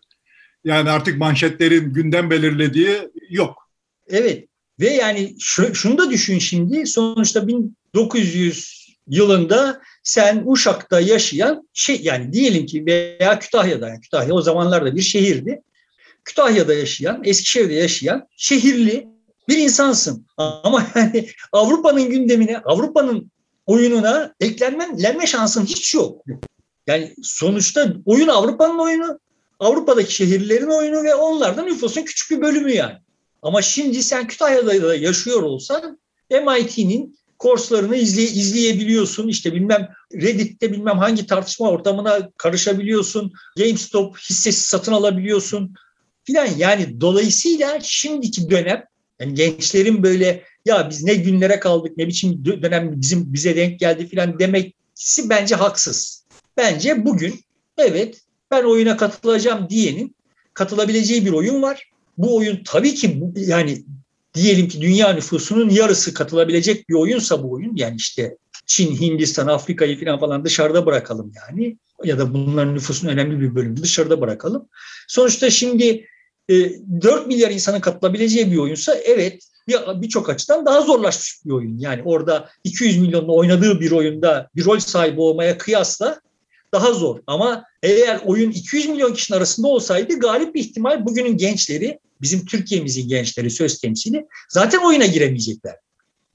Yani 0.64 0.90
artık 0.90 1.18
manşetlerin 1.18 1.94
gündem 1.94 2.30
belirlediği 2.30 2.98
yok. 3.30 3.70
Evet 4.08 4.48
ve 4.80 4.90
yani 4.90 5.36
şunu 5.74 5.98
da 5.98 6.12
düşün 6.12 6.40
şimdi 6.40 6.88
sonuçta 6.88 7.48
1900 7.48 8.86
yılında 9.08 9.82
sen 10.06 10.44
Uşak'ta 10.46 11.00
yaşayan 11.00 11.70
şey 11.74 12.02
yani 12.02 12.34
diyelim 12.34 12.66
ki 12.66 12.86
veya 12.86 13.40
Kütahya'da 13.40 13.90
yani 13.90 14.02
Kütahya 14.02 14.34
o 14.34 14.42
zamanlarda 14.42 14.96
bir 14.96 15.02
şehirdi. 15.02 15.62
Kütahya'da 16.26 16.74
yaşayan, 16.74 17.22
Eskişehir'de 17.24 17.74
yaşayan 17.74 18.28
şehirli 18.38 19.08
bir 19.48 19.58
insansın. 19.58 20.28
Ama 20.38 20.88
yani 20.96 21.30
Avrupa'nın 21.52 22.10
gündemine, 22.10 22.58
Avrupa'nın 22.58 23.32
oyununa 23.66 24.34
eklenme 24.40 25.28
şansın 25.28 25.66
hiç 25.66 25.94
yok. 25.94 26.26
Yani 26.88 27.16
sonuçta 27.24 27.94
oyun 28.06 28.28
Avrupa'nın 28.28 28.80
oyunu, 28.80 29.20
Avrupa'daki 29.60 30.16
şehirlerin 30.16 30.80
oyunu 30.80 31.04
ve 31.04 31.16
onlardan 31.16 31.66
nüfusun 31.66 32.02
küçük 32.02 32.32
bir 32.32 32.42
bölümü 32.42 32.72
yani. 32.72 32.98
Ama 33.42 33.62
şimdi 33.62 34.04
sen 34.04 34.28
Kütahya'da 34.28 34.88
da 34.88 34.96
yaşıyor 34.96 35.44
olsan 35.44 36.00
MIT'nin 36.30 37.18
kurslarını 37.40 37.96
izley 37.96 38.26
izleyebiliyorsun. 38.26 39.28
İşte 39.28 39.54
bilmem 39.54 39.90
Reddit'te 40.14 40.72
bilmem 40.72 40.98
hangi 40.98 41.26
tartışma 41.26 41.70
ortamına 41.70 42.30
karışabiliyorsun. 42.38 43.34
GameStop 43.58 44.18
hissesi 44.18 44.68
satın 44.68 44.92
alabiliyorsun 44.92 45.76
filan. 46.24 46.48
Yani 46.58 47.02
dolayısıyla 47.02 47.80
şimdiki 47.82 48.50
dönem 48.50 48.84
yani 49.20 49.34
gençlerin 49.34 50.04
böyle 50.04 50.44
ya 50.66 50.90
biz 50.90 51.04
ne 51.04 51.14
günlere 51.14 51.60
kaldık 51.60 51.98
ne 51.98 52.08
biçim 52.08 52.46
dönem 52.46 53.02
bizim 53.02 53.34
bize 53.34 53.56
denk 53.56 53.80
geldi 53.80 54.08
filan 54.08 54.40
demeksi 54.40 55.30
bence 55.30 55.56
haksız. 55.56 56.26
Bence 56.58 57.06
bugün 57.06 57.40
evet 57.78 58.22
ben 58.52 58.64
oyuna 58.64 58.98
katılacağım 58.98 59.70
diyenin 59.70 60.16
katılabileceği 60.54 61.26
bir 61.26 61.32
oyun 61.32 61.62
var. 61.62 61.90
Bu 62.18 62.36
oyun 62.36 62.64
tabii 62.66 62.96
ki 62.96 63.22
yani 63.36 63.84
diyelim 64.36 64.68
ki 64.68 64.82
dünya 64.82 65.14
nüfusunun 65.14 65.70
yarısı 65.70 66.14
katılabilecek 66.14 66.90
bir 66.90 66.94
oyunsa 66.94 67.44
bu 67.44 67.52
oyun 67.52 67.76
yani 67.76 67.96
işte 67.96 68.38
Çin, 68.66 68.96
Hindistan, 69.02 69.48
Afrika'yı 69.48 70.00
falan 70.06 70.20
falan 70.20 70.46
dışarıda 70.46 70.86
bırakalım 70.86 71.32
yani 71.36 71.78
ya 72.04 72.20
da 72.20 72.34
bunların 72.34 72.76
nüfusun 72.76 73.08
önemli 73.08 73.40
bir 73.40 73.56
bölümünü 73.56 73.84
dışarıda 73.84 74.22
bırakalım. 74.22 74.70
Sonuçta 75.08 75.50
şimdi 75.50 76.06
4 76.50 77.24
e, 77.24 77.28
milyar 77.28 77.52
insanın 77.52 77.80
katılabileceği 77.80 78.52
bir 78.52 78.58
oyunsa 78.58 78.96
evet 78.96 79.44
birçok 79.68 80.28
bir 80.28 80.34
açıdan 80.34 80.66
daha 80.66 80.82
zorlaşmış 80.82 81.46
bir 81.46 81.52
oyun. 81.52 81.78
Yani 81.78 82.02
orada 82.06 82.50
200 82.64 82.98
milyonun 82.98 83.30
oynadığı 83.30 83.80
bir 83.80 83.92
oyunda 83.92 84.50
bir 84.56 84.66
rol 84.66 84.80
sahibi 84.80 85.22
olmaya 85.22 85.58
kıyasla 85.58 86.22
daha 86.74 86.94
zor. 86.94 87.20
Ama 87.28 87.64
eğer 87.84 88.20
oyun 88.26 88.52
200 88.52 88.90
milyon 88.90 89.14
kişinin 89.14 89.38
arasında 89.38 89.68
olsaydı 89.68 90.20
galip 90.20 90.56
bir 90.56 90.60
ihtimal 90.60 91.06
bugünün 91.06 91.38
gençleri, 91.38 92.00
bizim 92.26 92.46
Türkiye'mizin 92.46 93.08
gençleri 93.08 93.50
söz 93.50 93.80
temsili 93.80 94.26
zaten 94.50 94.80
oyuna 94.80 95.06
giremeyecekler. 95.06 95.76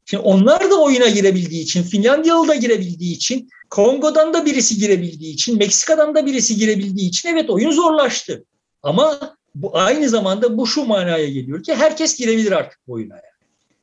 Şimdi 0.04 0.22
onlar 0.22 0.70
da 0.70 0.80
oyuna 0.80 1.08
girebildiği 1.08 1.62
için, 1.62 1.82
Finlandiyalı 1.82 2.48
da 2.48 2.54
girebildiği 2.54 3.16
için, 3.16 3.48
Kongo'dan 3.70 4.34
da 4.34 4.46
birisi 4.46 4.78
girebildiği 4.78 5.34
için, 5.34 5.58
Meksika'dan 5.58 6.14
da 6.14 6.26
birisi 6.26 6.56
girebildiği 6.56 7.08
için 7.08 7.28
evet 7.28 7.50
oyun 7.50 7.70
zorlaştı. 7.70 8.44
Ama 8.82 9.36
bu 9.54 9.78
aynı 9.78 10.08
zamanda 10.08 10.58
bu 10.58 10.66
şu 10.66 10.84
manaya 10.84 11.28
geliyor 11.28 11.62
ki 11.62 11.74
herkes 11.74 12.16
girebilir 12.16 12.52
artık 12.52 12.78
bu 12.86 12.92
oyuna. 12.92 13.14
Yani. 13.14 13.24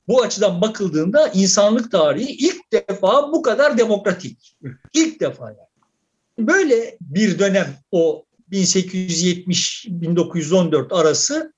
Bu 0.07 0.21
açıdan 0.21 0.61
bakıldığında 0.61 1.27
insanlık 1.27 1.91
tarihi 1.91 2.31
ilk 2.31 2.73
defa 2.73 3.31
bu 3.31 3.41
kadar 3.41 3.77
demokratik. 3.77 4.57
İlk 4.93 5.19
defa 5.19 5.45
yani. 5.45 5.57
Böyle 6.47 6.97
bir 7.01 7.39
dönem 7.39 7.75
o 7.91 8.25
1870-1914 8.51 10.93
arası 10.93 11.53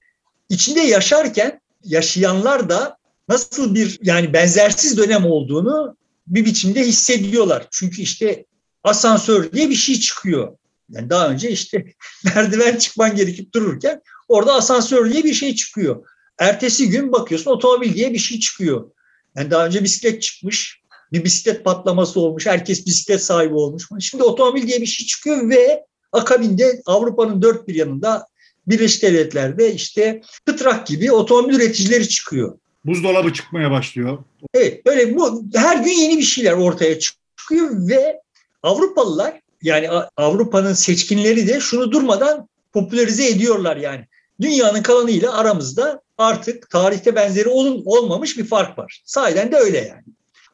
içinde 0.50 0.80
yaşarken 0.80 1.62
yaşayanlar 1.84 2.70
da 2.70 2.98
nasıl 3.30 3.76
bir 3.76 4.00
yani 4.02 4.34
benzersiz 4.34 4.98
dönem 4.98 5.26
olduğunu 5.26 5.98
bir 6.28 6.46
biçimde 6.46 6.84
hissediyorlar. 6.84 7.68
Çünkü 7.72 8.02
işte 8.02 8.46
asansör 8.84 9.52
diye 9.52 9.70
bir 9.70 9.76
şey 9.76 10.00
çıkıyor. 10.00 10.58
Yani 10.90 11.10
daha 11.10 11.30
önce 11.30 11.52
işte 11.52 11.86
merdiven 12.26 12.78
çıkman 12.78 13.16
gerekip 13.16 13.54
dururken 13.54 14.02
orada 14.28 14.54
asansör 14.54 15.12
diye 15.12 15.24
bir 15.24 15.34
şey 15.34 15.56
çıkıyor. 15.56 16.06
Ertesi 16.38 16.90
gün 16.90 17.12
bakıyorsun 17.12 17.52
otomobil 17.52 17.94
diye 17.94 18.14
bir 18.14 18.20
şey 18.20 18.40
çıkıyor. 18.40 18.92
Yani 19.36 19.52
daha 19.52 19.66
önce 19.66 19.84
bisiklet 19.84 20.22
çıkmış, 20.22 20.82
bir 21.12 21.24
bisiklet 21.24 21.66
patlaması 21.66 22.20
olmuş, 22.20 22.46
herkes 22.46 22.86
bisiklet 22.86 23.24
sahibi 23.24 23.54
olmuş. 23.54 23.88
Şimdi 24.00 24.24
otomobil 24.24 24.68
diye 24.68 24.82
bir 24.82 24.86
şey 24.86 25.08
çıkıyor 25.08 25.50
ve 25.50 25.86
akabinde 26.12 26.82
Avrupa'nın 26.86 27.42
dört 27.42 27.68
bir 27.68 27.76
yanında 27.76 28.28
Birleşik 28.70 29.04
Devletler'de 29.04 29.74
işte 29.74 30.22
Kıtrak 30.46 30.88
gibi 30.88 31.12
otomobil 31.12 31.56
üreticileri 31.56 32.10
çıkıyor. 32.10 32.58
Buzdolabı 32.86 33.34
çıkmaya 33.34 33.72
başlıyor. 33.72 34.18
Evet, 34.54 34.86
böyle 34.86 35.16
bu 35.16 35.44
her 35.56 35.78
gün 35.78 35.92
yeni 35.92 36.18
bir 36.18 36.24
şeyler 36.24 36.54
ortaya 36.54 37.00
çıkıyor 37.00 37.88
ve 37.88 38.22
Avrupalılar 38.64 39.42
yani 39.62 39.90
Avrupa'nın 40.18 40.74
seçkinleri 40.74 41.48
de 41.48 41.60
şunu 41.60 41.92
durmadan 41.92 42.50
popülerize 42.74 43.28
ediyorlar 43.28 43.78
yani. 43.78 44.06
Dünyanın 44.42 44.82
kalanıyla 44.82 45.38
aramızda 45.38 46.02
artık 46.18 46.70
tarihte 46.70 47.16
benzeri 47.16 47.50
olun, 47.50 47.82
olmamış 47.86 48.38
bir 48.38 48.46
fark 48.46 48.78
var. 48.78 49.02
Sahiden 49.06 49.52
de 49.52 49.56
öyle 49.56 49.78
yani. 49.78 50.04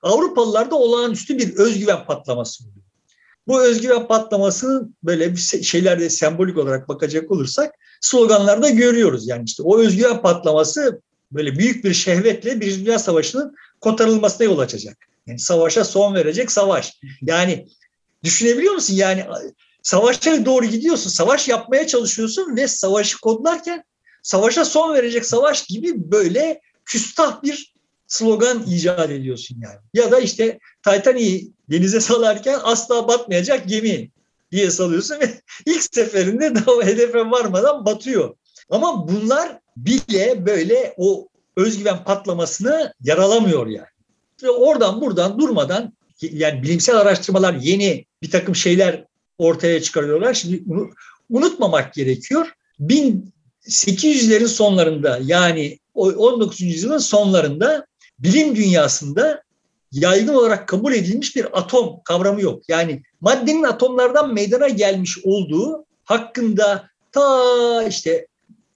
Avrupalılarda 0.02 0.76
olağanüstü 0.76 1.38
bir 1.38 1.56
özgüven 1.56 2.06
patlaması 2.06 2.64
oluyor. 2.64 2.86
Bu 3.48 3.62
özgüven 3.62 4.08
patlamasının 4.08 4.96
böyle 5.04 5.32
bir 5.32 5.62
şeylerde 5.64 6.10
sembolik 6.10 6.58
olarak 6.58 6.90
bakacak 6.90 7.32
olursak 7.32 7.76
sloganlarda 8.06 8.70
görüyoruz. 8.70 9.28
Yani 9.28 9.44
işte 9.46 9.64
o 9.64 9.80
özgüven 9.80 10.22
patlaması 10.22 11.02
böyle 11.32 11.58
büyük 11.58 11.84
bir 11.84 11.94
şehvetle 11.94 12.62
bir 12.62 12.86
Dünya 12.86 13.00
Savaşı'nın 13.00 13.56
kotarılmasına 13.82 14.46
yol 14.46 14.60
açacak. 14.60 14.98
Yani 15.28 15.40
savaşa 15.40 15.84
son 15.84 16.16
verecek 16.16 16.52
savaş. 16.52 16.94
Yani 17.22 17.68
düşünebiliyor 18.24 18.74
musun? 18.74 18.94
Yani 18.94 19.26
savaşa 19.84 20.46
doğru 20.46 20.66
gidiyorsun, 20.66 21.10
savaş 21.10 21.48
yapmaya 21.48 21.88
çalışıyorsun 21.88 22.56
ve 22.56 22.68
savaşı 22.68 23.22
kodlarken 23.22 23.84
savaşa 24.24 24.66
son 24.66 24.94
verecek 24.94 25.26
savaş 25.26 25.66
gibi 25.66 26.12
böyle 26.12 26.62
küstah 26.86 27.44
bir 27.44 27.74
slogan 28.08 28.64
icat 28.68 29.12
ediyorsun 29.12 29.58
yani. 29.62 29.80
Ya 29.94 30.12
da 30.12 30.20
işte 30.20 30.60
Titanic'i 30.84 31.48
denize 31.72 32.00
salarken 32.12 32.60
asla 32.64 33.08
batmayacak 33.08 33.68
gemi 33.68 34.12
diye 34.52 34.72
salıyorsun 34.72 35.20
ve 35.20 35.42
ilk 35.66 35.84
seferinde 35.96 36.56
daha 36.56 36.84
hedefe 36.84 37.20
varmadan 37.20 37.86
batıyor. 37.86 38.36
Ama 38.70 39.08
bunlar 39.08 39.60
bile 39.78 40.46
böyle 40.46 40.94
o 40.98 41.28
özgüven 41.58 42.04
patlamasını 42.04 42.94
yaralamıyor 43.02 43.68
yani. 43.68 43.88
Ve 44.44 44.50
oradan 44.50 45.02
buradan 45.02 45.40
durmadan 45.40 45.94
yani 46.22 46.64
bilimsel 46.64 46.98
araştırmalar 46.98 47.54
yeni 47.54 48.06
bir 48.22 48.32
takım 48.32 48.56
şeyler 48.56 49.06
ortaya 49.38 49.82
çıkarıyorlar. 49.82 50.34
Şimdi 50.34 50.64
unutmamak 51.30 51.94
gerekiyor. 51.94 52.48
1800'lerin 52.80 54.48
sonlarında 54.48 55.20
yani 55.24 55.80
19. 55.94 56.62
yüzyılın 56.62 56.98
sonlarında 56.98 57.86
bilim 58.20 58.56
dünyasında 58.56 59.44
yaygın 59.96 60.34
olarak 60.34 60.68
kabul 60.68 60.94
edilmiş 60.94 61.36
bir 61.36 61.58
atom 61.58 62.04
kavramı 62.04 62.42
yok. 62.42 62.64
Yani 62.68 63.04
maddenin 63.22 63.64
atomlardan 63.64 64.34
meydana 64.34 64.68
gelmiş 64.68 65.18
olduğu 65.24 65.86
hakkında 66.04 66.90
ta 67.12 67.84
işte 67.84 68.28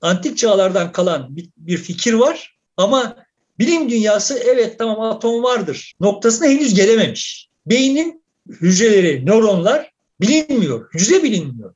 antik 0.01 0.38
çağlardan 0.38 0.91
kalan 0.91 1.38
bir, 1.57 1.78
fikir 1.78 2.13
var 2.13 2.57
ama 2.78 3.15
bilim 3.59 3.89
dünyası 3.89 4.39
evet 4.45 4.80
tamam 4.80 5.01
atom 5.01 5.43
vardır 5.43 5.93
noktasına 5.99 6.47
henüz 6.47 6.74
gelememiş. 6.74 7.49
Beynin 7.65 8.24
hücreleri, 8.49 9.26
nöronlar 9.26 9.91
bilinmiyor, 10.22 10.93
hücre 10.93 11.24
bilinmiyor. 11.24 11.74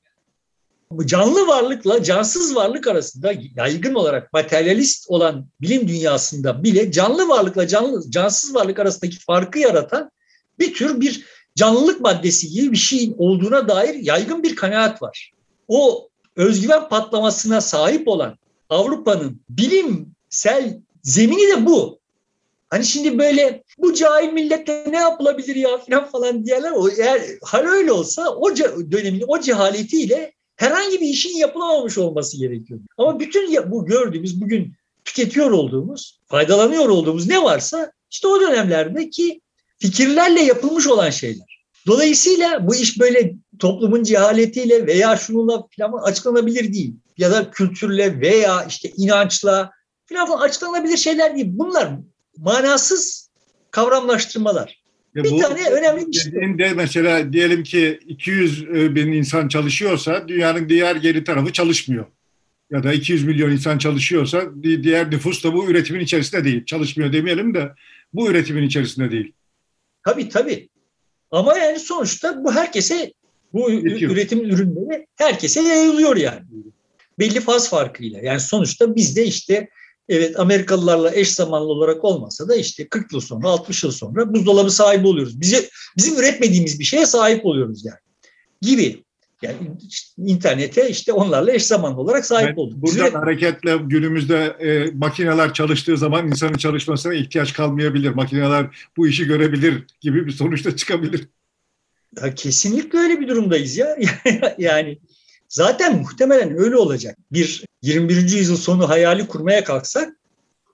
Canlı 1.05 1.47
varlıkla 1.47 2.03
cansız 2.03 2.55
varlık 2.55 2.87
arasında 2.87 3.33
yaygın 3.55 3.93
olarak 3.93 4.33
materyalist 4.33 5.09
olan 5.09 5.47
bilim 5.61 5.87
dünyasında 5.87 6.63
bile 6.63 6.91
canlı 6.91 7.27
varlıkla 7.27 7.67
canlı, 7.67 8.11
cansız 8.11 8.55
varlık 8.55 8.79
arasındaki 8.79 9.19
farkı 9.19 9.59
yaratan 9.59 10.11
bir 10.59 10.73
tür 10.73 11.01
bir 11.01 11.25
canlılık 11.55 12.01
maddesi 12.01 12.49
gibi 12.49 12.71
bir 12.71 12.77
şeyin 12.77 13.15
olduğuna 13.17 13.67
dair 13.67 13.95
yaygın 13.95 14.43
bir 14.43 14.55
kanaat 14.55 15.01
var. 15.01 15.31
O 15.67 16.09
özgüven 16.35 16.89
patlamasına 16.89 17.61
sahip 17.61 18.07
olan 18.07 18.37
Avrupa'nın 18.69 19.41
bilimsel 19.49 20.79
zemini 21.03 21.47
de 21.47 21.65
bu. 21.65 21.99
Hani 22.69 22.85
şimdi 22.85 23.17
böyle 23.17 23.63
bu 23.77 23.93
cahil 23.93 24.33
millette 24.33 24.85
ne 24.89 24.97
yapılabilir 24.97 25.55
ya 25.55 25.77
falan 25.77 26.09
falan 26.09 26.45
diyorlar. 26.45 26.71
O 26.71 26.89
eğer 26.89 27.21
hal 27.43 27.65
öyle 27.65 27.91
olsa 27.91 28.29
o 28.29 28.55
dönemin 28.91 29.23
o 29.27 29.39
cehaletiyle 29.39 30.33
herhangi 30.64 31.01
bir 31.01 31.07
işin 31.07 31.38
yapılamamış 31.38 31.97
olması 31.97 32.38
gerekiyor. 32.38 32.80
Ama 32.97 33.20
bütün 33.20 33.72
bu 33.72 33.86
gördüğümüz 33.86 34.41
bugün 34.41 34.74
tüketiyor 35.05 35.51
olduğumuz, 35.51 36.20
faydalanıyor 36.28 36.89
olduğumuz 36.89 37.28
ne 37.28 37.43
varsa 37.43 37.91
işte 38.11 38.28
o 38.28 38.41
dönemlerdeki 38.41 39.41
fikirlerle 39.80 40.41
yapılmış 40.41 40.88
olan 40.88 41.09
şeyler. 41.09 41.64
Dolayısıyla 41.88 42.68
bu 42.68 42.76
iş 42.76 42.99
böyle 42.99 43.34
toplumun 43.59 44.03
cehaletiyle 44.03 44.88
veya 44.88 45.18
şununla 45.18 45.68
falan 45.78 46.03
açıklanabilir 46.03 46.74
değil. 46.74 46.93
Ya 47.18 47.32
da 47.32 47.51
kültürle 47.51 48.22
veya 48.22 48.66
işte 48.70 48.91
inançla 48.97 49.72
falan 50.09 50.39
açıklanabilir 50.39 50.97
şeyler 50.97 51.36
değil. 51.36 51.47
Bunlar 51.49 51.89
manasız 52.38 53.30
kavramlaştırmalar. 53.72 54.82
Ya 55.16 55.24
bir 55.24 55.32
bu, 55.32 55.38
tane 55.38 55.70
önemli 55.70 56.07
bir 56.07 56.14
şey. 56.14 56.32
De 56.34 56.74
mesela 56.76 57.34
diyelim 57.34 57.64
ki 57.64 57.99
200 58.07 58.64
e, 58.64 58.95
bin 58.95 59.11
insan 59.11 59.47
çalışıyorsa 59.47 60.28
dünyanın 60.28 60.70
diğer 60.70 60.95
geri 60.95 61.24
tarafı 61.24 61.53
çalışmıyor. 61.53 62.05
Ya 62.72 62.84
da 62.84 62.93
200 62.93 63.24
milyon 63.24 63.51
insan 63.51 63.78
çalışıyorsa 63.78 64.43
diğer 64.64 65.11
nüfus 65.11 65.43
da 65.43 65.53
bu 65.53 65.70
üretimin 65.70 65.99
içerisinde 65.99 66.43
değil. 66.43 66.66
Çalışmıyor 66.66 67.14
demeyelim 67.14 67.53
de 67.53 67.72
bu 68.14 68.30
üretimin 68.30 68.64
içerisinde 68.64 69.11
değil. 69.11 69.32
Tabii 70.05 70.30
tabii. 70.30 70.70
Ama 71.32 71.57
yani 71.57 71.80
sonuçta 71.80 72.43
bu 72.43 72.53
herkese 72.53 73.14
bu 73.53 73.72
Yetiyor. 73.72 74.11
üretim 74.11 74.39
ürünleri 74.39 75.07
herkese 75.16 75.61
yayılıyor 75.61 76.16
yani. 76.18 76.41
Belli 77.20 77.39
faz 77.39 77.70
farkıyla. 77.70 78.20
Yani 78.20 78.39
sonuçta 78.39 78.95
bizde 78.95 79.26
işte 79.26 79.70
Evet 80.09 80.39
Amerikalılarla 80.39 81.15
eş 81.15 81.31
zamanlı 81.31 81.65
olarak 81.65 82.03
olmasa 82.03 82.47
da 82.47 82.55
işte 82.55 82.87
40 82.87 83.13
yıl 83.13 83.19
sonra 83.19 83.47
60 83.47 83.83
yıl 83.83 83.91
sonra 83.91 84.33
buzdolabı 84.33 84.71
sahibi 84.71 85.07
oluyoruz. 85.07 85.41
Bize, 85.41 85.69
bizim 85.97 86.19
üretmediğimiz 86.19 86.79
bir 86.79 86.83
şeye 86.85 87.05
sahip 87.05 87.45
oluyoruz 87.45 87.85
yani 87.85 87.99
gibi. 88.61 89.03
Yani 89.41 89.57
internete 90.17 90.89
işte 90.89 91.13
onlarla 91.13 91.53
eş 91.53 91.65
zamanlı 91.65 92.01
olarak 92.01 92.25
sahip 92.25 92.47
evet, 92.47 92.57
olduk. 92.57 92.81
Buradan 92.81 93.05
Bize... 93.05 93.17
hareketle 93.17 93.77
günümüzde 93.77 94.35
e, 94.59 94.91
makineler 94.91 95.53
çalıştığı 95.53 95.97
zaman 95.97 96.27
insanın 96.27 96.57
çalışmasına 96.57 97.13
ihtiyaç 97.13 97.53
kalmayabilir. 97.53 98.09
Makineler 98.09 98.89
bu 98.97 99.07
işi 99.07 99.25
görebilir 99.25 99.83
gibi 100.01 100.25
bir 100.25 100.31
sonuçta 100.31 100.75
çıkabilir. 100.75 101.27
Ya 102.21 102.35
kesinlikle 102.35 102.99
öyle 102.99 103.19
bir 103.19 103.27
durumdayız 103.27 103.77
ya. 103.77 103.97
yani 104.57 104.99
zaten 105.53 106.01
muhtemelen 106.01 106.59
öyle 106.59 106.75
olacak. 106.75 107.17
Bir 107.31 107.65
21. 107.81 108.15
yüzyıl 108.15 108.57
sonu 108.57 108.89
hayali 108.89 109.27
kurmaya 109.27 109.63
kalksak 109.63 110.17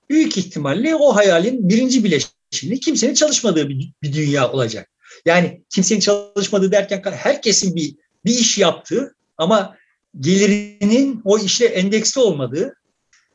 büyük 0.10 0.38
ihtimalle 0.38 0.96
o 0.96 1.16
hayalin 1.16 1.70
birinci 1.70 2.04
bileşini 2.04 2.80
kimsenin 2.80 3.14
çalışmadığı 3.14 3.70
bir, 3.70 3.92
bir 4.04 4.14
dünya 4.14 4.52
olacak. 4.52 4.90
Yani 5.26 5.62
kimsenin 5.70 6.00
çalışmadığı 6.00 6.72
derken 6.72 7.02
herkesin 7.12 7.76
bir 7.76 7.96
bir 8.26 8.32
iş 8.32 8.58
yaptığı 8.58 9.16
ama 9.38 9.78
gelirinin 10.20 11.22
o 11.26 11.40
işle 11.40 11.66
endeksli 11.66 12.22
olmadığı, 12.22 12.76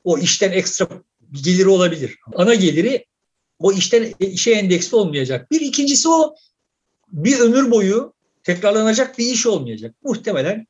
o 0.04 0.18
işten 0.18 0.52
ekstra 0.52 0.88
bir 1.20 1.42
geliri 1.42 1.68
olabilir. 1.68 2.18
Ana 2.34 2.54
geliri 2.54 3.04
o 3.58 3.72
işten 3.72 4.14
işe 4.20 4.50
endeksli 4.50 4.96
olmayacak. 4.96 5.50
Bir 5.50 5.60
ikincisi 5.60 6.08
o 6.08 6.34
bir 7.08 7.40
ömür 7.40 7.70
boyu 7.70 8.12
tekrarlanacak 8.42 9.18
bir 9.18 9.26
iş 9.26 9.46
olmayacak. 9.46 9.94
Muhtemelen 10.02 10.66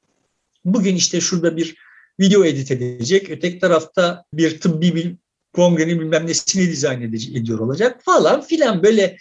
bugün 0.65 0.97
işte 0.97 1.21
şurada 1.21 1.57
bir 1.57 1.77
video 2.21 2.45
edit 2.45 2.71
edecek, 2.71 3.31
öteki 3.31 3.59
tarafta 3.59 4.25
bir 4.33 4.61
tıbbi 4.61 4.95
bir 4.95 5.17
kongrenin 5.53 6.01
bilmem 6.01 6.27
nesini 6.27 6.71
dizayn 6.71 7.03
ediyor 7.03 7.59
olacak 7.59 8.01
falan 8.05 8.41
filan 8.41 8.83
böyle 8.83 9.17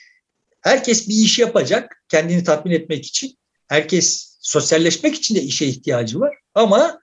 herkes 0.62 1.10
bir 1.10 1.16
iş 1.16 1.40
yapacak 1.40 2.04
kendini 2.10 2.44
tatmin 2.44 2.72
etmek 2.72 3.06
için. 3.06 3.38
Herkes 3.68 4.38
sosyalleşmek 4.42 5.16
için 5.16 5.36
de 5.36 5.42
işe 5.42 5.66
ihtiyacı 5.66 6.20
var 6.20 6.38
ama 6.56 7.00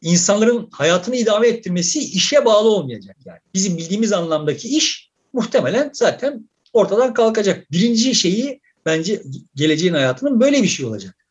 insanların 0.00 0.68
hayatını 0.72 1.16
idame 1.16 1.48
ettirmesi 1.48 1.98
işe 1.98 2.44
bağlı 2.44 2.68
olmayacak 2.68 3.16
yani. 3.24 3.38
Bizim 3.54 3.76
bildiğimiz 3.76 4.12
anlamdaki 4.12 4.68
iş 4.68 5.10
muhtemelen 5.32 5.90
zaten 5.92 6.48
ortadan 6.72 7.14
kalkacak. 7.14 7.72
Birinci 7.72 8.14
şeyi 8.14 8.60
bence 8.86 9.22
geleceğin 9.54 9.94
hayatının 9.94 10.40
böyle 10.40 10.62
bir 10.62 10.68
şey 10.68 10.86
olacak. 10.86 11.23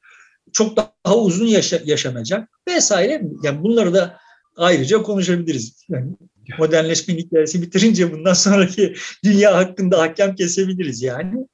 Çok 0.53 0.77
daha 0.77 1.17
uzun 1.17 1.47
yaşa, 1.47 1.79
yaşanacak 1.85 2.49
vesaire. 2.67 3.21
Yani 3.43 3.63
bunları 3.63 3.93
da 3.93 4.17
ayrıca 4.57 5.03
konuşabiliriz. 5.03 5.85
Yani 5.89 6.11
modernleşme 6.59 7.13
hikayesi 7.13 7.61
bitirince 7.61 8.11
bundan 8.11 8.33
sonraki 8.33 8.95
dünya 9.23 9.55
hakkında 9.55 10.01
hakem 10.01 10.35
kesebiliriz 10.35 11.01
yani. 11.01 11.47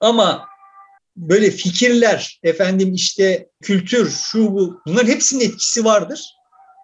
Ama 0.00 0.46
böyle 1.16 1.50
fikirler, 1.50 2.40
efendim 2.42 2.94
işte 2.94 3.48
kültür, 3.62 4.10
şu 4.10 4.52
bu 4.52 4.80
bunların 4.86 5.08
hepsinin 5.08 5.44
etkisi 5.44 5.84
vardır. 5.84 6.34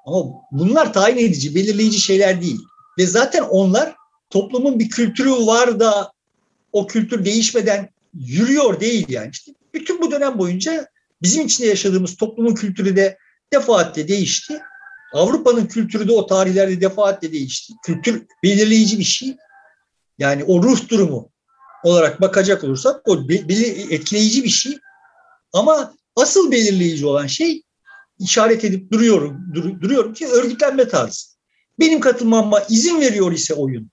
Ama 0.06 0.24
bunlar 0.52 0.92
tayin 0.92 1.16
edici, 1.16 1.54
belirleyici 1.54 2.00
şeyler 2.00 2.42
değil. 2.42 2.60
Ve 2.98 3.06
zaten 3.06 3.42
onlar 3.42 3.94
toplumun 4.30 4.78
bir 4.78 4.88
kültürü 4.88 5.30
var 5.30 5.80
da 5.80 6.12
o 6.72 6.86
kültür 6.86 7.24
değişmeden 7.24 7.88
yürüyor 8.14 8.80
değil 8.80 9.06
yani. 9.08 9.30
İşte 9.32 9.52
bütün 9.74 10.00
bu 10.00 10.10
dönem 10.10 10.38
boyunca 10.38 10.88
bizim 11.22 11.46
içinde 11.46 11.68
yaşadığımız 11.68 12.16
toplumun 12.16 12.54
kültürü 12.54 12.96
de 12.96 13.18
defaatle 13.52 14.08
değişti. 14.08 14.60
Avrupa'nın 15.12 15.66
kültürü 15.66 16.08
de 16.08 16.12
o 16.12 16.26
tarihlerde 16.26 16.80
defaatle 16.80 17.32
değişti. 17.32 17.72
Kültür 17.84 18.26
belirleyici 18.42 18.98
bir 18.98 19.04
şey. 19.04 19.36
Yani 20.18 20.44
o 20.44 20.62
ruh 20.62 20.88
durumu 20.88 21.30
olarak 21.84 22.20
bakacak 22.20 22.64
olursak 22.64 23.08
o 23.08 23.16
etkileyici 23.90 24.44
bir 24.44 24.48
şey. 24.48 24.78
Ama 25.52 25.94
asıl 26.16 26.50
belirleyici 26.50 27.06
olan 27.06 27.26
şey 27.26 27.62
işaret 28.18 28.64
edip 28.64 28.92
duruyorum 28.92 29.40
dur, 29.54 29.80
duruyorum 29.80 30.14
ki 30.14 30.26
örgütlenme 30.26 30.88
tarzı. 30.88 31.26
Benim 31.80 32.00
katılmama 32.00 32.60
izin 32.68 33.00
veriyor 33.00 33.32
ise 33.32 33.54
oyun. 33.54 33.90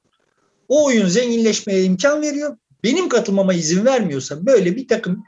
O 0.68 0.86
oyun 0.86 1.08
zenginleşmeye 1.08 1.84
imkan 1.84 2.22
veriyor. 2.22 2.58
Benim 2.84 3.10
katılmama 3.10 3.54
izin 3.54 3.86
vermiyorsa 3.86 4.46
böyle 4.46 4.76
bir 4.76 4.88
takım 4.88 5.24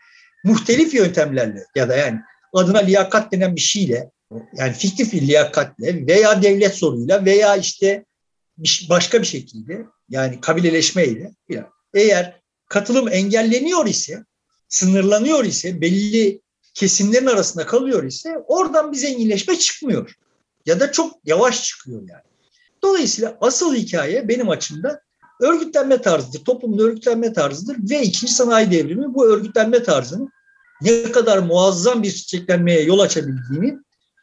muhtelif 0.48 0.94
yöntemlerle 0.94 1.66
ya 1.76 1.90
da 1.90 1.96
yani 1.96 2.20
adına 2.54 2.78
liyakat 2.78 3.32
denen 3.32 3.56
bir 3.56 3.62
şeyle 3.62 4.12
yani 4.54 4.74
fiktif 4.74 5.14
bir 5.14 5.22
liyakatle 5.22 6.08
veya 6.08 6.42
devlet 6.42 6.76
soruyla 6.76 7.26
veya 7.26 7.56
işte 7.56 8.06
başka 8.90 9.22
bir 9.22 9.28
şekilde 9.28 9.86
yani 10.10 10.42
kabileleşmeyle 10.42 11.32
eğer 11.94 12.42
katılım 12.70 13.08
engelleniyor 13.08 13.86
ise, 13.86 14.24
sınırlanıyor 14.70 15.46
ise, 15.46 15.82
belli 15.82 16.42
kesimlerin 16.74 17.26
arasında 17.26 17.66
kalıyor 17.66 18.04
ise 18.04 18.38
oradan 18.48 18.92
bir 18.92 18.98
zenginleşme 18.98 19.60
çıkmıyor. 19.60 20.14
Ya 20.66 20.80
da 20.80 20.92
çok 20.92 21.16
yavaş 21.26 21.64
çıkıyor 21.64 22.02
yani. 22.10 22.22
Dolayısıyla 22.84 23.38
asıl 23.42 23.76
hikaye 23.76 24.28
benim 24.28 24.50
açımdan 24.50 25.00
örgütlenme 25.42 26.02
tarzıdır. 26.02 26.46
Toplumda 26.46 26.84
örgütlenme 26.84 27.34
tarzıdır 27.34 27.78
ve 27.90 28.02
ikinci 28.02 28.34
sanayi 28.34 28.72
devrimi 28.72 29.14
bu 29.14 29.28
örgütlenme 29.28 29.84
tarzının 29.84 30.30
ne 30.82 31.12
kadar 31.12 31.38
muazzam 31.38 32.04
bir 32.04 32.12
çiçeklenmeye 32.12 32.82
yol 32.82 33.00
açabildiğini 33.00 33.78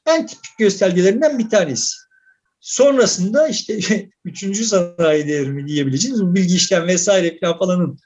en 0.07 0.27
tipik 0.27 0.59
göstergelerinden 0.59 1.39
bir 1.39 1.51
tanesi. 1.51 1.97
Sonrasında 2.61 3.49
işte 3.49 3.79
üçüncü 4.25 4.65
sanayi 4.65 5.29
devrimi 5.29 5.67
diyebileceğimiz 5.67 6.35
bilgi 6.35 6.55
işlem 6.57 6.87
vesaire 6.87 7.39
falanın 7.59 7.99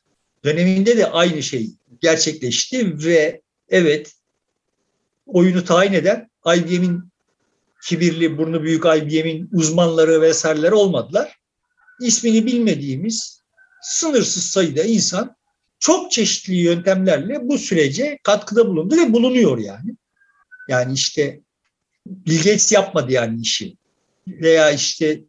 döneminde 0.45 0.97
de 0.97 1.11
aynı 1.11 1.43
şey 1.43 1.71
gerçekleşti 2.01 3.05
ve 3.05 3.43
evet 3.69 4.13
oyunu 5.27 5.65
tayin 5.65 5.93
eden 5.93 6.31
IBM'in 6.57 7.03
kibirli, 7.85 8.39
burnu 8.39 8.63
büyük 8.63 8.85
IBM'in 8.85 9.49
uzmanları 9.53 10.21
vesaireler 10.21 10.73
olmadılar. 10.73 11.39
İsmini 12.01 12.47
bilmediğimiz 12.47 13.43
sınırsız 13.83 14.45
sayıda 14.45 14.83
insan 14.83 15.37
çok 15.79 16.13
çeşitli 16.13 16.55
yöntemlerle 16.55 17.49
bu 17.49 17.59
sürece 17.59 18.19
katkıda 18.23 18.69
bulundu 18.69 18.97
ve 18.97 19.13
bulunuyor 19.13 19.59
yani. 19.59 19.97
Yani 20.69 20.93
işte 20.93 21.41
Bill 22.07 22.37
Gates 22.37 22.73
yapmadı 22.73 23.13
yani 23.13 23.41
işi. 23.41 23.77
Veya 24.29 24.71
işte 24.71 25.21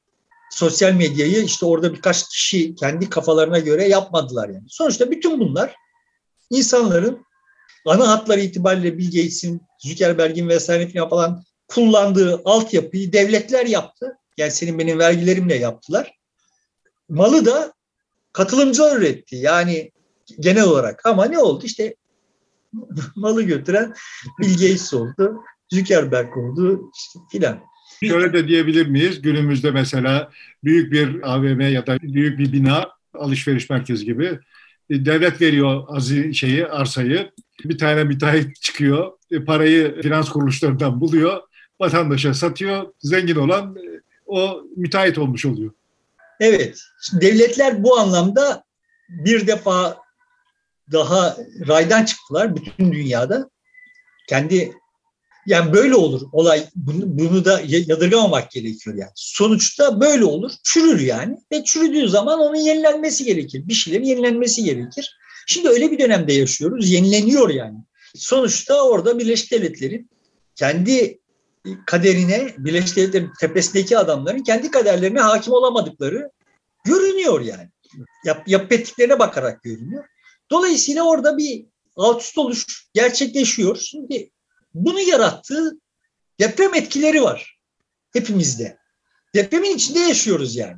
sosyal 0.52 0.94
medyayı 0.94 1.44
işte 1.44 1.66
orada 1.66 1.94
birkaç 1.94 2.30
kişi 2.30 2.76
kendi 2.76 3.10
kafalarına 3.10 3.60
göre 3.60 3.88
yapmadılar 3.88 4.50
yani. 4.50 4.66
Sonuçta 4.68 5.12
bütün 5.12 5.40
bunlar 5.40 5.76
insanların 6.50 7.26
ana 7.86 8.08
hatları 8.08 8.40
itibariyle 8.40 8.98
Bill 8.98 9.06
Gates'in, 9.06 9.62
Zuckerberg'in 9.80 10.50
vesaire 10.50 11.10
falan 11.10 11.44
kullandığı 11.68 12.42
altyapıyı 12.46 13.14
devletler 13.14 13.66
yaptı. 13.66 14.18
Yani 14.38 14.52
senin 14.52 14.80
benim 14.80 15.00
vergilerimle 15.00 15.56
yaptılar. 15.56 16.20
Malı 17.10 17.46
da 17.46 17.74
katılımcılar 18.34 18.98
üretti. 18.98 19.36
Yani 19.36 19.92
genel 20.40 20.64
olarak. 20.64 21.06
Ama 21.06 21.26
ne 21.26 21.40
oldu? 21.40 21.66
İşte 21.66 21.96
malı 23.16 23.44
götüren 23.44 23.94
Bill 24.40 24.52
Gates 24.52 24.94
oldu, 24.94 25.42
Zuckerberg 25.74 26.38
oldu 26.38 26.92
işte 26.96 27.20
filan. 27.32 27.60
Şöyle 28.04 28.34
de 28.34 28.48
diyebilir 28.48 28.88
miyiz? 28.88 29.22
Günümüzde 29.22 29.72
mesela 29.72 30.30
büyük 30.64 30.92
bir 30.92 31.34
AVM 31.34 31.62
ya 31.62 31.88
da 31.88 32.00
büyük 32.02 32.40
bir 32.40 32.54
bina, 32.54 32.90
alışveriş 33.14 33.70
merkezi 33.70 34.06
gibi 34.06 34.40
e, 34.90 35.06
devlet 35.06 35.42
veriyor 35.42 35.84
azı 35.88 36.34
şeyi, 36.34 36.68
arsayı. 36.68 37.32
Bir 37.64 37.78
tane 37.78 38.04
müteahhit 38.04 38.62
çıkıyor, 38.62 39.12
e, 39.32 39.46
parayı 39.46 40.02
finans 40.02 40.30
kuruluşlarından 40.30 41.02
buluyor, 41.02 41.42
vatandaşa 41.80 42.34
satıyor. 42.34 42.94
Zengin 43.00 43.36
olan 43.36 43.76
e, 43.76 44.02
o 44.26 44.64
müteahhit 44.76 45.18
olmuş 45.18 45.46
oluyor. 45.46 45.72
Evet. 46.40 46.80
Devletler 47.22 47.84
bu 47.84 48.00
anlamda 48.00 48.64
bir 49.10 49.48
defa 49.48 49.98
daha 50.92 51.38
raydan 51.68 52.06
çıktılar 52.06 52.56
bütün 52.56 52.92
dünyada. 52.92 53.50
Kendi 54.28 54.74
yani 55.46 55.74
böyle 55.74 55.96
olur 55.96 56.22
olay. 56.32 56.66
Bunu, 56.76 57.20
bunu 57.20 57.46
da 57.46 57.62
yadırgamamak 57.66 58.52
gerekiyor 58.52 58.96
yani. 58.96 59.12
Sonuçta 59.16 60.02
böyle 60.02 60.26
olur. 60.26 60.52
Çürür 60.64 61.00
yani. 61.00 61.38
Ve 61.52 61.64
çürüdüğü 61.64 62.10
zaman 62.10 62.40
onun 62.40 62.56
yenilenmesi 62.56 63.24
gerekir. 63.24 63.68
Bir 63.68 63.74
şeylerin 63.74 64.04
yenilenmesi 64.04 64.64
gerekir. 64.64 65.18
Şimdi 65.48 65.70
öyle 65.70 65.92
bir 65.92 66.00
dönemde 66.00 66.34
yaşıyoruz. 66.34 66.92
Yenileniyor 66.92 67.50
yani. 67.50 67.78
Sonuçta 68.16 68.82
orada 68.82 69.20
Birleşik 69.20 69.52
Devletler'in 69.52 70.10
kendi 70.56 71.20
kaderine, 71.86 72.54
Birleşik 72.58 72.96
Devletler'in 72.96 73.32
tepesindeki 73.40 73.98
adamların 73.98 74.44
kendi 74.44 74.72
kaderlerine 74.72 75.20
hakim 75.20 75.54
olamadıkları 75.54 76.30
görünüyor 76.86 77.42
yani. 77.42 77.70
Yap, 78.26 78.44
yap 78.48 78.72
ettiklerine 78.72 79.20
bakarak 79.20 79.64
görünüyor. 79.64 80.06
Dolayısıyla 80.52 81.04
orada 81.04 81.38
bir 81.38 81.66
alt 81.96 82.38
oluş 82.38 82.88
gerçekleşiyor. 82.94 83.78
Şimdi 83.78 84.32
bunu 84.74 85.00
yarattığı 85.00 85.80
deprem 86.40 86.76
etkileri 86.76 87.24
var 87.24 87.60
hepimizde. 88.14 88.78
Depremin 89.36 89.76
içinde 89.76 90.00
yaşıyoruz 90.00 90.56
yani. 90.56 90.78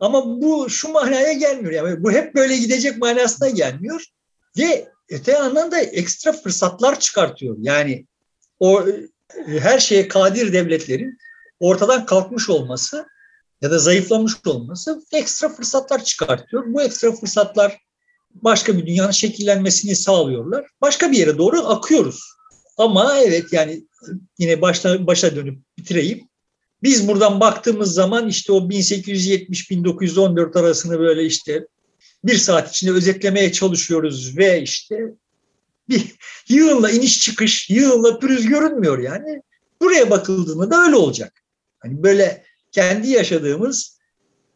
Ama 0.00 0.40
bu 0.42 0.70
şu 0.70 0.88
manaya 0.88 1.32
gelmiyor. 1.32 1.72
Yani 1.72 2.02
bu 2.02 2.12
hep 2.12 2.34
böyle 2.34 2.56
gidecek 2.56 2.98
manasına 2.98 3.48
gelmiyor. 3.48 4.04
Ve 4.58 4.88
öte 5.08 5.32
yandan 5.32 5.70
da 5.70 5.80
ekstra 5.80 6.32
fırsatlar 6.32 7.00
çıkartıyor. 7.00 7.56
Yani 7.60 8.06
o 8.60 8.88
e, 8.88 9.08
her 9.46 9.78
şeye 9.78 10.08
kadir 10.08 10.52
devletlerin 10.52 11.18
ortadan 11.60 12.06
kalkmış 12.06 12.50
olması 12.50 13.06
ya 13.60 13.70
da 13.70 13.78
zayıflamış 13.78 14.32
olması 14.46 15.02
ekstra 15.12 15.48
fırsatlar 15.48 16.04
çıkartıyor. 16.04 16.64
Bu 16.66 16.82
ekstra 16.82 17.12
fırsatlar 17.12 17.85
başka 18.42 18.78
bir 18.78 18.86
dünyanın 18.86 19.10
şekillenmesini 19.10 19.96
sağlıyorlar. 19.96 20.66
Başka 20.80 21.12
bir 21.12 21.18
yere 21.18 21.38
doğru 21.38 21.66
akıyoruz. 21.66 22.22
Ama 22.76 23.18
evet 23.18 23.52
yani 23.52 23.84
yine 24.38 24.62
başta 24.62 25.06
başa 25.06 25.36
dönüp 25.36 25.58
bitireyim. 25.78 26.28
Biz 26.82 27.08
buradan 27.08 27.40
baktığımız 27.40 27.94
zaman 27.94 28.28
işte 28.28 28.52
o 28.52 28.58
1870-1914 28.58 30.60
arasını 30.60 30.98
böyle 30.98 31.24
işte 31.24 31.66
bir 32.24 32.36
saat 32.36 32.70
içinde 32.70 32.92
özetlemeye 32.92 33.52
çalışıyoruz 33.52 34.36
ve 34.36 34.62
işte 34.62 34.98
bir 35.88 36.14
yığınla 36.48 36.90
iniş 36.90 37.20
çıkış, 37.20 37.70
yığınla 37.70 38.18
pürüz 38.18 38.46
görünmüyor 38.46 38.98
yani. 38.98 39.42
Buraya 39.82 40.10
bakıldığında 40.10 40.70
da 40.70 40.84
öyle 40.84 40.96
olacak. 40.96 41.32
Hani 41.78 42.02
böyle 42.02 42.44
kendi 42.72 43.10
yaşadığımız 43.10 43.98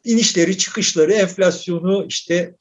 inişleri, 0.05 0.59
çıkışları, 0.59 1.13
enflasyonu, 1.13 2.07
işte 2.09 2.55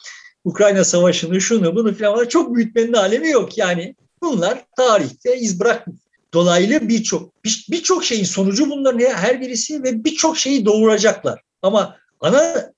Ukrayna 0.44 0.84
Savaşı'nı, 0.84 1.42
şunu 1.42 1.76
bunu 1.76 1.94
falan 1.96 2.26
çok 2.26 2.56
büyütmenin 2.56 2.94
alemi 2.94 3.30
yok. 3.30 3.58
Yani 3.58 3.96
bunlar 4.22 4.66
tarihte 4.78 5.38
iz 5.38 5.60
bırakmıyor. 5.60 6.00
Dolaylı 6.34 6.90
birçok 6.90 7.44
birçok 7.44 8.04
şeyin 8.04 8.24
sonucu 8.24 8.70
bunların 8.70 9.00
her 9.00 9.42
birisi 9.42 9.84
ve 9.84 10.04
birçok 10.04 10.38
şeyi 10.38 10.66
doğuracaklar. 10.66 11.42
Ama 11.62 11.98
ana 12.20 12.72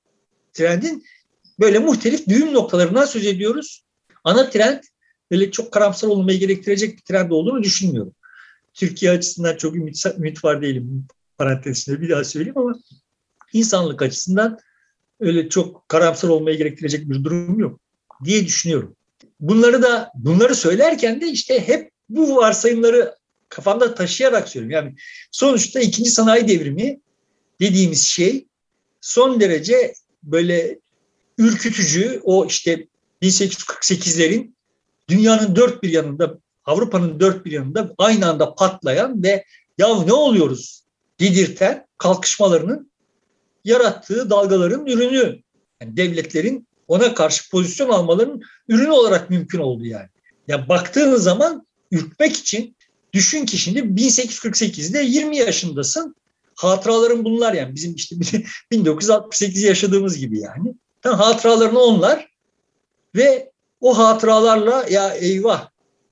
trendin 0.54 1.04
böyle 1.60 1.80
muhtelif 1.80 2.28
düğüm 2.28 2.54
noktalarından 2.54 3.06
söz 3.06 3.26
ediyoruz. 3.26 3.84
Ana 4.24 4.50
trend 4.50 4.80
böyle 5.32 5.52
çok 5.52 5.72
karamsar 5.72 6.08
olmayı 6.08 6.40
gerektirecek 6.40 6.98
bir 6.98 7.02
trend 7.02 7.32
olduğunu 7.32 7.64
düşünmüyorum. 7.64 8.14
Türkiye 8.74 9.12
açısından 9.12 9.58
çok 9.58 9.76
ümit, 9.76 10.06
ümit 10.18 10.44
var 10.44 10.62
değilim 10.62 11.08
parantezinde 11.38 12.02
bir 12.02 12.10
daha 12.10 12.24
söyleyeyim 12.24 12.58
ama 12.58 12.76
insanlık 13.54 14.02
açısından 14.02 14.60
öyle 15.22 15.50
çok 15.50 15.90
karamsar 15.90 16.30
olmayı 16.30 16.58
gerektirecek 16.58 17.10
bir 17.10 17.24
durum 17.24 17.60
yok 17.60 17.80
diye 18.24 18.46
düşünüyorum. 18.46 18.96
Bunları 19.40 19.84
da 19.84 20.12
bunları 20.16 20.56
söylerken 20.56 21.22
de 21.22 21.28
işte 21.28 21.68
hep 21.68 21.92
bu 22.10 22.36
varsayımları 22.36 23.16
kafamda 23.50 23.96
taşıyarak 23.96 24.50
söylüyorum. 24.50 24.88
Yani 24.88 24.98
sonuçta 25.32 25.80
ikinci 25.80 26.10
sanayi 26.10 26.48
devrimi 26.48 27.00
dediğimiz 27.60 28.04
şey 28.04 28.48
son 29.02 29.40
derece 29.40 29.94
böyle 30.24 30.80
ürkütücü 31.38 32.22
o 32.24 32.46
işte 32.46 32.88
1848'lerin 33.22 34.54
dünyanın 35.10 35.56
dört 35.56 35.84
bir 35.84 35.90
yanında 35.90 36.40
Avrupa'nın 36.66 37.20
dört 37.20 37.46
bir 37.46 37.52
yanında 37.52 37.94
aynı 37.98 38.30
anda 38.30 38.56
patlayan 38.56 39.24
ve 39.24 39.46
ya 39.78 40.04
ne 40.04 40.14
oluyoruz 40.14 40.84
dedirten 41.20 41.88
kalkışmalarının 41.98 42.91
yarattığı 43.66 44.30
dalgaların 44.30 44.86
ürünü. 44.86 45.40
Yani 45.82 45.98
devletlerin 45.98 46.68
ona 46.88 47.14
karşı 47.14 47.50
pozisyon 47.50 47.90
almalarının 47.90 48.42
ürünü 48.68 48.92
olarak 48.92 49.30
mümkün 49.30 49.60
oldu 49.60 49.86
yani. 49.86 50.10
Ya 50.48 50.70
baktığınız 50.70 51.24
zaman 51.24 51.68
ürkmek 51.92 52.36
için 52.36 52.76
düşün 53.14 53.46
ki 53.46 53.58
şimdi 53.58 53.80
1848'de 53.80 55.02
20 55.02 55.38
yaşındasın. 55.38 56.16
Hatıraların 56.56 57.26
bunlar 57.26 57.54
yani 57.54 57.76
bizim 57.76 57.96
işte 57.96 58.16
1968 58.72 59.64
yaşadığımız 59.64 60.18
gibi 60.18 60.40
yani. 60.40 60.76
Tam 61.02 61.16
hatıralarını 61.16 61.80
onlar 61.80 62.32
ve 63.16 63.52
o 63.82 63.98
hatıralarla 63.98 64.86
ya 64.90 65.14
eyvah 65.14 65.70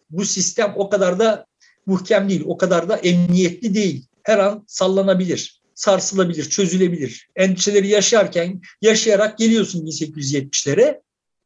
bu 0.10 0.26
sistem 0.26 0.74
o 0.76 0.90
kadar 0.90 1.20
da 1.20 1.46
muhkem 1.86 2.30
değil, 2.30 2.44
o 2.46 2.58
kadar 2.58 2.90
da 2.90 2.98
emniyetli 2.98 3.74
değil. 3.74 4.06
Her 4.24 4.38
an 4.38 4.64
sallanabilir, 4.68 5.59
sarsılabilir, 5.80 6.50
çözülebilir. 6.50 7.30
Endişeleri 7.36 7.88
yaşarken, 7.88 8.62
yaşayarak 8.82 9.38
geliyorsun 9.38 9.86
1870'lere. 9.86 11.02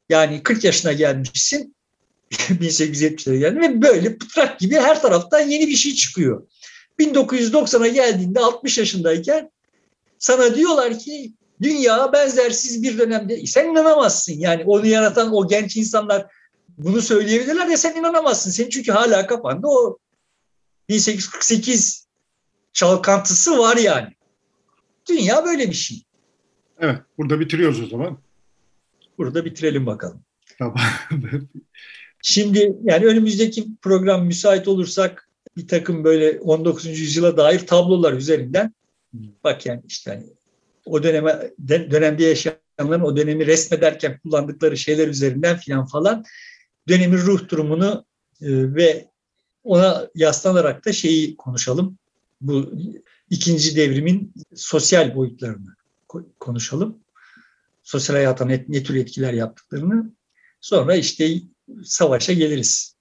Yani 0.10 0.44
40 0.44 0.64
yaşına 0.64 0.94
gelmişsin. 0.94 1.76
1870'lere 2.32 3.38
geldin 3.38 3.62
ve 3.62 3.82
böyle 3.82 4.18
pıtrak 4.18 4.60
gibi 4.60 4.76
her 4.76 5.02
taraftan 5.02 5.40
yeni 5.40 5.68
bir 5.68 5.76
şey 5.76 5.94
çıkıyor. 5.94 6.48
1990'a 7.00 7.88
geldiğinde 7.88 8.40
60 8.40 8.78
yaşındayken 8.78 9.52
sana 10.20 10.56
diyorlar 10.56 11.00
ki 11.00 11.34
dünya 11.62 12.14
benzersiz 12.14 12.84
bir 12.84 12.98
dönemde. 12.98 13.34
E 13.34 13.46
sen 13.46 13.70
inanamazsın 13.70 14.34
yani 14.34 14.64
onu 14.66 14.86
yaratan 14.86 15.34
o 15.34 15.48
genç 15.48 15.78
insanlar 15.78 16.28
bunu 16.78 17.02
söyleyebilirler 17.02 17.68
ya 17.68 17.78
sen 17.78 17.96
inanamazsın. 17.96 18.52
Senin 18.52 18.70
çünkü 18.70 18.92
hala 18.92 19.28
kafanda 19.28 19.68
o 19.68 19.98
1848 20.90 22.08
çalkantısı 22.74 23.58
var 23.58 23.78
yani. 23.78 24.13
Dünya 25.10 25.46
böyle 25.46 25.70
bir 25.70 25.74
şey. 25.74 26.04
Evet, 26.80 27.00
burada 27.18 27.40
bitiriyoruz 27.40 27.82
o 27.82 27.88
zaman. 27.88 28.18
Burada 29.18 29.46
bitirelim 29.46 29.86
bakalım. 29.86 30.22
Tamam. 30.60 30.76
Şimdi 32.22 32.78
yani 32.84 33.06
önümüzdeki 33.06 33.68
program 33.82 34.26
müsait 34.26 34.68
olursak 34.68 35.30
bir 35.58 35.68
takım 35.68 36.04
böyle 36.04 36.40
19. 36.40 36.86
yüzyıla 36.86 37.38
dair 37.38 37.68
tablolar 37.68 38.14
üzerinden 38.14 38.74
bak 39.44 39.66
yani 39.66 39.82
işte 39.88 40.12
hani 40.12 40.24
o 40.86 41.04
döneme 41.04 41.52
dönemde 41.70 42.24
yaşayanların 42.24 43.02
o 43.02 43.18
dönemi 43.18 43.46
resmederken 43.46 44.20
kullandıkları 44.20 44.78
şeyler 44.78 45.08
üzerinden 45.08 45.58
filan 45.58 45.86
falan 45.86 46.24
dönemin 46.88 47.18
ruh 47.18 47.50
durumunu 47.50 48.06
e, 48.42 48.48
ve 48.76 49.08
ona 49.64 50.10
yaslanarak 50.16 50.86
da 50.86 50.94
şeyi 50.94 51.38
konuşalım. 51.38 51.98
Bu 52.42 52.72
ikinci 53.34 53.76
devrimin 53.76 54.34
sosyal 54.56 55.16
boyutlarını 55.16 55.76
konuşalım. 56.40 56.98
Sosyal 57.84 58.16
hayata 58.16 58.46
ne, 58.46 58.66
ne 58.68 58.84
tür 58.84 58.96
etkiler 58.96 59.34
yaptıklarını. 59.34 60.14
Sonra 60.62 60.96
işte 60.96 61.34
savaşa 61.84 62.34
geliriz. 62.34 62.96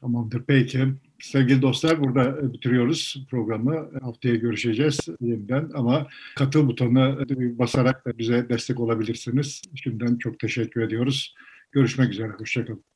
Tamamdır. 0.00 0.42
Peki. 0.46 0.84
Sevgili 1.20 1.62
dostlar 1.62 2.00
burada 2.00 2.52
bitiriyoruz 2.52 3.26
programı. 3.30 3.90
Haftaya 4.00 4.34
görüşeceğiz 4.34 4.98
yeniden 5.20 5.70
ama 5.74 6.06
katıl 6.36 6.66
butonuna 6.66 7.18
basarak 7.58 8.18
bize 8.18 8.48
destek 8.48 8.80
olabilirsiniz. 8.80 9.62
Şimdiden 9.74 10.18
çok 10.18 10.38
teşekkür 10.38 10.82
ediyoruz. 10.82 11.34
Görüşmek 11.72 12.12
üzere. 12.12 12.28
Hoşçakalın. 12.28 12.91